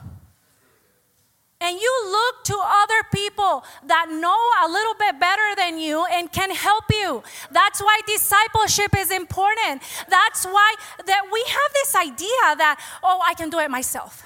and 1.60 1.78
you 1.78 2.06
look 2.10 2.44
to 2.44 2.56
other 2.58 3.02
people 3.12 3.64
that 3.86 4.06
know 4.10 4.40
a 4.64 4.68
little 4.68 4.94
bit 4.94 5.20
better 5.20 5.54
than 5.56 5.78
you 5.78 6.06
and 6.10 6.32
can 6.32 6.50
help 6.54 6.84
you. 6.90 7.22
That's 7.50 7.80
why 7.80 8.00
discipleship 8.06 8.96
is 8.96 9.10
important. 9.10 9.82
That's 10.08 10.44
why 10.46 10.74
that 11.06 11.22
we 11.30 11.44
have 11.46 11.72
this 11.74 11.94
idea 11.94 12.56
that 12.56 12.80
oh 13.02 13.20
i 13.24 13.34
can 13.34 13.50
do 13.50 13.58
it 13.58 13.70
myself. 13.70 14.24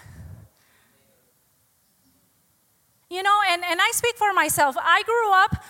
You 3.11 3.23
know 3.23 3.39
and, 3.51 3.63
and 3.65 3.81
i 3.81 3.91
speak 3.93 4.17
for 4.17 4.33
myself. 4.33 4.77
I 4.79 5.03
grew 5.03 5.33
up 5.33 5.65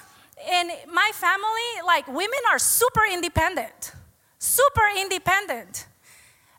in 0.51 0.71
my 0.93 1.11
family 1.15 1.71
like 1.87 2.07
women 2.09 2.43
are 2.51 2.59
super 2.59 3.03
independent. 3.11 3.93
Super 4.39 4.89
independent. 4.99 5.87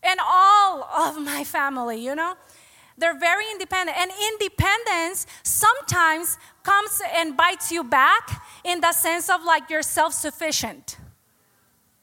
And 0.01 0.19
all 0.23 0.83
of 0.83 1.21
my 1.21 1.43
family 1.43 2.03
you 2.03 2.15
know 2.15 2.35
they're 2.97 3.17
very 3.17 3.43
independent. 3.51 3.97
And 3.97 4.11
independence 4.31 5.27
sometimes 5.43 6.37
comes 6.63 7.01
and 7.15 7.35
bites 7.35 7.71
you 7.71 7.83
back 7.83 8.43
in 8.63 8.81
the 8.81 8.93
sense 8.93 9.29
of 9.29 9.43
like 9.43 9.69
you're 9.69 9.83
self 9.83 10.13
sufficient. 10.13 10.97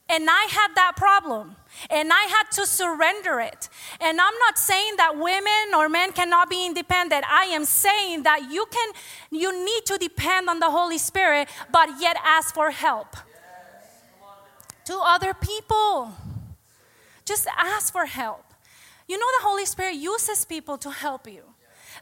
And 0.09 0.29
I 0.29 0.47
had 0.51 0.75
that 0.75 0.93
problem. 0.95 1.55
And 1.89 2.11
I 2.13 2.23
had 2.25 2.51
to 2.51 2.67
surrender 2.67 3.39
it. 3.39 3.67
And 3.99 4.21
I'm 4.21 4.37
not 4.45 4.59
saying 4.59 4.95
that 4.97 5.17
women 5.17 5.73
or 5.75 5.89
men 5.89 6.11
cannot 6.11 6.49
be 6.49 6.67
independent. 6.67 7.25
I 7.27 7.45
am 7.45 7.65
saying 7.65 8.23
that 8.23 8.51
you 8.51 8.65
can 8.69 8.91
you 9.31 9.65
need 9.65 9.85
to 9.87 9.97
depend 9.97 10.49
on 10.49 10.59
the 10.59 10.69
Holy 10.69 10.99
Spirit, 10.99 11.47
but 11.71 11.89
yet 11.99 12.17
ask 12.23 12.53
for 12.53 12.69
help. 12.69 13.15
To 14.85 14.99
other 15.01 15.33
people. 15.33 16.13
Just 17.25 17.47
ask 17.57 17.91
for 17.91 18.05
help. 18.05 18.52
You 19.07 19.17
know 19.17 19.27
the 19.39 19.45
Holy 19.47 19.65
Spirit 19.65 19.95
uses 19.95 20.45
people 20.45 20.77
to 20.79 20.89
help 20.91 21.27
you. 21.27 21.43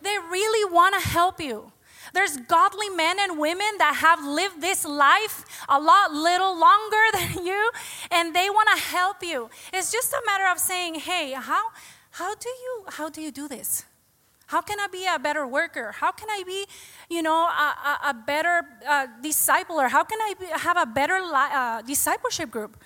They 0.02 0.18
really 0.18 0.72
want 0.72 0.96
to 1.02 1.08
help 1.08 1.40
you. 1.40 1.72
There's 2.14 2.38
godly 2.38 2.90
men 2.90 3.18
and 3.20 3.38
women 3.40 3.78
that 3.78 3.96
have 3.96 4.26
lived 4.26 4.62
this 4.62 4.86
life 4.86 5.46
a 5.70 5.80
lot 5.80 6.12
little 6.12 6.58
longer 6.58 7.06
than 7.14 7.46
you 7.46 7.72
and 8.10 8.36
they 8.36 8.50
want 8.50 8.70
to 8.76 8.82
help 8.82 9.24
you. 9.24 9.50
It's 9.72 9.92
just 9.92 10.14
a 10.14 10.22
matter 10.26 10.48
of 10.52 10.60
saying, 10.60 10.96
"Hey, 10.96 11.34
how 11.34 11.72
how 12.12 12.36
do 12.36 12.50
you 12.50 12.86
how 12.88 13.10
do 13.10 13.22
you 13.22 13.32
do 13.32 13.48
this? 13.48 13.86
How 14.48 14.62
can 14.62 14.80
I 14.80 14.88
be 14.88 15.06
a 15.08 15.18
better 15.18 15.48
worker? 15.48 15.94
How 15.94 16.12
can 16.12 16.30
I 16.30 16.44
be, 16.46 16.66
you 17.10 17.22
know, 17.22 17.46
a, 17.48 17.70
a, 17.92 18.10
a 18.10 18.14
better 18.14 18.66
uh, 18.86 19.08
discipler? 19.24 19.88
How 19.90 20.04
can 20.04 20.20
I 20.20 20.34
be, 20.38 20.46
have 20.48 20.76
a 20.76 20.86
better 20.86 21.22
li- 21.22 21.54
uh, 21.54 21.82
discipleship 21.84 22.52
group?" 22.52 22.78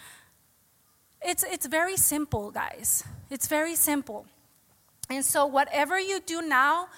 It's 1.21 1.43
it's 1.43 1.65
very 1.65 1.97
simple, 1.97 2.51
guys. 2.51 3.04
It's 3.29 3.47
very 3.47 3.75
simple. 3.75 4.25
And 5.09 5.23
so 5.23 5.45
whatever 5.45 5.99
you 5.99 6.19
do 6.19 6.41
now, 6.41 6.89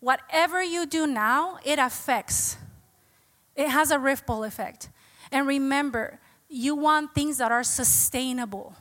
whatever 0.00 0.62
you 0.62 0.86
do 0.86 1.06
now, 1.06 1.58
it 1.64 1.78
affects. 1.78 2.56
It 3.56 3.68
has 3.68 3.90
a 3.90 3.98
ripple 3.98 4.44
effect. 4.44 4.88
And 5.30 5.46
remember, 5.46 6.18
you 6.48 6.74
want 6.74 7.14
things 7.14 7.38
that 7.38 7.52
are 7.52 7.62
sustainable. 7.62 8.74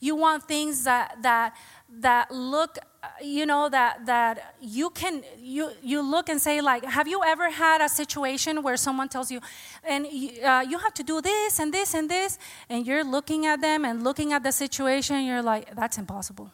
You 0.00 0.16
want 0.16 0.44
things 0.44 0.84
that 0.84 1.22
that 1.22 1.54
that 2.00 2.30
look 2.30 2.78
you 3.20 3.46
know 3.46 3.68
that 3.68 4.06
that 4.06 4.54
you 4.60 4.90
can 4.90 5.22
you 5.38 5.70
you 5.82 6.00
look 6.00 6.28
and 6.28 6.40
say 6.40 6.60
like 6.60 6.84
have 6.84 7.08
you 7.08 7.20
ever 7.24 7.50
had 7.50 7.80
a 7.80 7.88
situation 7.88 8.62
where 8.62 8.76
someone 8.76 9.08
tells 9.08 9.30
you 9.30 9.40
and 9.82 10.06
uh, 10.06 10.64
you 10.68 10.78
have 10.78 10.94
to 10.94 11.02
do 11.02 11.20
this 11.20 11.58
and 11.58 11.74
this 11.74 11.94
and 11.94 12.08
this 12.08 12.38
and 12.68 12.86
you're 12.86 13.04
looking 13.04 13.44
at 13.44 13.60
them 13.60 13.84
and 13.84 14.04
looking 14.04 14.32
at 14.32 14.44
the 14.44 14.52
situation 14.52 15.24
you're 15.24 15.42
like 15.42 15.74
that's 15.74 15.98
impossible 15.98 16.52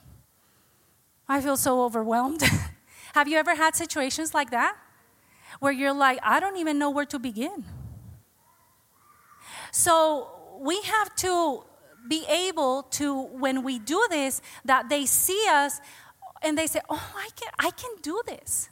i 1.29 1.39
feel 1.41 1.57
so 1.57 1.85
overwhelmed 1.85 2.43
Have 3.15 3.29
you 3.29 3.37
ever 3.37 3.55
had 3.55 3.75
situations 3.75 4.35
like 4.35 4.51
that? 4.51 4.77
Where 5.61 5.73
you're 5.73 5.95
like, 5.95 6.19
I 6.23 6.41
don't 6.41 6.57
even 6.57 6.79
know 6.79 6.91
where 6.91 7.07
to 7.07 7.19
begin. 7.19 7.65
So 9.73 10.29
we 10.61 10.81
have 10.83 11.15
to 11.17 11.65
be 12.09 12.25
able 12.29 12.85
to, 12.85 13.23
when 13.23 13.63
we 13.63 13.79
do 13.79 14.07
this, 14.11 14.41
that 14.65 14.89
they 14.89 15.05
see 15.07 15.43
us 15.51 15.81
and 16.43 16.57
they 16.57 16.67
say, 16.67 16.81
Oh, 16.89 17.13
I 17.17 17.29
can, 17.37 17.51
I 17.59 17.71
can 17.71 17.91
do 18.03 18.21
this. 18.27 18.69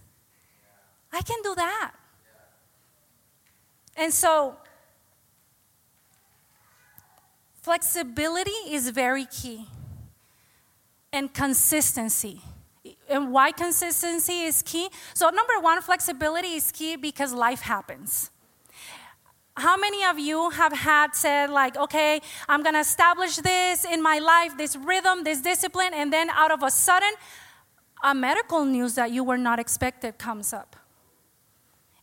I 1.13 1.23
can 1.23 1.39
do 1.43 1.55
that. 1.55 1.93
And 3.97 4.13
so, 4.13 4.57
flexibility 7.63 8.51
is 8.69 8.91
very 8.91 9.25
key, 9.25 9.67
and 11.13 11.33
consistency 11.33 12.43
and 13.09 13.33
why 13.33 13.53
consistency 13.53 14.43
is 14.43 14.63
key? 14.63 14.89
So, 15.15 15.31
number 15.31 15.61
one, 15.61 15.81
flexibility 15.83 16.55
is 16.55 16.73
key 16.73 16.97
because 16.97 17.33
life 17.33 17.61
happens. 17.61 18.31
How 19.57 19.77
many 19.77 20.05
of 20.05 20.19
you 20.19 20.51
have 20.51 20.73
had 20.73 21.15
said, 21.15 21.49
like, 21.51 21.77
okay, 21.77 22.21
I'm 22.49 22.63
gonna 22.63 22.81
establish 22.81 23.37
this 23.37 23.85
in 23.85 24.03
my 24.03 24.19
life, 24.19 24.57
this 24.59 24.77
rhythm, 24.77 25.25
this 25.25 25.41
discipline, 25.41 25.95
and 25.95 26.13
then 26.13 26.29
out 26.31 26.51
of 26.51 26.63
a 26.63 26.71
sudden, 26.71 27.11
a 28.07 28.15
medical 28.15 28.65
news 28.65 28.95
that 28.95 29.11
you 29.11 29.25
were 29.25 29.37
not 29.37 29.59
expected 29.59 30.17
comes 30.17 30.53
up. 30.53 30.77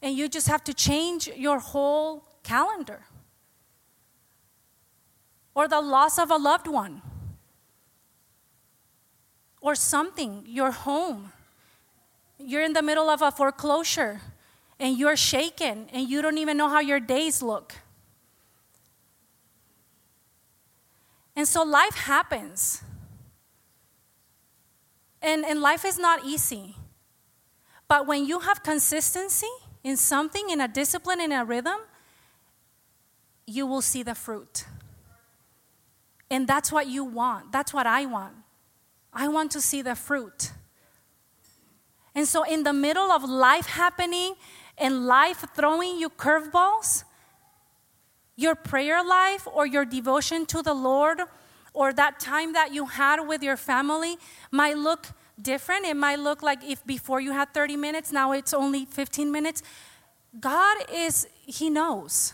And 0.02 0.18
you 0.18 0.28
just 0.28 0.50
have 0.50 0.62
to 0.66 0.74
change 0.74 1.30
your 1.30 1.60
whole 1.60 2.26
calendar. 2.44 3.06
Or 5.56 5.70
the 5.70 5.80
loss 5.80 6.20
of 6.20 6.30
a 6.30 6.36
loved 6.36 6.68
one 6.68 7.02
or 9.62 9.76
something, 9.76 10.44
your 10.46 10.72
home. 10.72 11.32
You're 12.38 12.64
in 12.64 12.74
the 12.74 12.82
middle 12.82 13.10
of 13.10 13.22
a 13.22 13.32
foreclosure 13.32 14.20
and 14.78 14.98
you're 14.98 15.16
shaken 15.16 15.88
and 15.94 16.10
you 16.10 16.22
don't 16.22 16.38
even 16.38 16.58
know 16.58 16.68
how 16.68 16.82
your 16.82 17.00
days 17.00 17.42
look. 17.42 17.76
And 21.34 21.48
so 21.48 21.64
life 21.64 21.96
happens. 21.96 22.84
And, 25.24 25.46
and 25.46 25.62
life 25.62 25.86
is 25.86 25.98
not 25.98 26.26
easy. 26.26 26.76
But 27.88 28.06
when 28.06 28.26
you 28.26 28.40
have 28.40 28.62
consistency 28.62 29.50
in 29.84 29.98
something, 29.98 30.50
in 30.50 30.60
a 30.60 30.68
discipline, 30.68 31.22
in 31.22 31.32
a 31.32 31.46
rhythm, 31.46 31.80
you 33.48 33.66
will 33.66 33.82
see 33.82 34.04
the 34.04 34.16
fruit. 34.16 34.66
And 36.30 36.48
that's 36.48 36.72
what 36.72 36.88
you 36.88 37.04
want. 37.04 37.52
That's 37.52 37.74
what 37.74 37.88
I 37.88 38.06
want. 38.06 38.34
I 39.14 39.28
want 39.28 39.52
to 39.52 39.62
see 39.62 39.82
the 39.82 39.96
fruit. 39.96 40.52
And 42.16 42.28
so, 42.28 42.44
in 42.44 42.64
the 42.64 42.74
middle 42.74 43.12
of 43.12 43.24
life 43.24 43.68
happening 43.68 44.36
and 44.78 45.06
life 45.06 45.46
throwing 45.56 46.00
you 46.00 46.10
curveballs, 46.10 47.04
your 48.36 48.56
prayer 48.56 49.04
life 49.04 49.48
or 49.52 49.66
your 49.66 49.86
devotion 49.86 50.46
to 50.48 50.62
the 50.62 50.74
Lord 50.74 51.22
or 51.74 51.92
that 51.94 52.20
time 52.20 52.54
that 52.54 52.74
you 52.74 52.86
had 52.86 53.28
with 53.28 53.44
your 53.44 53.58
family 53.58 54.18
might 54.52 54.78
look 54.78 55.08
different. 55.42 55.86
It 55.86 55.96
might 55.96 56.20
look 56.20 56.44
like 56.44 56.64
if 56.64 56.86
before 56.86 57.20
you 57.20 57.32
had 57.32 57.54
30 57.54 57.76
minutes, 57.76 58.12
now 58.12 58.32
it's 58.32 58.54
only 58.54 58.86
15 58.86 59.32
minutes. 59.32 59.64
God 60.40 60.78
is, 60.92 61.28
He 61.46 61.70
knows. 61.70 62.34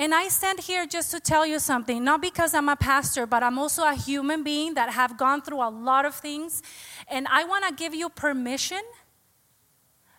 And 0.00 0.14
I 0.14 0.28
stand 0.28 0.60
here 0.60 0.86
just 0.86 1.10
to 1.10 1.18
tell 1.18 1.44
you 1.44 1.58
something, 1.58 2.04
not 2.04 2.22
because 2.22 2.54
I'm 2.54 2.68
a 2.68 2.76
pastor, 2.76 3.26
but 3.26 3.42
I'm 3.42 3.58
also 3.58 3.82
a 3.82 3.94
human 3.94 4.44
being 4.44 4.74
that 4.74 4.90
have 4.90 5.18
gone 5.18 5.42
through 5.42 5.60
a 5.60 5.70
lot 5.70 6.04
of 6.04 6.14
things. 6.14 6.62
And 7.08 7.26
I 7.28 7.42
want 7.42 7.66
to 7.66 7.74
give 7.74 7.94
you 7.94 8.08
permission 8.08 8.80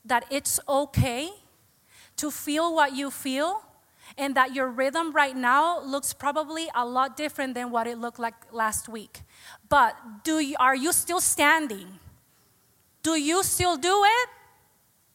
that 0.03 0.25
it's 0.29 0.59
okay 0.67 1.29
to 2.17 2.29
feel 2.29 2.75
what 2.75 2.93
you 2.93 3.09
feel 3.09 3.63
and 4.19 4.35
that 4.35 4.53
your 4.53 4.67
rhythm 4.67 5.13
right 5.13 5.35
now 5.35 5.81
looks 5.81 6.11
probably 6.13 6.67
a 6.75 6.85
lot 6.85 7.15
different 7.15 7.53
than 7.53 7.71
what 7.71 7.87
it 7.87 7.97
looked 7.97 8.19
like 8.19 8.35
last 8.51 8.89
week. 8.89 9.21
But 9.69 9.95
do 10.25 10.39
you, 10.39 10.57
are 10.59 10.75
you 10.75 10.91
still 10.91 11.21
standing? 11.21 11.99
Do 13.01 13.11
you 13.11 13.43
still 13.43 13.77
do 13.77 14.03
it? 14.03 14.29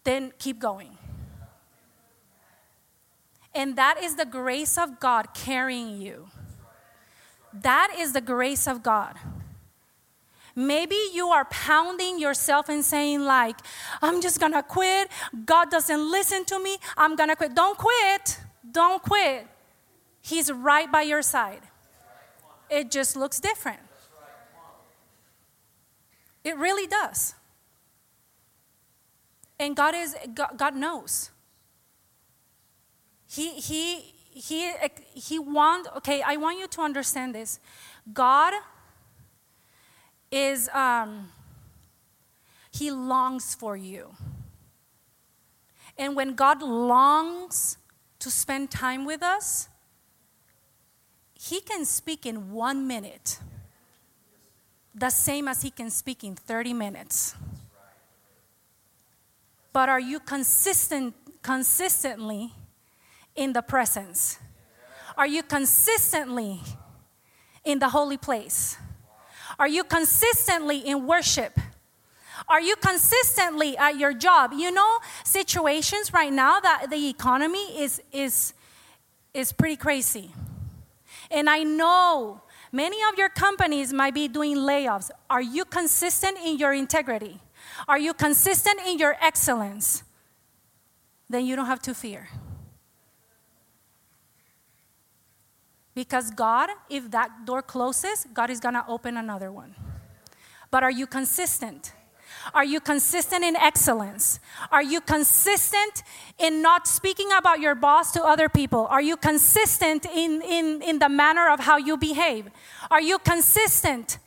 Then 0.04 0.32
keep 0.38 0.58
going. 0.58 0.96
And 3.54 3.76
that 3.76 4.02
is 4.02 4.16
the 4.16 4.24
grace 4.24 4.78
of 4.78 4.98
God 4.98 5.34
carrying 5.34 6.00
you. 6.00 6.28
That 7.52 7.94
is 7.98 8.14
the 8.14 8.22
grace 8.22 8.66
of 8.66 8.82
God. 8.82 9.16
Maybe 10.56 10.96
you 11.12 11.28
are 11.28 11.44
pounding 11.44 12.18
yourself 12.18 12.70
and 12.70 12.82
saying, 12.82 13.20
like, 13.20 13.56
I'm 14.00 14.22
just 14.22 14.40
gonna 14.40 14.62
quit. 14.62 15.08
God 15.44 15.70
doesn't 15.70 16.10
listen 16.10 16.46
to 16.46 16.58
me. 16.58 16.78
I'm 16.96 17.16
gonna 17.16 17.36
quit. 17.36 17.54
Don't 17.54 17.76
quit. 17.76 18.38
Don't 18.74 19.02
quit. 19.02 19.46
He's 20.20 20.52
right 20.52 20.90
by 20.92 21.02
your 21.02 21.22
side. 21.22 21.62
It 22.68 22.90
just 22.90 23.16
looks 23.16 23.40
different. 23.40 23.80
It 26.42 26.58
really 26.58 26.86
does. 26.86 27.34
And 29.58 29.74
God 29.74 29.94
is 29.94 30.14
God 30.34 30.76
knows. 30.76 31.30
He, 33.34 33.50
he, 33.60 34.14
he, 34.32 34.72
he 35.14 35.38
want, 35.38 35.88
okay, 35.96 36.22
I 36.22 36.36
want 36.36 36.58
you 36.58 36.68
to 36.68 36.80
understand 36.82 37.34
this. 37.34 37.58
God 38.12 38.54
is, 40.30 40.68
um, 40.68 41.32
he 42.70 42.92
longs 42.92 43.54
for 43.54 43.76
you. 43.76 44.14
And 45.98 46.14
when 46.14 46.34
God 46.34 46.62
longs 46.62 47.78
to 48.24 48.30
spend 48.30 48.70
time 48.70 49.04
with 49.04 49.22
us, 49.22 49.68
he 51.34 51.60
can 51.60 51.84
speak 51.84 52.24
in 52.24 52.52
one 52.52 52.86
minute, 52.86 53.38
the 54.94 55.10
same 55.10 55.46
as 55.46 55.60
he 55.60 55.70
can 55.70 55.90
speak 55.90 56.24
in 56.24 56.34
30 56.34 56.72
minutes. 56.72 57.34
But 59.74 59.90
are 59.90 60.00
you 60.00 60.20
consistent, 60.20 61.14
consistently 61.42 62.50
in 63.36 63.52
the 63.52 63.60
presence? 63.60 64.38
Are 65.18 65.26
you 65.26 65.42
consistently 65.42 66.62
in 67.62 67.78
the 67.78 67.90
holy 67.90 68.16
place? 68.16 68.78
Are 69.58 69.68
you 69.68 69.84
consistently 69.84 70.78
in 70.78 71.06
worship? 71.06 71.60
Are 72.48 72.60
you 72.60 72.76
consistently 72.76 73.76
at 73.76 73.98
your 73.98 74.12
job? 74.12 74.52
You 74.52 74.70
know, 74.70 74.98
situations 75.24 76.12
right 76.12 76.32
now 76.32 76.60
that 76.60 76.86
the 76.90 77.08
economy 77.08 77.80
is, 77.80 78.02
is, 78.12 78.54
is 79.32 79.52
pretty 79.52 79.76
crazy. 79.76 80.30
And 81.30 81.48
I 81.48 81.62
know 81.62 82.42
many 82.72 82.96
of 83.10 83.18
your 83.18 83.28
companies 83.28 83.92
might 83.92 84.14
be 84.14 84.28
doing 84.28 84.56
layoffs. 84.56 85.10
Are 85.30 85.42
you 85.42 85.64
consistent 85.64 86.38
in 86.44 86.58
your 86.58 86.72
integrity? 86.72 87.40
Are 87.88 87.98
you 87.98 88.14
consistent 88.14 88.80
in 88.86 88.98
your 88.98 89.16
excellence? 89.20 90.02
Then 91.28 91.46
you 91.46 91.56
don't 91.56 91.66
have 91.66 91.82
to 91.82 91.94
fear. 91.94 92.28
Because 95.94 96.30
God, 96.30 96.70
if 96.90 97.10
that 97.12 97.44
door 97.46 97.62
closes, 97.62 98.26
God 98.34 98.50
is 98.50 98.58
going 98.58 98.74
to 98.74 98.84
open 98.88 99.16
another 99.16 99.52
one. 99.52 99.74
But 100.70 100.82
are 100.82 100.90
you 100.90 101.06
consistent? 101.06 101.92
Are 102.52 102.64
you 102.64 102.80
consistent 102.80 103.44
in 103.44 103.56
excellence? 103.56 104.40
Are 104.70 104.82
you 104.82 105.00
consistent 105.00 106.02
in 106.38 106.62
not 106.62 106.86
speaking 106.86 107.28
about 107.36 107.60
your 107.60 107.74
boss 107.74 108.12
to 108.12 108.22
other 108.22 108.48
people? 108.48 108.86
Are 108.86 109.02
you 109.02 109.16
consistent 109.16 110.06
in, 110.06 110.42
in, 110.42 110.82
in 110.82 110.98
the 110.98 111.08
manner 111.08 111.48
of 111.48 111.60
how 111.60 111.76
you 111.76 111.96
behave? 111.96 112.48
Are 112.90 113.00
you 113.00 113.18
consistent? 113.18 114.18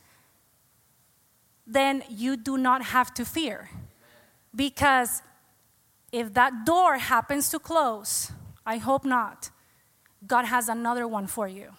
Then 1.66 2.02
you 2.08 2.36
do 2.36 2.56
not 2.56 2.82
have 2.82 3.12
to 3.14 3.24
fear. 3.24 3.70
Because 4.54 5.22
if 6.10 6.34
that 6.34 6.64
door 6.64 6.98
happens 6.98 7.50
to 7.50 7.58
close, 7.58 8.32
I 8.64 8.78
hope 8.78 9.04
not, 9.04 9.50
God 10.26 10.46
has 10.46 10.68
another 10.68 11.06
one 11.06 11.26
for 11.26 11.46
you. 11.46 11.72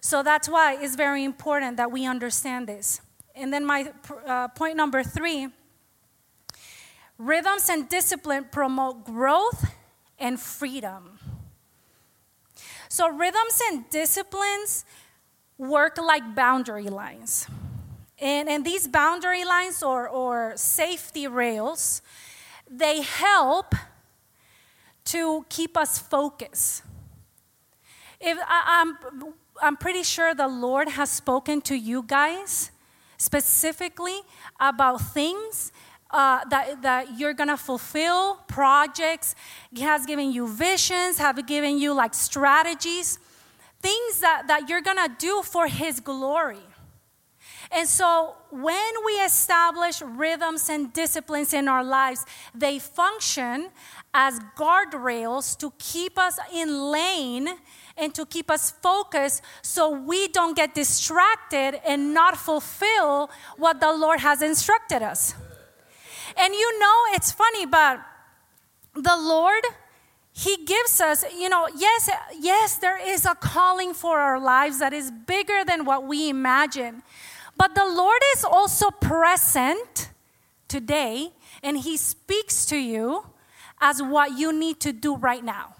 So 0.00 0.22
that's 0.22 0.48
why 0.48 0.76
it's 0.80 0.96
very 0.96 1.24
important 1.24 1.76
that 1.76 1.90
we 1.92 2.06
understand 2.06 2.66
this. 2.66 3.00
And 3.34 3.52
then, 3.52 3.64
my 3.64 3.92
uh, 4.26 4.48
point 4.48 4.76
number 4.76 5.02
three 5.02 5.48
rhythms 7.18 7.68
and 7.68 7.88
discipline 7.88 8.46
promote 8.50 9.04
growth 9.04 9.72
and 10.18 10.40
freedom. 10.40 11.18
So, 12.88 13.08
rhythms 13.08 13.60
and 13.68 13.88
disciplines 13.90 14.84
work 15.58 15.98
like 15.98 16.34
boundary 16.34 16.88
lines. 16.88 17.46
And, 18.18 18.48
and 18.48 18.64
these 18.64 18.88
boundary 18.88 19.44
lines 19.44 19.82
or, 19.82 20.08
or 20.08 20.52
safety 20.56 21.26
rails, 21.26 22.02
they 22.68 23.02
help 23.02 23.74
to 25.06 25.46
keep 25.48 25.76
us 25.76 25.98
focused. 25.98 26.82
If 28.20 28.38
I, 28.46 28.82
I'm, 28.82 29.34
I'm 29.62 29.76
pretty 29.76 30.02
sure 30.02 30.34
the 30.34 30.48
Lord 30.48 30.88
has 30.88 31.10
spoken 31.10 31.60
to 31.62 31.74
you 31.74 32.02
guys 32.06 32.70
specifically 33.20 34.18
about 34.58 35.00
things 35.00 35.72
uh, 36.10 36.40
that, 36.48 36.82
that 36.82 37.18
you're 37.18 37.34
gonna 37.34 37.56
fulfill, 37.56 38.36
projects. 38.48 39.34
He 39.72 39.82
has 39.82 40.06
given 40.06 40.32
you 40.32 40.48
visions, 40.48 41.18
have 41.18 41.46
given 41.46 41.78
you 41.78 41.92
like 41.92 42.14
strategies, 42.14 43.18
things 43.80 44.20
that, 44.20 44.44
that 44.48 44.68
you're 44.68 44.80
gonna 44.80 45.14
do 45.18 45.42
for 45.42 45.68
His 45.68 46.00
glory. 46.00 46.64
And 47.70 47.86
so 47.86 48.34
when 48.50 48.92
we 49.04 49.12
establish 49.12 50.02
rhythms 50.02 50.68
and 50.68 50.92
disciplines 50.92 51.52
in 51.52 51.68
our 51.68 51.84
lives, 51.84 52.24
they 52.52 52.80
function 52.80 53.68
as 54.12 54.40
guardrails 54.56 55.56
to 55.58 55.72
keep 55.78 56.18
us 56.18 56.38
in 56.52 56.90
lane 56.90 57.48
and 58.00 58.14
to 58.14 58.24
keep 58.24 58.50
us 58.50 58.70
focused 58.70 59.42
so 59.62 59.90
we 59.90 60.28
don't 60.28 60.56
get 60.56 60.74
distracted 60.74 61.80
and 61.86 62.14
not 62.14 62.36
fulfill 62.36 63.30
what 63.56 63.80
the 63.80 63.92
Lord 63.92 64.20
has 64.20 64.42
instructed 64.42 65.02
us. 65.02 65.34
And 66.36 66.54
you 66.54 66.78
know, 66.78 66.96
it's 67.12 67.30
funny, 67.30 67.66
but 67.66 68.00
the 68.94 69.16
Lord, 69.16 69.62
He 70.32 70.64
gives 70.64 71.00
us, 71.00 71.24
you 71.36 71.48
know, 71.48 71.68
yes, 71.76 72.10
yes, 72.38 72.76
there 72.78 72.98
is 72.98 73.26
a 73.26 73.34
calling 73.34 73.94
for 73.94 74.18
our 74.18 74.40
lives 74.40 74.78
that 74.78 74.92
is 74.92 75.10
bigger 75.10 75.64
than 75.64 75.84
what 75.84 76.06
we 76.06 76.30
imagine. 76.30 77.02
But 77.56 77.74
the 77.74 77.84
Lord 77.84 78.22
is 78.36 78.44
also 78.44 78.90
present 78.90 80.10
today 80.68 81.32
and 81.62 81.78
He 81.78 81.96
speaks 81.96 82.64
to 82.66 82.76
you 82.76 83.26
as 83.80 84.02
what 84.02 84.38
you 84.38 84.52
need 84.52 84.80
to 84.80 84.92
do 84.92 85.16
right 85.16 85.44
now. 85.44 85.74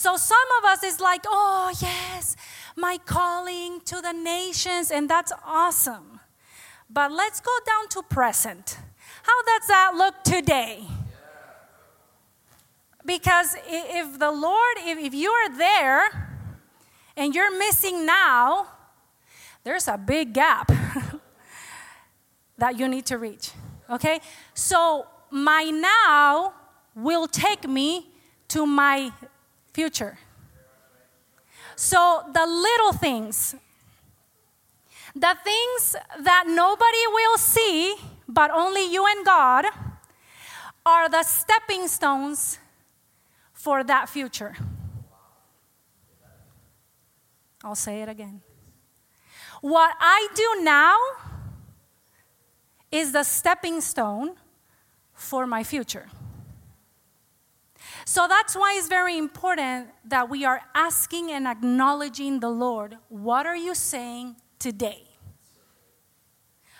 So 0.00 0.16
some 0.16 0.48
of 0.58 0.64
us 0.64 0.82
is 0.82 0.98
like, 0.98 1.26
oh, 1.26 1.70
yes, 1.78 2.34
my 2.74 2.96
calling 3.04 3.82
to 3.82 4.00
the 4.00 4.12
nations, 4.12 4.90
and 4.90 5.10
that's 5.10 5.30
awesome. 5.44 6.20
But 6.88 7.12
let's 7.12 7.38
go 7.42 7.54
down 7.66 7.86
to 7.90 8.02
present. 8.08 8.78
How 9.22 9.42
does 9.42 9.68
that 9.68 9.92
look 9.94 10.24
today? 10.24 10.84
Because 13.04 13.54
if 13.68 14.18
the 14.18 14.30
Lord, 14.30 14.76
if, 14.78 15.12
you 15.12 15.30
are 15.32 15.58
there 15.58 16.38
and 17.14 17.34
you're 17.34 17.58
missing 17.58 18.06
now, 18.06 18.68
there's 19.64 19.86
a 19.86 19.98
big 19.98 20.32
gap 20.32 20.72
that 22.56 22.78
you 22.78 22.88
need 22.88 23.04
to 23.04 23.18
reach. 23.18 23.50
Okay? 23.90 24.20
So 24.54 25.06
my 25.30 25.64
now 25.64 26.54
will 26.94 27.26
take 27.26 27.68
me 27.68 28.08
to 28.48 28.64
my 28.64 29.12
future. 29.72 30.18
So 31.76 32.22
the 32.32 32.46
little 32.46 32.92
things, 32.92 33.54
the 35.14 35.36
things 35.42 35.96
that 36.20 36.44
nobody 36.46 37.06
will 37.12 37.38
see, 37.38 37.94
but 38.28 38.50
only 38.50 38.92
you 38.92 39.06
and 39.06 39.24
God, 39.24 39.64
are 40.84 41.08
the 41.08 41.22
stepping 41.22 41.88
stones 41.88 42.58
for 43.52 43.84
that 43.84 44.08
future. 44.08 44.56
I'll 47.62 47.74
say 47.74 48.02
it 48.02 48.08
again. 48.08 48.40
What 49.60 49.94
I 50.00 50.28
do 50.34 50.64
now 50.64 50.96
is 52.90 53.12
the 53.12 53.22
stepping 53.22 53.80
stone 53.80 54.36
for 55.12 55.46
my 55.46 55.62
future. 55.62 56.06
So 58.10 58.26
that's 58.26 58.56
why 58.56 58.74
it's 58.76 58.88
very 58.88 59.16
important 59.16 59.86
that 60.06 60.28
we 60.28 60.44
are 60.44 60.62
asking 60.74 61.30
and 61.30 61.46
acknowledging 61.46 62.40
the 62.40 62.48
Lord. 62.48 62.96
What 63.08 63.46
are 63.46 63.54
you 63.54 63.72
saying 63.72 64.34
today? 64.58 65.04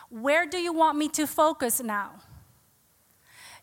Where 0.09 0.45
do 0.45 0.59
you 0.59 0.73
want 0.73 0.99
me 0.99 1.07
to 1.11 1.29
focus 1.29 1.81
now? 1.81 2.15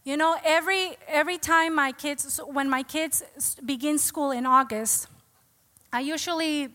You 0.06 0.16
know, 0.16 0.38
every 0.46 0.96
every 1.10 1.38
time 1.38 1.76
my 1.76 1.92
kids 1.92 2.40
when 2.48 2.70
my 2.70 2.84
kids 2.84 3.22
begin 3.66 3.98
school 3.98 4.32
in 4.32 4.46
August, 4.46 5.08
I 5.92 6.00
usually 6.00 6.70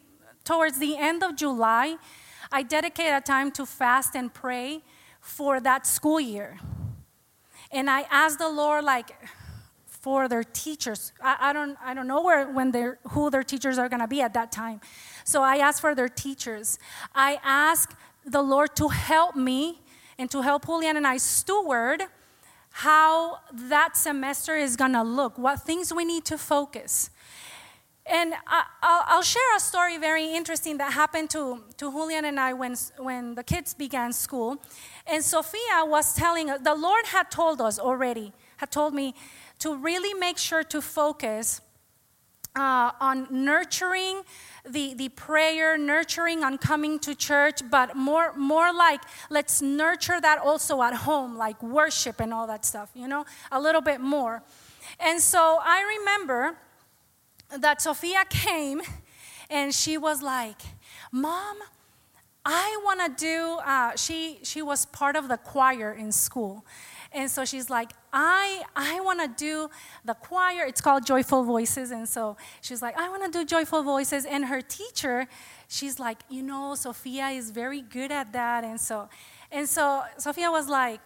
towards 0.45 0.79
the 0.79 0.99
end 0.99 1.23
of 1.23 1.37
July, 1.37 1.97
I 2.53 2.63
dedicate 2.63 3.15
a 3.15 3.23
time 3.23 3.51
to 3.53 3.65
fast 3.65 4.15
and 4.15 4.29
pray 4.35 4.83
for 5.23 5.59
that 5.59 5.87
school 5.87 6.21
year. 6.21 6.59
And 7.71 7.89
I 7.89 8.03
ask 8.11 8.39
the 8.39 8.51
Lord, 8.51 8.85
like, 8.85 9.17
for 10.03 10.27
their 10.27 10.43
teachers. 10.43 11.13
I, 11.23 11.37
I, 11.41 11.53
don't, 11.53 11.79
I 11.81 11.95
don't 11.95 12.09
know 12.09 12.23
where, 12.23 12.51
when 12.51 12.73
they're, 12.73 12.99
who 13.11 13.31
their 13.31 13.45
teachers 13.45 13.79
are 13.79 13.89
going 13.89 14.01
to 14.01 14.09
be 14.09 14.21
at 14.21 14.35
that 14.35 14.51
time. 14.51 14.81
So 15.25 15.43
I 15.43 15.59
ask 15.59 15.81
for 15.81 15.95
their 15.95 16.09
teachers. 16.09 16.81
I 17.15 17.39
ask 17.45 17.97
the 18.27 18.43
Lord 18.43 18.75
to 18.77 18.89
help 18.89 19.37
me 19.37 19.81
and 20.19 20.29
to 20.33 20.43
help 20.43 20.67
Julian 20.67 20.97
and 20.97 21.07
I 21.07 21.19
steward 21.19 22.03
how 22.71 23.39
that 23.53 23.97
semester 23.97 24.57
is 24.57 24.75
going 24.75 24.93
to 24.95 25.05
look, 25.05 25.39
what 25.39 25.63
things 25.63 25.95
we 25.95 26.05
need 26.05 26.25
to 26.25 26.37
focus. 26.37 27.11
And 28.05 28.35
I, 28.49 29.15
will 29.15 29.23
share 29.23 29.57
a 29.57 29.61
story 29.61 29.99
very 29.99 30.35
interesting 30.35 30.79
that 30.79 30.93
happened 30.93 31.31
to, 31.31 31.63
to 31.77 31.93
Julian 31.93 32.25
and 32.25 32.41
I 32.41 32.55
when, 32.55 32.75
when 32.99 33.37
the 33.37 33.45
kids 33.45 33.73
began 33.73 34.13
school. 34.13 34.61
And 35.07 35.23
Sophia 35.23 35.85
was 35.85 36.13
telling 36.13 36.51
us, 36.51 36.61
the 36.63 36.75
Lord 36.75 37.07
had 37.07 37.31
told 37.31 37.61
us 37.61 37.79
already, 37.79 38.33
had 38.57 38.73
told 38.73 38.95
me 38.95 39.15
to 39.61 39.77
really 39.77 40.15
make 40.15 40.39
sure 40.39 40.63
to 40.65 40.81
focus 40.81 41.61
uh, 42.55 42.91
on 43.01 43.27
nurturing 43.31 44.23
the, 44.69 44.95
the 44.95 45.09
prayer, 45.11 45.79
nurturing 45.79 46.45
on 46.45 46.59
coming 46.59 46.99
to 47.01 47.15
church, 47.15 47.61
but 47.71 47.97
more, 47.97 48.35
more 48.37 48.73
like 48.73 49.01
let's 49.31 49.63
nurture 49.63 50.21
that 50.21 50.39
also 50.39 50.83
at 50.83 50.95
home, 50.95 51.37
like 51.37 51.63
worship 51.63 52.21
and 52.21 52.33
all 52.33 52.47
that 52.47 52.65
stuff, 52.65 52.91
you 52.95 53.09
know, 53.09 53.25
a 53.51 53.61
little 53.61 53.81
bit 53.81 54.01
more. 54.01 54.43
And 55.01 55.21
so 55.21 55.59
I 55.63 55.99
remember 55.99 56.59
that 57.59 57.83
Sophia 57.83 58.25
came 58.29 58.83
and 59.51 59.75
she 59.75 59.99
was 59.99 60.23
like, 60.23 60.61
Mom, 61.11 61.59
I 62.45 62.81
want 62.85 63.01
to 63.01 63.25
do, 63.25 63.59
uh, 63.65 63.97
she, 63.97 64.41
she 64.43 64.63
was 64.63 64.87
part 64.87 65.15
of 65.17 65.29
the 65.29 65.37
choir 65.37 65.93
in 65.93 66.11
school. 66.11 66.65
And 67.15 67.31
so 67.31 67.45
she's 67.45 67.69
like, 67.71 67.93
I, 68.13 68.63
I 68.77 69.01
want 69.01 69.21
to 69.21 69.29
do 69.29 69.69
the 70.05 70.15
choir. 70.15 70.65
It's 70.67 70.81
called 70.81 71.07
Joyful 71.07 71.45
Voices. 71.45 71.91
And 71.91 72.09
so 72.09 72.37
she's 72.61 72.83
like, 72.83 72.97
I 72.99 73.09
want 73.09 73.25
to 73.25 73.39
do 73.39 73.45
Joyful 73.45 73.83
Voices. 73.83 74.25
And 74.25 74.47
her 74.47 74.61
teacher, 74.61 75.27
she's 75.69 75.99
like, 75.99 76.19
you 76.29 76.43
know, 76.43 76.75
Sophia 76.75 77.29
is 77.29 77.51
very 77.51 77.83
good 77.83 78.13
at 78.13 78.33
that. 78.33 78.65
And 78.65 78.81
so, 78.81 79.09
and 79.51 79.69
so 79.69 80.03
Sophia 80.19 80.51
was 80.51 80.69
like, 80.69 81.01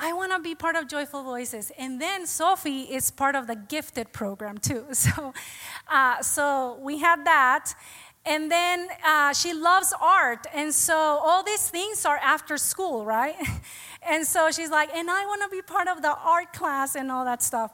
I 0.00 0.12
want 0.12 0.30
to 0.32 0.38
be 0.38 0.54
part 0.54 0.76
of 0.76 0.86
Joyful 0.86 1.24
Voices. 1.24 1.72
And 1.76 2.00
then 2.00 2.24
Sophie 2.24 2.82
is 2.82 3.10
part 3.10 3.34
of 3.34 3.48
the 3.48 3.56
gifted 3.56 4.12
program 4.12 4.58
too. 4.58 4.86
So, 4.92 5.32
uh, 5.88 6.22
so 6.22 6.78
we 6.80 6.98
had 6.98 7.24
that. 7.24 7.74
And 8.24 8.50
then 8.50 8.88
uh, 9.04 9.32
she 9.32 9.52
loves 9.52 9.92
art. 10.00 10.46
And 10.54 10.72
so 10.74 10.94
all 10.94 11.42
these 11.42 11.68
things 11.68 12.04
are 12.04 12.18
after 12.18 12.56
school, 12.56 13.04
right? 13.04 13.36
and 14.02 14.26
so 14.26 14.50
she's 14.50 14.70
like, 14.70 14.94
and 14.94 15.10
I 15.10 15.26
want 15.26 15.42
to 15.42 15.48
be 15.48 15.62
part 15.62 15.88
of 15.88 16.02
the 16.02 16.14
art 16.16 16.52
class 16.52 16.94
and 16.94 17.10
all 17.10 17.24
that 17.24 17.42
stuff. 17.42 17.72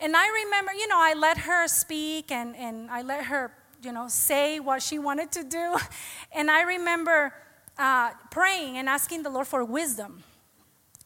And 0.00 0.16
I 0.16 0.26
remember, 0.44 0.72
you 0.72 0.88
know, 0.88 0.98
I 0.98 1.14
let 1.14 1.38
her 1.38 1.68
speak 1.68 2.32
and, 2.32 2.56
and 2.56 2.90
I 2.90 3.02
let 3.02 3.24
her, 3.26 3.52
you 3.82 3.92
know, 3.92 4.08
say 4.08 4.58
what 4.58 4.82
she 4.82 4.98
wanted 4.98 5.30
to 5.32 5.44
do. 5.44 5.76
And 6.32 6.50
I 6.50 6.62
remember 6.62 7.34
uh, 7.76 8.10
praying 8.30 8.78
and 8.78 8.88
asking 8.88 9.24
the 9.24 9.30
Lord 9.30 9.46
for 9.46 9.64
wisdom 9.64 10.22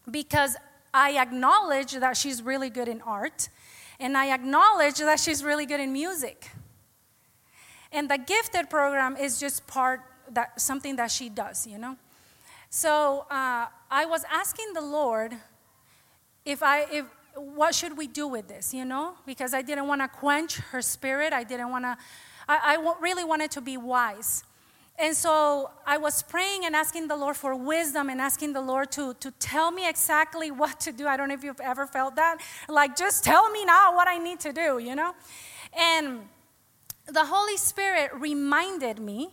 because 0.09 0.55
I 0.93 1.17
acknowledge 1.17 1.93
that 1.93 2.15
she's 2.15 2.41
really 2.41 2.69
good 2.69 2.87
in 2.87 3.01
art 3.01 3.49
and 3.99 4.17
I 4.17 4.33
acknowledge 4.33 4.99
that 4.99 5.19
she's 5.19 5.43
really 5.43 5.65
good 5.65 5.79
in 5.79 5.91
music. 5.91 6.51
And 7.91 8.09
the 8.09 8.17
gifted 8.17 8.69
program 8.69 9.17
is 9.17 9.39
just 9.39 9.67
part 9.67 10.01
that 10.31 10.59
something 10.59 10.95
that 10.97 11.11
she 11.11 11.29
does, 11.29 11.65
you 11.65 11.77
know. 11.77 11.97
So 12.69 13.25
uh, 13.29 13.67
I 13.89 14.05
was 14.05 14.23
asking 14.31 14.73
the 14.73 14.81
Lord 14.81 15.33
if 16.45 16.61
I 16.61 16.85
if 16.91 17.05
what 17.35 17.75
should 17.75 17.97
we 17.97 18.07
do 18.07 18.27
with 18.27 18.47
this, 18.47 18.73
you 18.73 18.85
know? 18.85 19.15
Because 19.25 19.53
I 19.53 19.61
didn't 19.61 19.87
want 19.87 20.01
to 20.01 20.07
quench 20.07 20.57
her 20.57 20.81
spirit. 20.81 21.33
I 21.33 21.43
didn't 21.43 21.69
want 21.69 21.85
to. 21.85 21.97
I, 22.47 22.77
I 22.77 22.95
really 23.01 23.23
wanted 23.23 23.51
to 23.51 23.61
be 23.61 23.77
wise. 23.77 24.43
And 24.97 25.15
so 25.15 25.71
I 25.85 25.97
was 25.97 26.23
praying 26.23 26.65
and 26.65 26.75
asking 26.75 27.09
the 27.09 27.17
Lord 27.17 27.35
for 27.35 27.53
wisdom 27.53 28.09
and 28.09 28.21
asking 28.21 28.53
the 28.53 28.61
Lord 28.61 28.91
to, 28.93 29.13
to 29.15 29.31
tell 29.31 29.71
me 29.71 29.89
exactly 29.89 30.51
what 30.61 30.79
to 30.81 30.91
do. 30.91 31.07
I 31.07 31.17
don't 31.17 31.27
know 31.27 31.33
if 31.33 31.43
you've 31.43 31.59
ever 31.59 31.85
felt 31.85 32.15
that. 32.15 32.37
Like, 32.69 32.95
just 32.95 33.23
tell 33.23 33.49
me 33.51 33.65
now 33.65 33.95
what 33.95 34.07
I 34.07 34.17
need 34.17 34.39
to 34.41 34.53
do, 34.53 34.79
you 34.79 34.95
know? 34.95 35.13
And 35.77 36.21
the 37.07 37.25
Holy 37.25 37.57
Spirit 37.57 38.11
reminded 38.13 38.99
me 38.99 39.31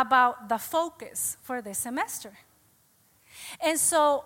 about 0.00 0.48
the 0.48 0.58
focus 0.58 1.36
for 1.42 1.62
this 1.62 1.78
semester. 1.78 2.32
And 3.60 3.78
so 3.78 4.24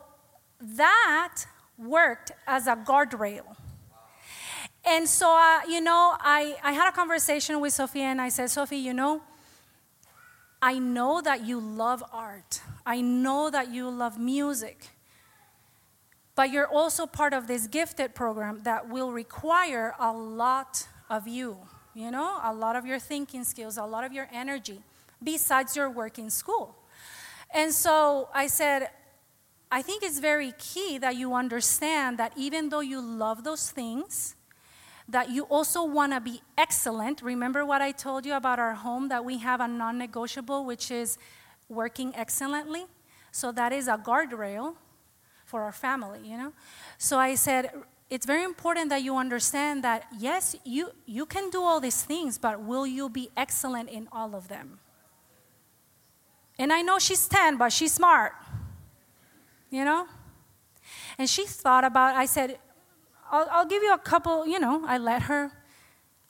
that 0.60 1.44
worked 1.78 2.32
as 2.46 2.66
a 2.66 2.76
guardrail. 2.76 3.56
And 4.84 5.08
so, 5.08 5.30
uh, 5.30 5.60
you 5.68 5.80
know, 5.80 6.16
I, 6.18 6.56
I 6.62 6.72
had 6.72 6.88
a 6.88 6.92
conversation 6.92 7.60
with 7.60 7.72
Sophie 7.72 8.00
and 8.00 8.20
I 8.20 8.30
said, 8.30 8.50
Sophie, 8.50 8.78
you 8.78 8.94
know, 8.94 9.22
I 10.62 10.78
know 10.78 11.20
that 11.22 11.46
you 11.46 11.60
love 11.60 12.02
art. 12.12 12.60
I 12.84 13.00
know 13.00 13.50
that 13.50 13.72
you 13.72 13.88
love 13.88 14.18
music. 14.18 14.90
But 16.34 16.50
you're 16.50 16.66
also 16.66 17.06
part 17.06 17.32
of 17.32 17.46
this 17.46 17.66
gifted 17.66 18.14
program 18.14 18.60
that 18.64 18.88
will 18.88 19.12
require 19.12 19.94
a 19.98 20.12
lot 20.12 20.86
of 21.08 21.28
you, 21.28 21.58
you 21.94 22.10
know, 22.10 22.40
a 22.42 22.52
lot 22.52 22.76
of 22.76 22.86
your 22.86 22.98
thinking 22.98 23.44
skills, 23.44 23.76
a 23.76 23.84
lot 23.84 24.04
of 24.04 24.12
your 24.12 24.28
energy, 24.32 24.80
besides 25.22 25.76
your 25.76 25.90
work 25.90 26.18
in 26.18 26.30
school. 26.30 26.76
And 27.52 27.72
so 27.72 28.28
I 28.34 28.46
said, 28.46 28.90
I 29.70 29.82
think 29.82 30.02
it's 30.02 30.18
very 30.18 30.52
key 30.58 30.98
that 30.98 31.16
you 31.16 31.34
understand 31.34 32.18
that 32.18 32.32
even 32.36 32.68
though 32.68 32.80
you 32.80 33.00
love 33.00 33.44
those 33.44 33.70
things, 33.70 34.34
that 35.08 35.30
you 35.30 35.44
also 35.44 35.84
want 35.84 36.12
to 36.12 36.20
be 36.20 36.40
excellent. 36.56 37.20
Remember 37.22 37.64
what 37.64 37.82
I 37.82 37.92
told 37.92 38.24
you 38.24 38.34
about 38.34 38.58
our 38.58 38.74
home 38.74 39.08
that 39.08 39.24
we 39.24 39.38
have 39.38 39.60
a 39.60 39.68
non 39.68 39.98
negotiable, 39.98 40.64
which 40.64 40.90
is 40.90 41.18
working 41.68 42.14
excellently? 42.14 42.86
So 43.32 43.52
that 43.52 43.72
is 43.72 43.88
a 43.88 43.96
guardrail 43.96 44.74
for 45.44 45.62
our 45.62 45.72
family, 45.72 46.20
you 46.24 46.36
know? 46.36 46.52
So 46.98 47.18
I 47.18 47.34
said, 47.34 47.70
it's 48.08 48.26
very 48.26 48.44
important 48.44 48.90
that 48.90 49.02
you 49.02 49.16
understand 49.16 49.84
that 49.84 50.06
yes, 50.18 50.56
you, 50.64 50.90
you 51.06 51.26
can 51.26 51.50
do 51.50 51.62
all 51.62 51.80
these 51.80 52.02
things, 52.02 52.38
but 52.38 52.60
will 52.62 52.86
you 52.86 53.08
be 53.08 53.30
excellent 53.36 53.88
in 53.88 54.08
all 54.12 54.34
of 54.34 54.48
them? 54.48 54.78
And 56.60 56.74
I 56.74 56.82
know 56.82 56.98
she's 56.98 57.26
10, 57.26 57.56
but 57.56 57.72
she's 57.72 57.94
smart, 57.94 58.32
you 59.70 59.82
know? 59.82 60.06
And 61.16 61.26
she 61.26 61.46
thought 61.46 61.84
about, 61.84 62.16
I 62.16 62.26
said, 62.26 62.58
I'll, 63.30 63.48
I'll 63.50 63.64
give 63.64 63.82
you 63.82 63.94
a 63.94 63.98
couple, 63.98 64.46
you 64.46 64.60
know, 64.60 64.84
I 64.86 64.98
let 64.98 65.22
her. 65.22 65.52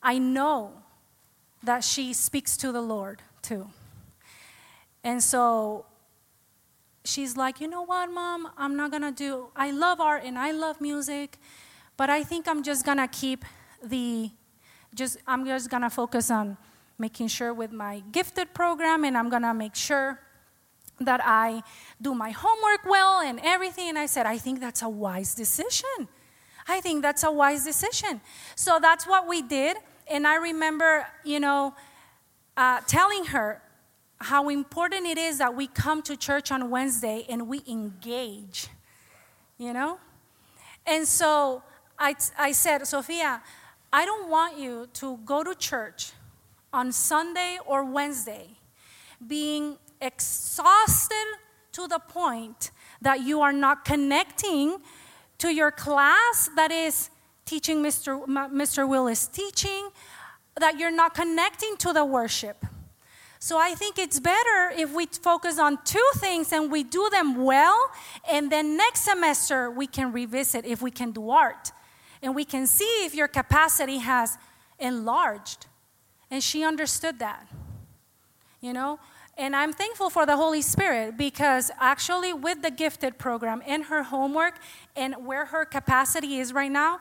I 0.00 0.18
know 0.18 0.84
that 1.64 1.82
she 1.82 2.12
speaks 2.12 2.56
to 2.58 2.70
the 2.70 2.80
Lord 2.80 3.22
too. 3.42 3.70
And 5.02 5.20
so 5.20 5.86
she's 7.04 7.36
like, 7.36 7.60
you 7.60 7.66
know 7.66 7.82
what, 7.82 8.08
mom, 8.08 8.52
I'm 8.56 8.76
not 8.76 8.92
gonna 8.92 9.10
do, 9.10 9.48
I 9.56 9.72
love 9.72 10.00
art 10.00 10.22
and 10.24 10.38
I 10.38 10.52
love 10.52 10.80
music, 10.80 11.38
but 11.96 12.08
I 12.08 12.22
think 12.22 12.46
I'm 12.46 12.62
just 12.62 12.86
gonna 12.86 13.08
keep 13.08 13.44
the, 13.82 14.30
just, 14.94 15.18
I'm 15.26 15.44
just 15.44 15.68
gonna 15.68 15.90
focus 15.90 16.30
on 16.30 16.56
making 17.00 17.28
sure 17.28 17.52
with 17.52 17.72
my 17.72 18.02
gifted 18.12 18.54
program 18.54 19.04
and 19.04 19.16
I'm 19.16 19.30
gonna 19.30 19.54
make 19.54 19.74
sure 19.74 20.20
that 21.00 21.20
I 21.24 21.62
do 22.00 22.14
my 22.14 22.30
homework 22.30 22.84
well 22.86 23.20
and 23.20 23.40
everything. 23.42 23.88
And 23.88 23.98
I 23.98 24.06
said, 24.06 24.26
I 24.26 24.36
think 24.36 24.60
that's 24.60 24.82
a 24.82 24.88
wise 24.88 25.34
decision. 25.34 26.08
I 26.68 26.80
think 26.80 27.02
that's 27.02 27.24
a 27.24 27.32
wise 27.32 27.64
decision. 27.64 28.20
So 28.54 28.78
that's 28.80 29.06
what 29.06 29.26
we 29.26 29.40
did. 29.40 29.78
And 30.06 30.26
I 30.26 30.36
remember, 30.36 31.06
you 31.24 31.40
know, 31.40 31.74
uh, 32.56 32.80
telling 32.86 33.24
her 33.26 33.62
how 34.20 34.50
important 34.50 35.06
it 35.06 35.16
is 35.16 35.38
that 35.38 35.56
we 35.56 35.66
come 35.66 36.02
to 36.02 36.16
church 36.16 36.52
on 36.52 36.68
Wednesday 36.68 37.24
and 37.30 37.48
we 37.48 37.62
engage, 37.66 38.68
you 39.56 39.72
know? 39.72 39.98
And 40.86 41.08
so 41.08 41.62
I, 41.98 42.14
I 42.38 42.52
said, 42.52 42.86
Sophia, 42.86 43.42
I 43.90 44.04
don't 44.04 44.28
want 44.28 44.58
you 44.58 44.88
to 44.94 45.18
go 45.24 45.42
to 45.42 45.54
church 45.54 46.12
on 46.72 46.92
Sunday 46.92 47.58
or 47.66 47.84
Wednesday 47.84 48.48
being 49.26 49.76
exhausted 50.00 51.26
to 51.72 51.86
the 51.86 51.98
point 51.98 52.70
that 53.00 53.20
you 53.20 53.40
are 53.40 53.52
not 53.52 53.84
connecting 53.84 54.78
to 55.38 55.48
your 55.54 55.70
class 55.70 56.50
that 56.56 56.70
is 56.70 57.10
teaching 57.44 57.82
Mr. 57.82 58.24
Mr. 58.26 58.88
Willis 58.88 59.26
teaching, 59.26 59.90
that 60.58 60.78
you're 60.78 60.90
not 60.90 61.14
connecting 61.14 61.76
to 61.78 61.92
the 61.92 62.04
worship. 62.04 62.64
So 63.38 63.58
I 63.58 63.74
think 63.74 63.98
it's 63.98 64.20
better 64.20 64.70
if 64.76 64.92
we 64.94 65.06
focus 65.06 65.58
on 65.58 65.78
two 65.84 66.10
things 66.16 66.52
and 66.52 66.70
we 66.70 66.84
do 66.84 67.08
them 67.10 67.42
well, 67.42 67.90
and 68.30 68.52
then 68.52 68.76
next 68.76 69.00
semester 69.00 69.70
we 69.70 69.86
can 69.86 70.12
revisit 70.12 70.66
if 70.66 70.82
we 70.82 70.90
can 70.90 71.10
do 71.10 71.30
art. 71.30 71.72
And 72.22 72.34
we 72.34 72.44
can 72.44 72.66
see 72.66 73.06
if 73.06 73.14
your 73.14 73.28
capacity 73.28 73.98
has 73.98 74.36
enlarged. 74.78 75.66
And 76.30 76.42
she 76.42 76.64
understood 76.64 77.18
that. 77.18 77.46
You 78.60 78.72
know? 78.72 79.00
And 79.36 79.56
I'm 79.56 79.72
thankful 79.72 80.10
for 80.10 80.26
the 80.26 80.36
Holy 80.36 80.60
Spirit 80.60 81.16
because 81.16 81.70
actually, 81.80 82.32
with 82.32 82.62
the 82.62 82.70
gifted 82.70 83.16
program 83.18 83.62
and 83.66 83.84
her 83.84 84.02
homework 84.02 84.58
and 84.94 85.14
where 85.24 85.46
her 85.46 85.64
capacity 85.64 86.38
is 86.38 86.52
right 86.52 86.70
now, 86.70 87.00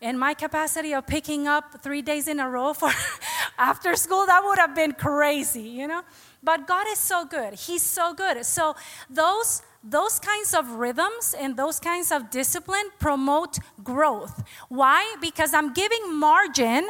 and 0.00 0.18
my 0.18 0.32
capacity 0.32 0.94
of 0.94 1.06
picking 1.06 1.48
up 1.48 1.82
three 1.82 2.02
days 2.02 2.28
in 2.28 2.38
a 2.38 2.48
row 2.48 2.72
for 2.72 2.90
after 3.58 3.96
school, 3.96 4.26
that 4.26 4.42
would 4.44 4.58
have 4.58 4.74
been 4.74 4.92
crazy, 4.92 5.62
you 5.62 5.88
know? 5.88 6.02
But 6.42 6.66
God 6.66 6.86
is 6.88 6.98
so 6.98 7.24
good. 7.24 7.54
He's 7.54 7.82
so 7.82 8.14
good. 8.14 8.46
So, 8.46 8.76
those 9.10 9.62
those 9.82 10.18
kinds 10.18 10.54
of 10.54 10.70
rhythms 10.72 11.34
and 11.38 11.56
those 11.56 11.78
kinds 11.78 12.10
of 12.10 12.30
discipline 12.30 12.90
promote 12.98 13.58
growth. 13.82 14.42
Why? 14.68 15.16
Because 15.20 15.54
I'm 15.54 15.72
giving 15.72 16.14
margin. 16.16 16.88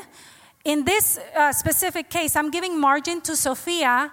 In 0.65 0.85
this 0.85 1.19
uh, 1.37 1.53
specific 1.53 2.11
case, 2.11 2.37
I'm 2.37 2.51
giving 2.51 2.79
margin 2.81 3.21
to 3.23 3.37
Sophia 3.37 4.13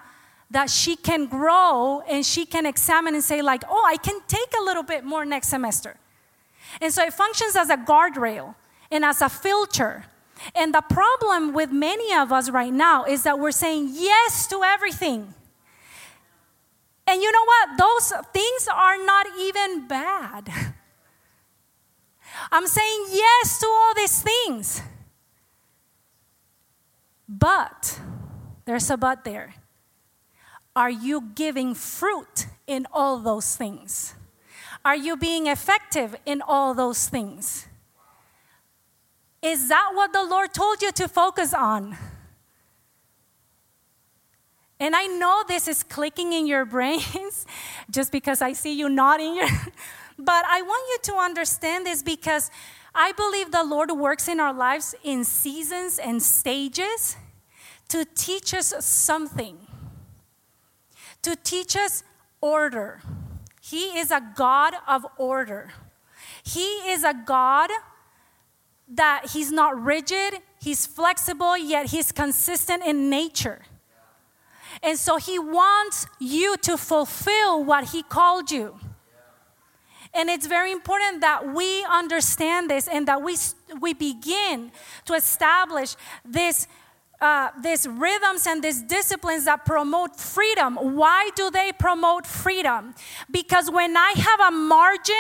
that 0.51 0.69
she 0.69 0.95
can 0.95 1.25
grow 1.25 2.01
and 2.07 2.25
she 2.25 2.45
can 2.45 2.65
examine 2.65 3.15
and 3.15 3.23
say, 3.23 3.41
like, 3.41 3.63
oh, 3.69 3.83
I 3.85 3.97
can 3.97 4.19
take 4.27 4.53
a 4.59 4.63
little 4.63 4.83
bit 4.83 5.03
more 5.03 5.25
next 5.25 5.47
semester. 5.49 5.97
And 6.81 6.93
so 6.93 7.03
it 7.03 7.13
functions 7.13 7.55
as 7.55 7.69
a 7.69 7.77
guardrail 7.77 8.55
and 8.91 9.03
as 9.03 9.21
a 9.21 9.29
filter. 9.29 10.05
And 10.53 10.73
the 10.73 10.81
problem 10.81 11.53
with 11.53 11.71
many 11.71 12.13
of 12.13 12.31
us 12.31 12.49
right 12.49 12.73
now 12.73 13.05
is 13.05 13.23
that 13.23 13.39
we're 13.39 13.51
saying 13.51 13.89
yes 13.93 14.47
to 14.47 14.61
everything. 14.63 15.33
And 17.07 17.21
you 17.21 17.31
know 17.31 17.45
what? 17.45 17.77
Those 17.77 18.13
things 18.33 18.67
are 18.73 19.03
not 19.05 19.27
even 19.39 19.87
bad. 19.87 20.49
I'm 22.51 22.67
saying 22.67 23.05
yes 23.11 23.59
to 23.59 23.67
all 23.67 23.93
these 23.95 24.21
things. 24.21 24.81
But, 27.27 27.99
there's 28.65 28.89
a 28.89 28.97
but 28.97 29.23
there. 29.23 29.55
Are 30.75 30.89
you 30.89 31.31
giving 31.35 31.73
fruit 31.73 32.47
in 32.67 32.85
all 32.91 33.19
those 33.19 33.55
things? 33.55 34.15
Are 34.83 34.95
you 34.95 35.17
being 35.17 35.47
effective 35.47 36.15
in 36.25 36.41
all 36.41 36.73
those 36.73 37.07
things? 37.07 37.67
Is 39.41 39.69
that 39.69 39.91
what 39.93 40.11
the 40.11 40.23
Lord 40.23 40.53
told 40.53 40.81
you 40.81 40.91
to 40.93 41.07
focus 41.07 41.53
on? 41.53 41.97
And 44.79 44.95
I 44.95 45.07
know 45.07 45.43
this 45.47 45.67
is 45.67 45.83
clicking 45.83 46.33
in 46.33 46.45
your 46.47 46.65
brains 46.75 47.45
just 47.89 48.11
because 48.11 48.41
I 48.41 48.53
see 48.53 48.77
you 48.77 48.89
nodding. 48.89 49.35
but 50.19 50.45
I 50.45 50.61
want 50.61 50.87
you 50.89 51.13
to 51.13 51.19
understand 51.19 51.85
this 51.85 52.03
because 52.03 52.51
I 52.97 53.11
believe 53.11 53.51
the 53.51 53.63
Lord 53.63 53.91
works 53.91 54.29
in 54.29 54.39
our 54.39 54.53
lives 54.53 54.95
in 55.03 55.25
seasons 55.25 55.99
and 55.99 56.23
stages 56.23 57.17
to 57.89 58.05
teach 58.05 58.53
us 58.53 58.73
something, 58.85 59.57
to 61.21 61.35
teach 61.35 61.75
us 61.75 62.03
order. 62.39 63.01
He 63.61 63.99
is 63.99 64.11
a 64.11 64.21
God 64.35 64.75
of 64.87 65.05
order. 65.17 65.71
He 66.43 66.89
is 66.89 67.03
a 67.03 67.13
God 67.13 67.69
that 68.87 69.31
He's 69.33 69.51
not 69.51 69.83
rigid, 69.83 70.35
He's 70.61 70.85
flexible, 70.85 71.57
yet 71.57 71.87
He's 71.87 72.13
consistent 72.13 72.85
in 72.85 73.09
nature. 73.09 73.63
And 74.81 74.97
so 74.97 75.17
He 75.17 75.37
wants 75.37 76.07
you 76.19 76.55
to 76.57 76.77
fulfill 76.77 77.61
what 77.63 77.89
He 77.89 78.03
called 78.03 78.51
you. 78.51 78.79
And 80.15 80.29
it's 80.29 80.47
very 80.47 80.71
important 80.71 81.21
that 81.21 81.53
we 81.53 81.83
understand 81.83 82.69
this 82.69 82.87
and 82.87 83.05
that 83.07 83.21
we, 83.21 83.35
we 83.81 83.93
begin 83.93 84.71
to 85.05 85.13
establish 85.13 85.95
this 86.23 86.67
uh, 87.21 87.49
rhythms 87.89 88.47
and 88.47 88.63
these 88.63 88.81
disciplines 88.81 89.45
that 89.45 89.65
promote 89.65 90.15
freedom. 90.19 90.75
Why 90.75 91.31
do 91.35 91.49
they 91.49 91.71
promote 91.71 92.25
freedom? 92.25 92.93
Because 93.29 93.69
when 93.69 93.97
I 93.97 94.13
have 94.15 94.39
a 94.39 94.51
margin 94.51 95.15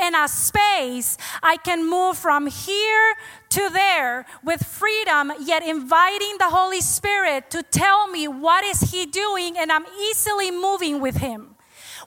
and 0.00 0.14
a 0.16 0.28
space, 0.28 1.16
I 1.42 1.56
can 1.56 1.88
move 1.88 2.18
from 2.18 2.46
here 2.46 3.14
to 3.50 3.68
there 3.70 4.26
with 4.44 4.64
freedom, 4.64 5.32
yet 5.40 5.62
inviting 5.62 6.36
the 6.38 6.48
Holy 6.50 6.80
Spirit 6.80 7.50
to 7.50 7.62
tell 7.62 8.08
me 8.08 8.28
what 8.28 8.64
is 8.64 8.92
He 8.92 9.06
doing, 9.06 9.56
and 9.56 9.70
I'm 9.70 9.86
easily 10.10 10.50
moving 10.50 11.00
with 11.00 11.18
Him. 11.18 11.57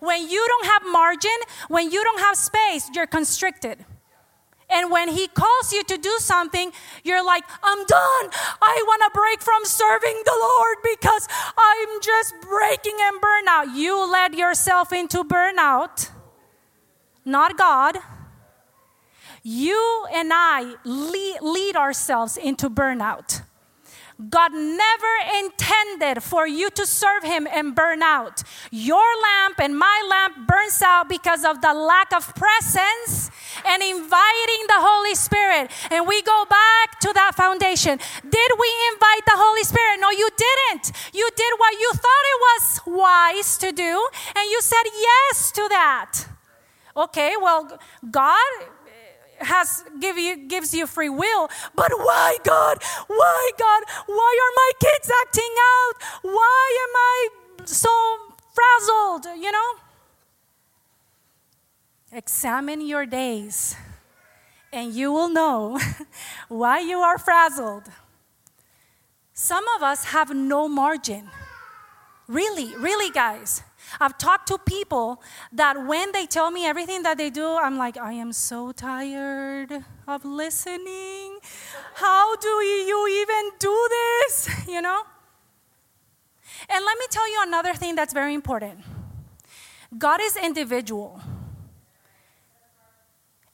When 0.02 0.28
you 0.28 0.44
don't 0.48 0.66
have 0.66 0.82
margin, 0.92 1.38
when 1.68 1.92
you 1.92 2.04
don't 2.04 2.20
have 2.20 2.36
space, 2.36 2.90
you're 2.94 3.06
constricted. 3.06 3.86
And 4.68 4.90
when 4.90 5.10
He 5.10 5.28
calls 5.28 5.72
you 5.72 5.84
to 5.84 5.98
do 5.98 6.16
something, 6.18 6.72
you're 7.04 7.24
like, 7.24 7.44
I'm 7.62 7.86
done. 7.86 8.30
I 8.62 8.84
want 8.88 9.04
to 9.06 9.12
break 9.14 9.42
from 9.42 9.64
serving 9.64 10.22
the 10.26 10.38
Lord 10.42 10.78
because 10.84 11.28
I'm 11.56 12.02
just 12.02 12.34
breaking 12.42 12.98
and 13.00 13.22
burnout. 13.22 13.76
You 13.76 14.12
led 14.12 14.34
yourself 14.34 14.92
into 14.92 15.24
burnout, 15.24 16.10
not 17.24 17.56
God. 17.56 17.98
You 19.44 20.08
and 20.12 20.32
I 20.34 20.76
lead, 20.84 21.42
lead 21.42 21.76
ourselves 21.76 22.38
into 22.38 22.72
burnout. 22.72 23.44
God 24.30 24.54
never 24.54 25.14
intended 25.40 26.22
for 26.22 26.48
you 26.48 26.70
to 26.72 26.86
serve 26.86 27.24
Him 27.24 27.48
and 27.52 27.76
burn 27.76 28.04
out. 28.04 28.44
Your 28.72 29.06
lamp 29.22 29.60
and 29.60 29.78
my 29.78 30.04
lamp 30.10 30.48
burns 30.48 30.82
out 30.82 31.10
because 31.10 31.44
of 31.44 31.62
the 31.62 31.74
lack 31.74 32.14
of 32.14 32.36
presence 32.36 33.32
and 33.66 33.82
inviting 33.82 34.62
the 34.68 34.80
Holy 34.80 35.16
Spirit. 35.16 35.72
And 35.90 36.08
we 36.08 36.22
go 36.22 36.46
back 36.50 37.00
to 37.02 37.12
that 37.14 37.34
foundation. 37.36 37.98
Did 38.22 38.52
we 38.60 38.70
invite 38.94 39.26
the 39.26 39.38
Holy 39.38 39.64
Spirit? 39.64 40.00
No, 40.00 40.12
you 40.12 40.30
didn't. 40.38 40.92
You 41.14 41.30
did 41.36 41.54
what 41.58 41.74
you 41.80 41.92
thought 41.94 42.26
it 42.34 42.40
was 42.50 42.82
wise 42.86 43.58
to 43.58 43.72
do, 43.72 44.08
and 44.36 44.50
you 44.50 44.62
said 44.62 44.84
yes 44.86 45.52
to 45.54 45.68
that. 45.70 46.28
Okay, 46.96 47.36
well, 47.42 47.80
God 48.10 48.52
has 49.42 49.84
give 50.00 50.18
you 50.18 50.48
gives 50.48 50.74
you 50.74 50.88
free 50.88 51.10
will 51.10 51.50
but 51.76 51.92
why 51.98 52.38
god? 52.44 52.82
Why 53.08 53.52
god? 53.58 53.84
Why 54.08 54.32
are 54.44 54.54
my 54.56 54.72
kids 54.80 55.12
acting 55.22 55.54
out? 55.74 55.94
Why 56.22 56.78
am 56.86 56.96
i 56.96 57.30
so 57.66 57.90
frazzled 58.54 59.26
you 59.40 59.52
know? 59.52 59.72
Examine 62.12 62.82
your 62.86 63.06
days 63.06 63.76
and 64.74 64.94
you 64.94 65.12
will 65.12 65.30
know 65.30 65.80
why 66.48 66.80
you 66.80 67.00
are 67.00 67.18
frazzled. 67.18 67.84
Some 69.34 69.66
of 69.76 69.84
us 69.84 70.06
have 70.06 70.34
no 70.34 70.68
margin. 70.68 71.30
Really 72.28 72.76
really 72.76 73.12
guys 73.12 73.64
I've 74.00 74.18
talked 74.18 74.48
to 74.48 74.58
people 74.58 75.22
that 75.52 75.86
when 75.86 76.12
they 76.12 76.26
tell 76.26 76.52
me 76.52 76.66
everything 76.66 77.04
that 77.04 77.18
they 77.18 77.30
do, 77.30 77.56
I'm 77.56 77.78
like, 77.78 77.98
I 77.98 78.14
am 78.14 78.32
so 78.32 78.72
tired 78.72 79.84
of 80.08 80.26
listening. 80.26 81.40
How 81.96 82.36
do 82.36 82.48
you 82.48 83.08
even 83.22 83.52
do 83.60 83.90
this? 83.90 84.50
You 84.68 84.82
know? 84.82 85.04
And 86.70 86.86
let 86.86 86.98
me 86.98 87.06
tell 87.10 87.30
you 87.30 87.40
another 87.42 87.74
thing 87.74 87.96
that's 87.96 88.14
very 88.14 88.34
important 88.34 88.80
God 89.98 90.22
is 90.22 90.38
individual. 90.38 91.20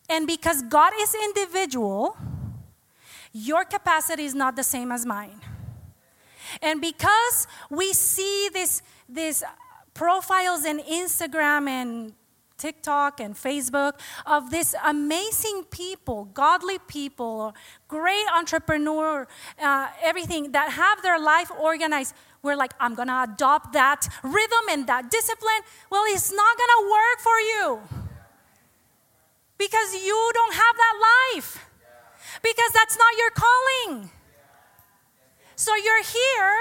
And 0.09 0.25
because 0.25 0.61
God 0.61 0.93
is 1.01 1.13
individual, 1.15 2.15
your 3.33 3.65
capacity 3.65 4.23
is 4.23 4.33
not 4.33 4.55
the 4.55 4.63
same 4.63 4.91
as 4.91 5.05
mine. 5.05 5.41
And 6.61 6.79
because 6.79 7.47
we 7.69 7.91
see 7.93 8.49
this, 8.53 8.81
this 9.09 9.43
profiles 9.97 10.63
in 10.63 10.77
Instagram 10.79 11.67
and 11.67 12.13
TikTok 12.57 13.19
and 13.19 13.33
Facebook 13.33 13.93
of 14.27 14.51
these 14.51 14.75
amazing 14.85 15.65
people, 15.71 16.25
godly 16.33 16.77
people, 16.87 17.55
great 17.87 18.25
entrepreneur, 18.35 19.27
uh, 19.61 19.87
everything 20.03 20.51
that 20.51 20.71
have 20.71 21.01
their 21.01 21.19
life 21.19 21.49
organized. 21.59 22.13
We're 22.43 22.55
like, 22.55 22.73
I'm 22.79 22.93
gonna 22.93 23.25
adopt 23.27 23.73
that 23.73 24.07
rhythm 24.23 24.65
and 24.69 24.85
that 24.85 25.09
discipline. 25.09 25.61
Well, 25.89 26.03
it's 26.07 26.31
not 26.31 26.53
gonna 26.61 26.81
work 26.89 27.19
for 27.19 27.39
you 27.51 27.81
because 29.57 29.95
you 29.95 30.31
don't 30.33 30.53
have 30.53 30.75
that 30.77 30.95
life, 31.11 31.65
because 32.43 32.71
that's 32.71 32.97
not 32.97 33.11
your 33.17 33.31
calling. 33.31 34.11
So 35.55 35.75
you're 35.75 36.03
here 36.03 36.57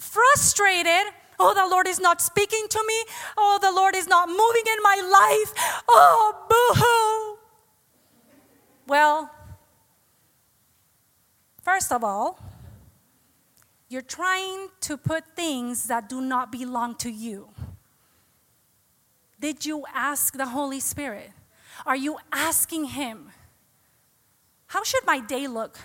frustrated 0.00 1.14
Oh, 1.38 1.54
the 1.54 1.66
Lord 1.68 1.86
is 1.86 2.00
not 2.00 2.20
speaking 2.20 2.66
to 2.68 2.84
me. 2.86 3.04
Oh, 3.36 3.58
the 3.60 3.72
Lord 3.72 3.94
is 3.94 4.06
not 4.06 4.28
moving 4.28 4.66
in 4.66 4.82
my 4.82 4.96
life. 5.02 5.82
Oh, 5.88 6.46
boo 6.48 6.80
hoo. 6.80 7.38
Well, 8.86 9.30
first 11.62 11.90
of 11.92 12.04
all, 12.04 12.38
you're 13.88 14.02
trying 14.02 14.68
to 14.82 14.96
put 14.96 15.36
things 15.36 15.86
that 15.86 16.08
do 16.08 16.20
not 16.20 16.50
belong 16.50 16.96
to 16.96 17.10
you. 17.10 17.48
Did 19.40 19.66
you 19.66 19.84
ask 19.92 20.36
the 20.36 20.46
Holy 20.46 20.80
Spirit? 20.80 21.30
Are 21.84 21.96
you 21.96 22.18
asking 22.32 22.86
Him? 22.86 23.30
How 24.66 24.82
should 24.84 25.06
my 25.06 25.20
day 25.20 25.46
look? 25.46 25.78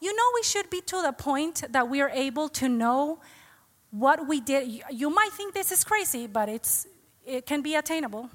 You 0.00 0.16
know, 0.16 0.24
we 0.34 0.42
should 0.42 0.70
be 0.70 0.80
to 0.82 1.02
the 1.02 1.12
point 1.12 1.62
that 1.70 1.88
we 1.88 2.00
are 2.00 2.08
able 2.10 2.48
to 2.50 2.68
know 2.68 3.20
what 3.90 4.26
we 4.26 4.40
did. 4.40 4.82
You 4.90 5.10
might 5.10 5.30
think 5.32 5.52
this 5.52 5.70
is 5.70 5.84
crazy, 5.84 6.26
but 6.26 6.48
it's, 6.48 6.86
it 7.26 7.44
can 7.46 7.60
be 7.60 7.74
attainable. 7.74 8.30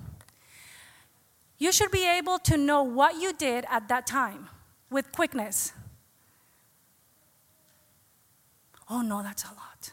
You 1.58 1.72
should 1.72 1.92
be 1.92 2.08
able 2.08 2.38
to 2.40 2.58
know 2.58 2.84
what 2.84 3.16
you 3.16 3.34
did 3.34 3.66
at 3.70 3.88
that 3.88 4.06
time 4.06 4.50
with 4.90 5.12
quickness. 5.12 5.74
Oh, 8.90 9.02
no, 9.02 9.24
that's 9.24 9.44
a 9.44 9.48
lot. 9.48 9.92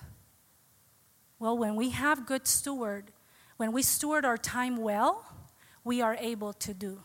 Well, 1.39 1.57
when 1.57 1.77
we 1.77 1.91
have 1.91 2.27
good 2.27 2.47
steward, 2.47 3.13
when 3.57 3.73
we 3.73 3.83
steward 3.83 4.25
our 4.25 4.37
time 4.37 4.77
well, 4.77 5.25
we 5.85 6.03
are 6.03 6.17
able 6.21 6.53
to 6.53 6.75
do 6.75 7.01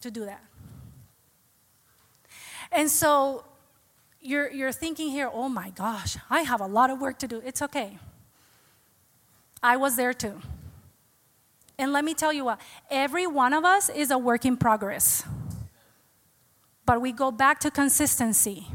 to 0.00 0.10
do 0.10 0.24
that. 0.24 0.42
And 2.74 2.90
so 2.90 3.44
you're, 4.20 4.50
you're 4.50 4.72
thinking 4.72 5.10
here, 5.10 5.30
oh 5.32 5.48
my 5.48 5.70
gosh, 5.70 6.16
I 6.30 6.42
have 6.42 6.60
a 6.60 6.66
lot 6.66 6.90
of 6.90 7.00
work 7.00 7.18
to 7.18 7.28
do. 7.28 7.42
It's 7.44 7.60
okay. 7.62 7.98
I 9.62 9.76
was 9.76 9.96
there 9.96 10.14
too. 10.14 10.40
And 11.78 11.92
let 11.92 12.04
me 12.04 12.14
tell 12.14 12.32
you 12.32 12.44
what, 12.44 12.60
every 12.90 13.26
one 13.26 13.52
of 13.52 13.64
us 13.64 13.88
is 13.88 14.10
a 14.10 14.18
work 14.18 14.44
in 14.44 14.56
progress. 14.56 15.24
But 16.86 17.00
we 17.00 17.12
go 17.12 17.30
back 17.30 17.60
to 17.60 17.70
consistency. 17.70 18.66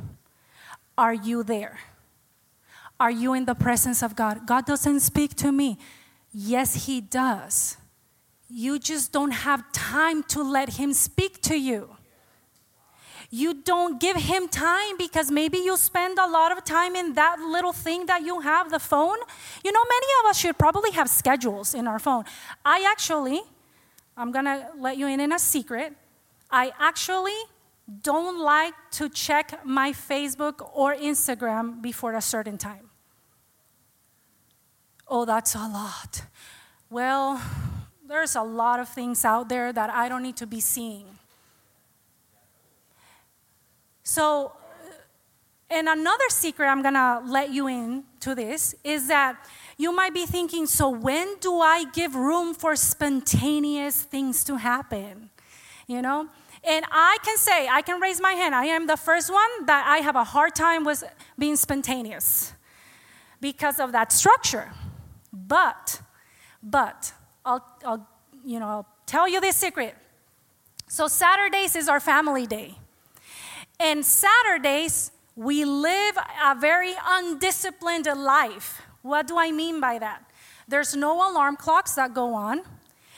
Are 0.98 1.14
you 1.14 1.44
there? 1.44 1.80
Are 3.00 3.12
you 3.12 3.34
in 3.34 3.46
the 3.46 3.54
presence 3.54 4.02
of 4.02 4.16
God? 4.16 4.48
God 4.48 4.66
doesn't 4.66 5.02
speak 5.02 5.36
to 5.36 5.52
me. 5.52 5.78
Yes, 6.34 6.86
He 6.86 7.02
does. 7.02 7.78
You 8.50 8.80
just 8.80 9.12
don't 9.12 9.32
have 9.32 9.72
time 9.72 10.24
to 10.24 10.42
let 10.42 10.78
Him 10.78 10.94
speak 10.94 11.42
to 11.44 11.56
you 11.56 11.97
you 13.30 13.54
don't 13.54 14.00
give 14.00 14.16
him 14.16 14.48
time 14.48 14.98
because 14.98 15.30
maybe 15.30 15.58
you 15.58 15.76
spend 15.76 16.18
a 16.18 16.28
lot 16.28 16.52
of 16.52 16.64
time 16.64 16.96
in 16.96 17.14
that 17.14 17.40
little 17.40 17.74
thing 17.74 18.06
that 18.06 18.22
you 18.22 18.40
have, 18.40 18.72
the 18.72 18.80
phone. 18.80 19.18
You 19.64 19.72
know, 19.72 19.84
many 19.84 20.08
of 20.22 20.30
us 20.30 20.38
should 20.38 20.58
probably 20.58 20.92
have 20.92 21.10
schedules 21.10 21.74
in 21.74 21.88
our 21.88 22.00
phone. 22.00 22.24
I 22.64 22.86
actually, 22.90 23.42
I'm 24.16 24.32
gonna 24.32 24.70
let 24.78 24.98
you 24.98 25.08
in 25.08 25.20
in 25.20 25.34
a 25.34 25.40
secret. 25.40 25.94
I 26.50 26.72
actually 26.80 27.38
don't 28.02 28.40
like 28.40 28.74
to 28.92 29.10
check 29.10 29.66
my 29.66 29.92
Facebook 29.92 30.70
or 30.74 30.96
Instagram 30.96 31.82
before 31.82 32.14
a 32.14 32.22
certain 32.22 32.58
time. 32.58 32.90
Oh, 35.08 35.26
that's 35.26 35.56
a 35.56 35.68
lot. 35.68 36.24
Well, 36.90 37.42
there's 38.08 38.36
a 38.36 38.42
lot 38.44 38.80
of 38.80 38.88
things 38.88 39.26
out 39.26 39.50
there 39.50 39.74
that 39.74 39.90
I 39.90 40.08
don't 40.08 40.24
need 40.24 40.38
to 40.38 40.48
be 40.48 40.62
seeing. 40.62 41.17
So, 44.08 44.54
uh, 44.56 44.94
and 45.70 45.90
another 45.90 46.30
secret 46.30 46.68
I'm 46.68 46.82
gonna 46.82 47.22
let 47.26 47.50
you 47.50 47.68
in 47.68 48.06
to 48.22 48.34
this 48.36 48.74
is 48.86 49.10
that 49.10 49.36
you 49.78 49.94
might 49.94 50.14
be 50.14 50.26
thinking, 50.26 50.66
so 50.66 50.90
when 50.90 51.36
do 51.40 51.60
I 51.60 51.84
give 51.92 52.16
room 52.16 52.54
for 52.54 52.78
spontaneous 52.78 54.02
things 54.02 54.46
to 54.46 54.56
happen? 54.56 55.30
You 55.88 56.02
know? 56.02 56.30
And 56.64 56.86
I 56.90 57.18
can 57.22 57.36
say, 57.36 57.68
I 57.68 57.82
can 57.82 58.00
raise 58.00 58.22
my 58.22 58.32
hand. 58.32 58.56
I 58.56 58.68
am 58.68 58.88
the 58.88 58.96
first 58.96 59.30
one 59.30 59.66
that 59.66 59.86
I 59.86 59.98
have 59.98 60.16
a 60.16 60.24
hard 60.24 60.56
time 60.56 60.86
with 60.86 61.04
being 61.38 61.58
spontaneous 61.58 62.54
because 63.42 63.78
of 63.78 63.92
that 63.92 64.14
structure. 64.14 64.72
But, 65.34 66.00
but, 66.64 67.12
I'll, 67.44 67.66
I'll, 67.86 68.08
you 68.46 68.62
know, 68.62 68.68
I'll 68.68 68.88
tell 69.06 69.28
you 69.28 69.42
this 69.42 69.58
secret. 69.58 69.98
So 70.88 71.10
Saturdays 71.10 71.76
is 71.76 71.90
our 71.90 72.00
family 72.00 72.48
day. 72.48 72.78
And 73.80 74.06
Saturdays, 74.06 75.12
we 75.36 75.66
live 75.66 76.18
a 76.44 76.56
very 76.56 76.94
undisciplined 77.08 78.08
life. 78.08 78.82
What 79.04 79.28
do 79.28 79.38
I 79.38 79.52
mean 79.52 79.80
by 79.80 80.00
that? 80.00 80.24
There's 80.68 80.96
no 80.96 81.30
alarm 81.32 81.56
clocks 81.58 81.94
that 81.96 82.14
go 82.14 82.34
on. 82.34 82.62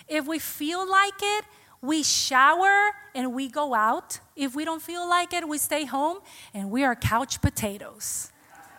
If 0.08 0.28
we 0.28 0.38
feel 0.38 0.90
like 0.90 1.14
it, 1.22 1.46
we 1.82 2.04
shower 2.04 2.92
and 3.16 3.34
we 3.34 3.48
go 3.48 3.74
out. 3.74 4.20
If 4.36 4.54
we 4.54 4.66
don't 4.66 4.82
feel 4.82 5.08
like 5.08 5.34
it, 5.34 5.48
we 5.48 5.58
stay 5.58 5.86
home 5.86 6.20
and 6.54 6.70
we 6.70 6.84
are 6.84 6.96
couch 6.96 7.42
potatoes. 7.42 8.32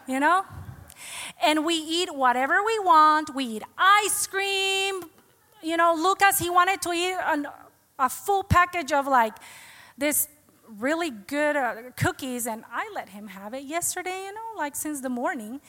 You 0.06 0.20
know? 0.20 0.44
And 1.42 1.64
we 1.64 1.74
eat 1.74 2.14
whatever 2.14 2.62
we 2.62 2.78
want. 2.80 3.34
We 3.34 3.44
eat 3.44 3.62
ice 3.78 4.26
cream. 4.26 5.04
You 5.62 5.76
know, 5.78 5.94
Lucas, 5.96 6.38
he 6.38 6.50
wanted 6.50 6.82
to 6.82 6.92
eat 6.92 7.16
an, 7.24 7.46
a 7.98 8.08
full 8.08 8.42
package 8.42 8.92
of 8.92 9.06
like 9.06 9.34
this 9.96 10.28
really 10.78 11.10
good 11.10 11.56
uh, 11.56 11.74
cookies, 11.96 12.46
and 12.46 12.64
I 12.72 12.90
let 12.94 13.08
him 13.10 13.28
have 13.28 13.54
it 13.54 13.64
yesterday, 13.64 14.24
you 14.26 14.34
know, 14.34 14.50
like 14.56 14.76
since 14.76 15.00
the 15.00 15.08
morning. 15.08 15.60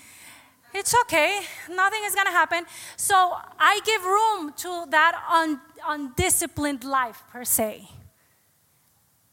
It's 0.73 0.95
okay, 1.01 1.41
nothing 1.69 2.01
is 2.05 2.15
gonna 2.15 2.31
happen. 2.31 2.65
So 2.95 3.35
I 3.59 3.81
give 3.83 4.03
room 4.05 4.53
to 4.57 4.85
that 4.91 5.21
un, 5.29 5.59
undisciplined 5.85 6.83
life, 6.83 7.23
per 7.29 7.43
se. 7.43 7.89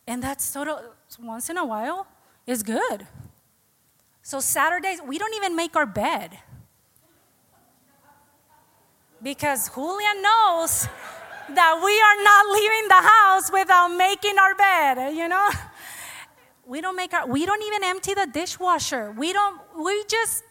And 0.06 0.22
that's 0.22 0.52
total, 0.52 0.80
once 1.20 1.48
in 1.50 1.56
a 1.58 1.64
while, 1.64 2.06
is 2.46 2.62
good. 2.62 3.06
So 4.22 4.40
Saturdays, 4.40 5.00
we 5.06 5.18
don't 5.18 5.34
even 5.34 5.54
make 5.54 5.76
our 5.76 5.86
bed. 5.86 6.38
Because 9.22 9.70
Julian 9.74 10.22
knows 10.22 10.88
that 11.54 11.80
we 11.84 11.94
are 12.00 12.22
not 12.24 12.46
leaving 12.54 12.88
the 12.88 13.02
house 13.08 13.50
without 13.52 13.88
making 13.88 14.38
our 14.38 14.54
bed, 14.54 15.14
you 15.14 15.28
know? 15.28 15.48
We 16.66 16.80
don't 16.80 16.96
make 16.96 17.14
our 17.14 17.26
we 17.26 17.46
don't 17.46 17.62
even 17.62 17.82
empty 17.82 18.14
the 18.14 18.26
dishwasher. 18.26 19.10
We 19.12 19.32
don't 19.32 19.58
we 19.78 20.04
just 20.04 20.44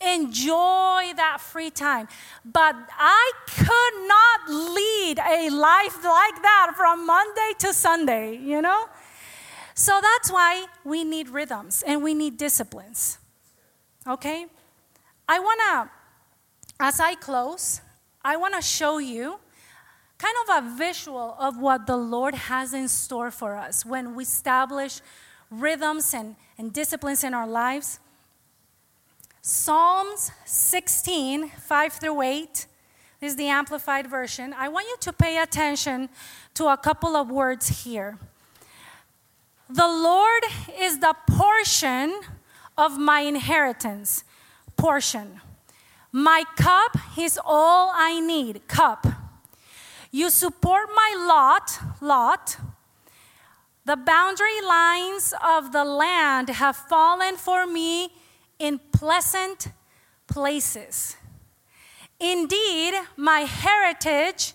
enjoy 0.00 1.12
that 1.16 1.38
free 1.40 1.70
time. 1.70 2.08
But 2.44 2.74
I 2.98 3.32
could 3.46 4.08
not 4.08 4.74
lead 4.74 5.18
a 5.18 5.50
life 5.50 5.96
like 6.04 6.42
that 6.42 6.72
from 6.76 7.06
Monday 7.06 7.52
to 7.60 7.72
Sunday, 7.72 8.36
you 8.36 8.60
know? 8.60 8.88
So 9.74 10.00
that's 10.02 10.30
why 10.30 10.66
we 10.84 11.04
need 11.04 11.28
rhythms 11.28 11.82
and 11.86 12.02
we 12.02 12.14
need 12.14 12.36
disciplines. 12.36 13.18
Okay? 14.06 14.46
I 15.28 15.38
want 15.38 15.60
to, 15.60 16.84
as 16.84 17.00
I 17.00 17.14
close, 17.14 17.80
I 18.24 18.36
want 18.36 18.54
to 18.54 18.62
show 18.62 18.98
you 18.98 19.38
kind 20.22 20.36
of 20.48 20.64
a 20.64 20.76
visual 20.76 21.36
of 21.40 21.58
what 21.58 21.86
the 21.86 21.96
Lord 21.96 22.34
has 22.34 22.72
in 22.72 22.88
store 22.88 23.32
for 23.32 23.56
us 23.56 23.84
when 23.84 24.14
we 24.14 24.22
establish 24.22 25.00
rhythms 25.50 26.14
and, 26.14 26.36
and 26.56 26.72
disciplines 26.72 27.24
in 27.24 27.34
our 27.34 27.46
lives. 27.46 27.98
Psalms 29.40 30.30
16, 30.44 31.48
5 31.48 31.92
through 31.94 32.22
8. 32.22 32.66
This 33.20 33.32
is 33.32 33.36
the 33.36 33.48
amplified 33.48 34.06
version. 34.06 34.54
I 34.56 34.68
want 34.68 34.86
you 34.86 34.96
to 35.00 35.12
pay 35.12 35.38
attention 35.38 36.08
to 36.54 36.66
a 36.66 36.76
couple 36.76 37.16
of 37.16 37.28
words 37.28 37.82
here. 37.82 38.18
The 39.68 39.88
Lord 39.88 40.44
is 40.78 41.00
the 41.00 41.16
portion 41.26 42.20
of 42.78 42.96
my 42.96 43.20
inheritance. 43.20 44.22
Portion. 44.76 45.40
My 46.12 46.44
cup 46.56 46.96
is 47.18 47.40
all 47.44 47.90
I 47.92 48.20
need. 48.20 48.68
Cup. 48.68 49.21
You 50.14 50.28
support 50.28 50.90
my 50.94 51.14
lot, 51.26 51.78
lot. 52.02 52.58
The 53.86 53.96
boundary 53.96 54.60
lines 54.60 55.32
of 55.42 55.72
the 55.72 55.84
land 55.84 56.50
have 56.50 56.76
fallen 56.76 57.36
for 57.36 57.66
me 57.66 58.12
in 58.58 58.78
pleasant 58.92 59.68
places. 60.26 61.16
Indeed, 62.20 62.92
my 63.16 63.40
heritage 63.40 64.52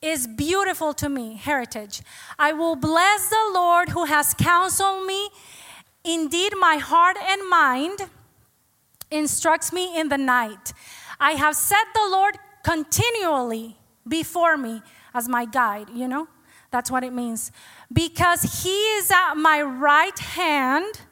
is 0.00 0.26
beautiful 0.26 0.94
to 0.94 1.08
me. 1.10 1.36
Heritage. 1.36 2.00
I 2.38 2.52
will 2.52 2.74
bless 2.74 3.28
the 3.28 3.50
Lord 3.52 3.90
who 3.90 4.06
has 4.06 4.32
counseled 4.32 5.06
me. 5.06 5.28
Indeed, 6.02 6.54
my 6.58 6.78
heart 6.78 7.18
and 7.20 7.48
mind 7.48 8.08
instructs 9.10 9.70
me 9.70 10.00
in 10.00 10.08
the 10.08 10.18
night. 10.18 10.72
I 11.20 11.32
have 11.32 11.54
set 11.54 11.86
the 11.92 12.08
Lord 12.10 12.38
continually 12.64 13.76
before 14.06 14.56
me 14.56 14.82
as 15.14 15.28
my 15.28 15.44
guide, 15.44 15.88
you 15.90 16.08
know? 16.08 16.28
That's 16.70 16.90
what 16.90 17.04
it 17.04 17.12
means. 17.12 17.52
Because 17.92 18.62
he 18.62 18.76
is 18.96 19.10
at 19.10 19.34
my 19.34 19.60
right 19.60 20.18
hand, 20.18 21.02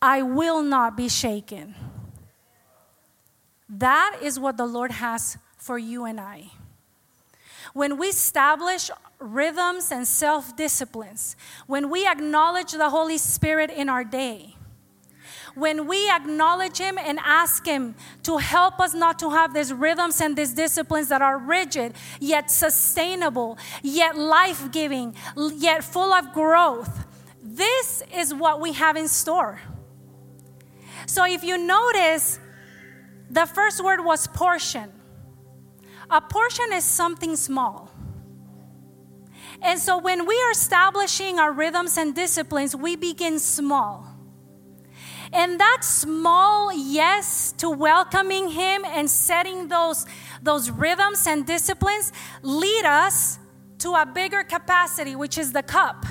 I 0.00 0.22
will 0.22 0.62
not 0.62 0.96
be 0.96 1.08
shaken. 1.08 1.74
That 3.68 4.18
is 4.22 4.38
what 4.38 4.56
the 4.56 4.66
Lord 4.66 4.92
has 4.92 5.38
for 5.56 5.78
you 5.78 6.04
and 6.04 6.20
I. 6.20 6.50
When 7.72 7.96
we 7.98 8.08
establish 8.08 8.90
rhythms 9.18 9.90
and 9.90 10.06
self 10.06 10.56
disciplines, 10.56 11.36
when 11.66 11.90
we 11.90 12.06
acknowledge 12.06 12.72
the 12.72 12.90
Holy 12.90 13.18
Spirit 13.18 13.70
in 13.70 13.88
our 13.88 14.04
day, 14.04 14.55
when 15.56 15.86
we 15.86 16.08
acknowledge 16.10 16.76
Him 16.76 16.98
and 16.98 17.18
ask 17.24 17.64
Him 17.66 17.94
to 18.24 18.36
help 18.36 18.78
us 18.78 18.92
not 18.92 19.18
to 19.20 19.30
have 19.30 19.54
these 19.54 19.72
rhythms 19.72 20.20
and 20.20 20.36
these 20.36 20.52
disciplines 20.52 21.08
that 21.08 21.22
are 21.22 21.38
rigid, 21.38 21.94
yet 22.20 22.50
sustainable, 22.50 23.58
yet 23.82 24.18
life 24.18 24.70
giving, 24.70 25.14
yet 25.54 25.82
full 25.82 26.12
of 26.12 26.32
growth, 26.34 27.06
this 27.42 28.02
is 28.14 28.34
what 28.34 28.60
we 28.60 28.74
have 28.74 28.96
in 28.96 29.08
store. 29.08 29.58
So 31.06 31.24
if 31.24 31.42
you 31.42 31.56
notice, 31.56 32.38
the 33.30 33.46
first 33.46 33.82
word 33.82 34.04
was 34.04 34.26
portion. 34.26 34.92
A 36.10 36.20
portion 36.20 36.66
is 36.74 36.84
something 36.84 37.34
small. 37.34 37.90
And 39.62 39.80
so 39.80 39.96
when 39.96 40.26
we 40.26 40.38
are 40.42 40.50
establishing 40.50 41.38
our 41.38 41.50
rhythms 41.50 41.96
and 41.96 42.14
disciplines, 42.14 42.76
we 42.76 42.94
begin 42.94 43.38
small. 43.38 44.15
And 45.32 45.58
that 45.58 45.78
small 45.82 46.72
yes 46.72 47.52
to 47.58 47.70
welcoming 47.70 48.50
Him 48.50 48.84
and 48.84 49.10
setting 49.10 49.68
those, 49.68 50.06
those 50.42 50.70
rhythms 50.70 51.26
and 51.26 51.46
disciplines 51.46 52.12
lead 52.42 52.84
us 52.84 53.38
to 53.78 53.94
a 53.94 54.06
bigger 54.06 54.42
capacity, 54.44 55.16
which 55.16 55.38
is 55.38 55.52
the 55.52 55.62
cup, 55.62 56.06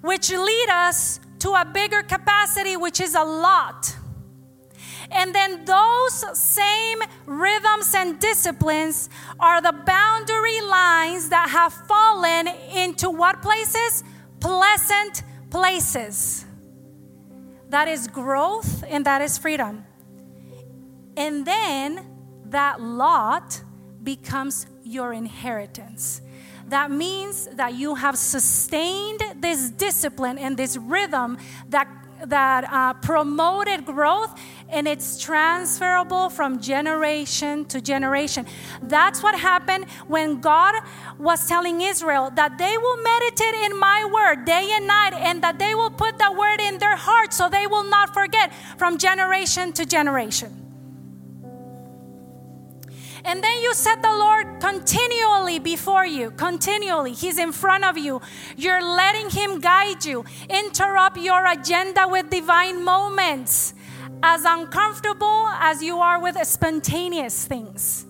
which 0.00 0.30
lead 0.30 0.68
us 0.70 1.20
to 1.38 1.50
a 1.52 1.64
bigger 1.64 2.02
capacity, 2.02 2.76
which 2.76 3.00
is 3.00 3.14
a 3.14 3.24
lot. 3.24 3.96
And 5.12 5.34
then 5.34 5.64
those 5.64 6.38
same 6.38 6.98
rhythms 7.26 7.94
and 7.96 8.18
disciplines 8.20 9.08
are 9.40 9.60
the 9.60 9.72
boundary 9.72 10.60
lines 10.60 11.30
that 11.30 11.48
have 11.48 11.72
fallen 11.72 12.48
into 12.74 13.10
what 13.10 13.42
places? 13.42 14.04
Pleasant 14.38 15.22
places 15.50 16.44
that 17.70 17.88
is 17.88 18.06
growth 18.08 18.84
and 18.88 19.06
that 19.06 19.22
is 19.22 19.38
freedom. 19.38 19.84
And 21.16 21.46
then 21.46 22.06
that 22.46 22.80
lot 22.80 23.62
becomes 24.02 24.66
your 24.82 25.12
inheritance. 25.12 26.20
That 26.68 26.90
means 26.90 27.46
that 27.54 27.74
you 27.74 27.94
have 27.96 28.16
sustained 28.16 29.22
this 29.36 29.70
discipline 29.70 30.38
and 30.38 30.56
this 30.56 30.76
rhythm 30.76 31.38
that, 31.68 31.88
that 32.26 32.64
uh, 32.64 32.94
promoted 32.94 33.84
growth 33.86 34.38
and 34.70 34.86
it's 34.86 35.18
transferable 35.18 36.30
from 36.30 36.60
generation 36.60 37.64
to 37.66 37.80
generation. 37.80 38.46
That's 38.82 39.22
what 39.22 39.38
happened 39.38 39.86
when 40.06 40.40
God 40.40 40.74
was 41.18 41.46
telling 41.46 41.80
Israel 41.80 42.30
that 42.36 42.56
they 42.58 42.78
will 42.78 43.02
meditate 43.02 43.54
in 43.66 43.78
my 43.78 44.08
word 44.12 44.44
day 44.44 44.70
and 44.72 44.86
night 44.86 45.12
and 45.12 45.42
that 45.42 45.58
they 45.58 45.74
will 45.74 45.90
put 45.90 46.18
the 46.18 46.32
word 46.32 46.60
in 46.60 46.78
their 46.78 46.96
heart 46.96 47.32
so 47.32 47.48
they 47.48 47.66
will 47.66 47.88
not 47.88 48.14
forget 48.14 48.52
from 48.78 48.98
generation 48.98 49.72
to 49.74 49.84
generation. 49.84 50.56
And 53.22 53.44
then 53.44 53.60
you 53.60 53.74
set 53.74 54.00
the 54.00 54.08
Lord 54.08 54.60
continually 54.60 55.58
before 55.58 56.06
you, 56.06 56.30
continually. 56.30 57.12
He's 57.12 57.38
in 57.38 57.52
front 57.52 57.84
of 57.84 57.98
you. 57.98 58.22
You're 58.56 58.82
letting 58.82 59.28
Him 59.28 59.60
guide 59.60 60.06
you. 60.06 60.24
Interrupt 60.48 61.18
your 61.18 61.46
agenda 61.46 62.08
with 62.08 62.30
divine 62.30 62.82
moments 62.82 63.74
as 64.22 64.44
uncomfortable 64.44 65.46
as 65.48 65.82
you 65.82 65.98
are 65.98 66.20
with 66.20 66.36
spontaneous 66.46 67.46
things, 67.46 68.06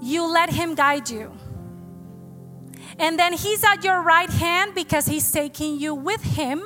you 0.00 0.26
let 0.26 0.50
Him 0.50 0.74
guide 0.74 1.08
you. 1.08 1.32
And 2.98 3.18
then 3.18 3.32
He's 3.32 3.62
at 3.64 3.84
your 3.84 4.02
right 4.02 4.30
hand 4.30 4.74
because 4.74 5.06
He's 5.06 5.30
taking 5.30 5.78
you 5.78 5.94
with 5.94 6.22
Him. 6.22 6.62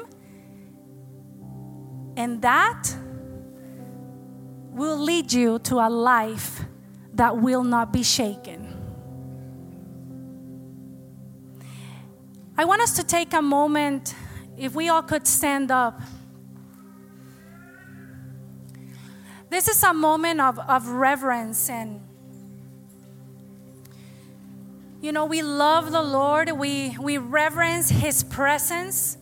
And 2.16 2.42
that 2.42 2.94
will 4.70 4.98
lead 4.98 5.32
you 5.32 5.58
to 5.60 5.76
a 5.76 5.88
life 5.90 6.64
that 7.14 7.36
will 7.36 7.64
not 7.64 7.92
be 7.92 8.02
shaken. 8.02 8.76
I 12.56 12.64
want 12.64 12.82
us 12.82 12.94
to 12.96 13.02
take 13.02 13.32
a 13.32 13.42
moment, 13.42 14.14
if 14.56 14.74
we 14.74 14.88
all 14.88 15.02
could 15.02 15.26
stand 15.26 15.70
up. 15.70 16.00
This 19.50 19.66
is 19.66 19.82
a 19.82 19.92
moment 19.92 20.40
of, 20.40 20.58
of 20.60 20.88
reverence 20.88 21.68
and 21.68 22.00
you 25.02 25.12
know, 25.12 25.24
we 25.24 25.40
love 25.42 25.92
the 25.92 26.02
Lord, 26.02 26.50
we, 26.52 26.94
we 27.00 27.16
reverence 27.16 27.88
His 27.88 28.22
presence. 28.22 29.16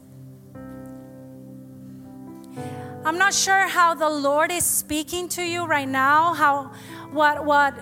I'm 3.05 3.17
not 3.17 3.33
sure 3.33 3.69
how 3.69 3.95
the 3.95 4.09
Lord 4.09 4.51
is 4.51 4.65
speaking 4.67 5.29
to 5.31 5.43
you 5.43 5.67
right 5.67 5.89
now, 5.89 6.35
how 6.35 6.73
what 7.13 7.45
what 7.45 7.75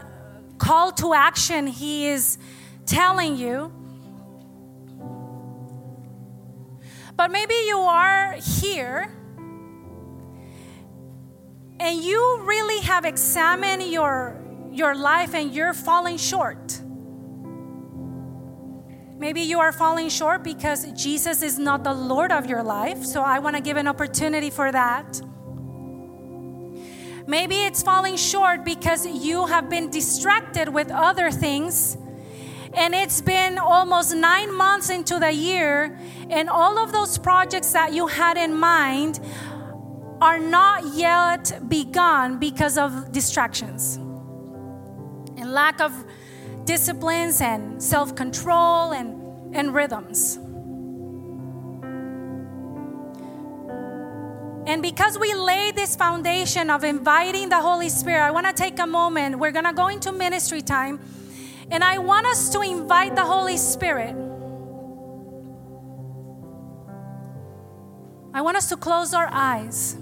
call 0.59 0.93
to 0.93 1.15
action 1.15 1.67
He 1.67 2.09
is 2.09 2.37
telling 2.85 3.37
you. 3.37 3.73
But 7.17 7.31
maybe 7.31 7.55
you 7.67 7.79
are 7.79 8.35
here 8.61 9.11
and 11.79 12.03
you 12.03 12.43
really 12.45 12.81
have 12.83 13.05
examined 13.05 13.83
your, 13.83 14.41
your 14.73 14.95
life 14.95 15.35
and 15.35 15.53
you're 15.55 15.75
falling 15.75 16.17
short. 16.17 16.81
Maybe 19.19 19.41
you 19.41 19.61
are 19.61 19.73
falling 19.73 20.11
short 20.11 20.43
because 20.43 20.93
Jesus 20.93 21.43
is 21.43 21.59
not 21.59 21.85
the 21.85 21.95
Lord 21.95 22.33
of 22.33 22.47
your 22.47 22.63
life. 22.63 23.05
So 23.05 23.23
I 23.23 23.39
want 23.39 23.57
to 23.57 23.63
give 23.63 23.77
an 23.77 23.89
opportunity 23.89 24.51
for 24.51 24.71
that. 24.71 25.21
Maybe 27.27 27.57
it's 27.57 27.83
falling 27.83 28.17
short 28.17 28.65
because 28.65 29.07
you 29.07 29.47
have 29.47 29.69
been 29.69 29.91
distracted 29.91 30.69
with 30.69 30.91
other 30.91 31.31
things. 31.31 31.97
And 32.75 32.95
it's 32.95 33.23
been 33.23 33.59
almost 33.59 34.15
nine 34.15 34.55
months 34.55 34.91
into 34.91 35.19
the 35.19 35.33
year, 35.33 35.99
and 36.29 36.51
all 36.51 36.79
of 36.79 36.93
those 36.93 37.17
projects 37.17 37.73
that 37.73 37.95
you 37.95 38.07
had 38.07 38.37
in 38.37 38.55
mind 38.55 39.19
are 40.21 40.39
not 40.39 40.95
yet 40.95 41.61
begun 41.69 42.39
because 42.39 42.79
of 42.79 43.13
distractions 43.13 43.97
and 45.37 45.53
lack 45.53 45.81
of 45.81 45.93
disciplines 46.65 47.41
and 47.41 47.83
self 47.83 48.15
control 48.15 48.93
and, 48.93 49.55
and 49.55 49.75
rhythms. 49.75 50.39
And 54.67 54.83
because 54.83 55.17
we 55.17 55.33
lay 55.33 55.71
this 55.71 55.95
foundation 55.95 56.71
of 56.71 56.83
inviting 56.83 57.51
the 57.51 57.61
Holy 57.61 57.89
Spirit, 57.89 58.21
I 58.21 58.33
want 58.33 58.47
to 58.47 58.53
take 58.53 58.81
a 58.81 58.87
moment. 58.87 59.39
We're 59.39 59.53
going 59.53 59.65
to 59.65 59.73
go 59.73 59.87
into 59.87 60.11
ministry 60.11 60.61
time. 60.61 60.99
And 61.71 61.85
I 61.85 61.99
want 61.99 62.27
us 62.27 62.51
to 62.51 62.63
invite 62.63 63.15
the 63.15 63.25
Holy 63.25 63.57
Spirit. 63.57 64.17
I 68.35 68.43
want 68.43 68.57
us 68.57 68.69
to 68.71 68.77
close 68.77 69.15
our 69.15 69.29
eyes. 69.31 69.97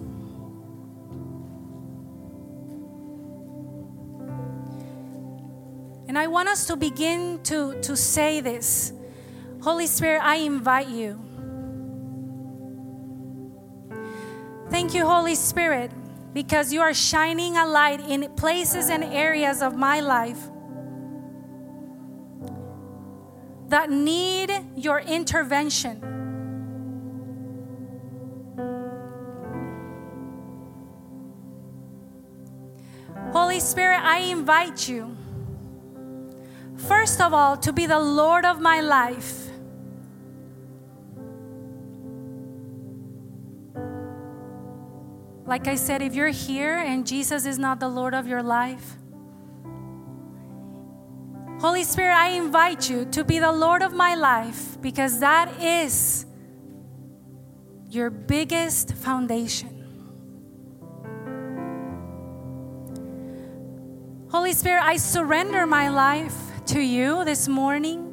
And 6.15 6.21
I 6.21 6.29
want 6.29 6.49
us 6.49 6.69
to 6.69 6.77
begin 6.77 7.43
to, 7.43 7.75
to 7.81 7.97
say 7.97 8.39
this 8.39 8.93
Holy 9.63 9.89
Spirit, 9.89 10.23
I 10.23 10.37
invite 10.37 10.87
you. 10.87 11.19
Thank 14.71 14.95
you, 14.95 15.05
Holy 15.05 15.35
Spirit, 15.35 15.91
because 16.33 16.73
you 16.73 16.83
are 16.83 16.95
shining 16.95 17.57
a 17.57 17.67
light 17.67 17.99
in 17.99 18.33
places 18.37 18.91
and 18.91 19.03
areas 19.03 19.61
of 19.61 19.75
my 19.75 19.99
life 19.99 20.39
that 23.71 23.91
need 23.91 24.53
your 24.77 25.01
intervention. 25.01 26.01
Holy 33.33 33.59
Spirit, 33.59 33.99
I 34.01 34.19
invite 34.19 34.89
you 34.89 35.17
First 36.87 37.21
of 37.21 37.33
all, 37.33 37.57
to 37.59 37.73
be 37.73 37.87
the 37.87 37.99
Lord 37.99 38.45
of 38.45 38.61
my 38.61 38.81
life. 38.81 39.49
Like 45.47 45.69
I 45.69 45.77
said, 45.77 46.03
if 46.03 46.15
you're 46.15 46.29
here 46.29 46.79
and 46.79 47.07
Jesus 47.07 47.47
is 47.47 47.59
not 47.59 47.81
the 47.81 47.89
Lord 47.89 48.15
of 48.15 48.27
your 48.27 48.43
life, 48.43 48.97
Holy 51.61 51.85
Spirit, 51.85 52.15
I 52.15 52.31
invite 52.31 52.91
you 52.91 53.07
to 53.07 53.25
be 53.25 53.39
the 53.39 53.53
Lord 53.53 53.83
of 53.83 53.95
my 53.95 54.15
life 54.15 54.81
because 54.83 55.21
that 55.21 55.61
is 55.61 56.27
your 57.89 58.11
biggest 58.11 58.95
foundation. 58.95 59.71
Holy 64.31 64.53
Spirit, 64.53 64.83
I 64.83 64.97
surrender 64.97 65.67
my 65.67 65.89
life 65.89 66.35
to 66.67 66.81
you 66.81 67.25
this 67.25 67.49
morning. 67.49 68.11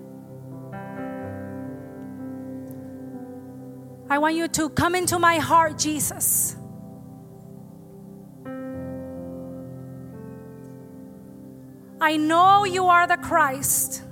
I 4.09 4.17
want 4.17 4.35
you 4.35 4.47
to 4.49 4.69
come 4.69 4.93
into 4.95 5.17
my 5.19 5.37
heart, 5.37 5.77
Jesus. 5.77 6.57
I 12.01 12.17
know 12.17 12.65
you 12.65 12.87
are 12.87 13.07
the 13.07 13.17
Christ, 13.17 14.03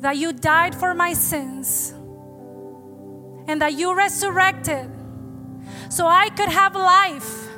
that 0.00 0.16
you 0.16 0.32
died 0.32 0.74
for 0.74 0.92
my 0.92 1.12
sins, 1.14 1.94
and 3.46 3.62
that 3.62 3.72
you 3.72 3.94
resurrected 3.94 4.90
so 5.88 6.06
I 6.06 6.28
could 6.30 6.48
have 6.48 6.74
life 6.74 7.48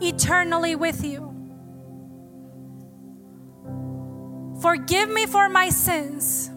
eternally 0.00 0.76
with 0.76 1.04
you. 1.04 1.33
Forgive 4.64 5.10
me 5.10 5.26
for 5.26 5.50
my 5.50 5.68
sins. 5.68 6.50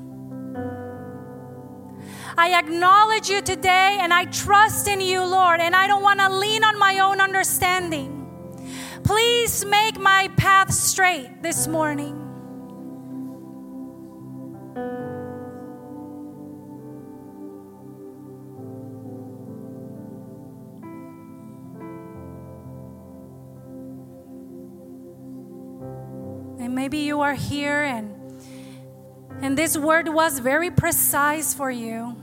I 2.37 2.57
acknowledge 2.57 3.29
you 3.29 3.41
today 3.41 3.97
and 3.99 4.13
I 4.13 4.23
trust 4.23 4.87
in 4.87 5.01
you, 5.01 5.25
Lord, 5.25 5.59
and 5.59 5.75
I 5.75 5.87
don't 5.87 6.03
want 6.03 6.21
to 6.21 6.29
lean 6.29 6.63
on 6.63 6.79
my 6.79 6.99
own 6.99 7.19
understanding. 7.19 8.25
Please 9.03 9.65
make 9.65 9.99
my 9.99 10.29
path 10.37 10.73
straight 10.73 11.43
this 11.43 11.67
morning. 11.67 12.26
Maybe 26.87 26.99
you 26.99 27.19
are 27.19 27.33
here 27.33 27.83
and 27.83 28.15
and 29.41 29.57
this 29.57 29.77
word 29.77 30.07
was 30.07 30.39
very 30.39 30.71
precise 30.71 31.53
for 31.53 31.69
you. 31.69 32.15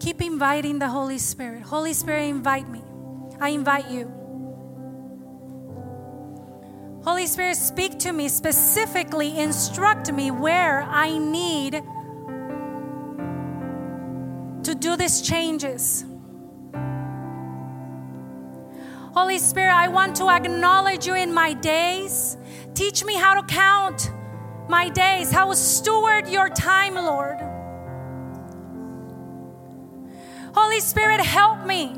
Keep 0.00 0.22
inviting 0.22 0.80
the 0.80 0.88
Holy 0.88 1.18
Spirit. 1.18 1.62
Holy 1.62 1.92
Spirit, 1.92 2.24
invite 2.24 2.68
me. 2.68 2.82
I 3.40 3.50
invite 3.50 3.88
you. 3.92 4.10
Holy 7.04 7.28
Spirit, 7.28 7.56
speak 7.56 8.00
to 8.00 8.12
me 8.12 8.28
specifically, 8.28 9.38
instruct 9.38 10.12
me 10.12 10.32
where 10.32 10.82
I 10.82 11.16
need 11.16 11.74
to 14.64 14.74
do 14.74 14.96
these 14.96 15.22
changes. 15.22 16.07
Holy 19.20 19.38
Spirit, 19.40 19.74
I 19.74 19.88
want 19.88 20.14
to 20.18 20.28
acknowledge 20.28 21.04
you 21.04 21.16
in 21.16 21.34
my 21.34 21.52
days. 21.52 22.36
Teach 22.74 23.04
me 23.04 23.14
how 23.16 23.34
to 23.34 23.44
count 23.52 24.12
my 24.68 24.88
days, 24.90 25.32
how 25.32 25.48
to 25.50 25.56
steward 25.56 26.28
your 26.28 26.48
time, 26.48 26.94
Lord. 26.94 27.36
Holy 30.54 30.78
Spirit, 30.78 31.20
help 31.20 31.66
me. 31.66 31.96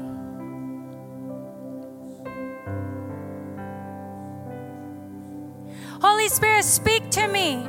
Holy 6.01 6.29
Spirit, 6.31 6.65
speak 6.65 7.11
to 7.11 7.29
me. 7.29 7.63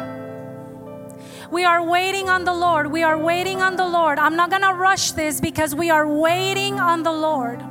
We 1.51 1.65
are 1.65 1.83
waiting 1.83 2.29
on 2.29 2.45
the 2.45 2.53
Lord. 2.53 2.89
We 2.89 3.03
are 3.03 3.17
waiting 3.17 3.61
on 3.61 3.75
the 3.75 3.85
Lord. 3.85 4.17
I'm 4.17 4.37
not 4.37 4.49
going 4.49 4.61
to 4.61 4.73
rush 4.73 5.11
this 5.11 5.41
because 5.41 5.75
we 5.75 5.89
are 5.89 6.07
waiting 6.07 6.79
on 6.79 7.03
the 7.03 7.11
Lord. 7.11 7.61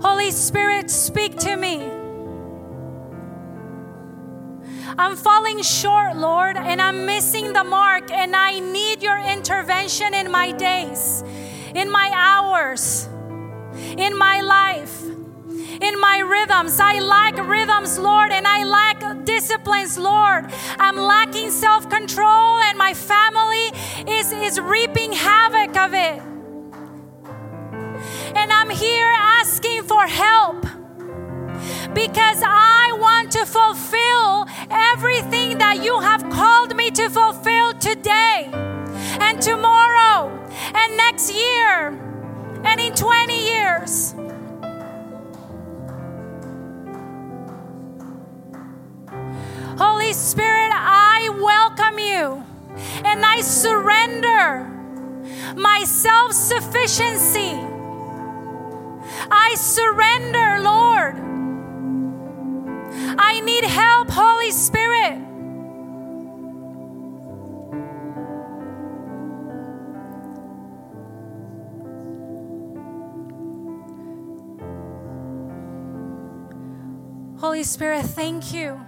Holy 0.00 0.30
Spirit, 0.30 0.90
speak 0.90 1.36
to 1.38 1.56
me. 1.56 1.82
I'm 4.96 5.16
falling 5.16 5.62
short, 5.62 6.16
Lord, 6.16 6.56
and 6.56 6.80
I'm 6.80 7.04
missing 7.04 7.52
the 7.52 7.64
mark, 7.64 8.10
and 8.10 8.34
I 8.34 8.60
need 8.60 9.02
your 9.02 9.18
intervention 9.18 10.14
in 10.14 10.30
my 10.30 10.52
days, 10.52 11.22
in 11.74 11.90
my 11.90 12.10
hours, 12.14 13.08
in 13.96 14.16
my 14.16 14.40
life, 14.40 15.02
in 15.02 16.00
my 16.00 16.18
rhythms. 16.18 16.78
I 16.80 17.00
lack 17.00 17.36
rhythms, 17.36 17.98
Lord, 17.98 18.30
and 18.30 18.46
I 18.46 18.64
lack 18.64 19.24
disciplines, 19.24 19.98
Lord. 19.98 20.46
I'm 20.78 20.96
lacking 20.96 21.50
self 21.50 21.90
control, 21.90 22.60
and 22.60 22.78
my 22.78 22.94
family 22.94 23.72
is, 24.06 24.32
is 24.32 24.60
reaping 24.60 25.12
havoc 25.12 25.76
of 25.76 25.94
it. 25.94 26.37
I'm 28.60 28.70
here 28.70 29.14
asking 29.16 29.84
for 29.84 30.04
help 30.04 30.62
because 31.94 32.42
I 32.44 32.90
want 32.98 33.30
to 33.32 33.46
fulfill 33.46 34.48
everything 34.68 35.58
that 35.58 35.80
you 35.80 36.00
have 36.00 36.28
called 36.28 36.74
me 36.74 36.90
to 36.90 37.08
fulfill 37.08 37.72
today 37.74 38.50
and 39.20 39.40
tomorrow 39.40 40.36
and 40.74 40.96
next 40.96 41.32
year 41.32 41.90
and 42.64 42.80
in 42.80 42.92
20 42.94 43.48
years. 43.48 44.16
Holy 49.78 50.12
Spirit, 50.12 50.72
I 50.74 51.30
welcome 51.40 52.00
you 52.00 52.44
and 53.04 53.24
I 53.24 53.40
surrender 53.40 54.64
my 55.54 55.84
self 55.84 56.32
sufficiency 56.32 57.77
I 59.30 59.54
surrender, 59.56 60.60
Lord. 60.60 61.28
I 63.18 63.40
need 63.40 63.64
help, 63.64 64.10
Holy 64.10 64.52
Spirit. 64.52 65.28
Holy 77.38 77.62
Spirit, 77.62 78.04
thank 78.04 78.52
you. 78.52 78.80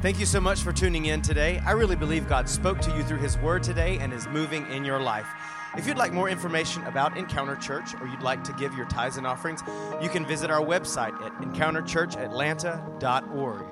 Thank 0.00 0.18
you 0.18 0.26
so 0.26 0.40
much 0.40 0.62
for 0.62 0.72
tuning 0.72 1.06
in 1.06 1.22
today. 1.22 1.62
I 1.64 1.72
really 1.72 1.96
believe 1.96 2.28
God 2.28 2.48
spoke 2.48 2.80
to 2.80 2.94
you 2.96 3.02
through 3.02 3.18
His 3.18 3.38
Word 3.38 3.62
today 3.62 3.98
and 3.98 4.12
is 4.12 4.26
moving 4.28 4.66
in 4.70 4.84
your 4.84 5.00
life. 5.00 5.26
If 5.76 5.88
you'd 5.88 5.96
like 5.96 6.12
more 6.12 6.28
information 6.28 6.84
about 6.84 7.16
Encounter 7.16 7.56
Church 7.56 8.00
or 8.00 8.06
you'd 8.06 8.22
like 8.22 8.44
to 8.44 8.52
give 8.52 8.74
your 8.74 8.86
tithes 8.86 9.16
and 9.16 9.26
offerings, 9.26 9.60
you 10.00 10.08
can 10.08 10.24
visit 10.24 10.48
our 10.50 10.60
website 10.60 11.20
at 11.20 11.32
encounterchurchatlanta.org. 11.40 13.64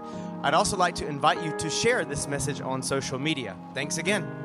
I'd 0.43 0.55
also 0.55 0.77
like 0.77 0.97
to 0.97 1.07
invite 1.07 1.41
you 1.45 1.57
to 1.59 1.71
share 1.71 2.05
this 2.05 2.27
message 2.27 2.61
on 2.61 2.83
social 2.83 3.21
media. 3.21 3.57
Thanks 3.73 3.99
again. 3.99 4.42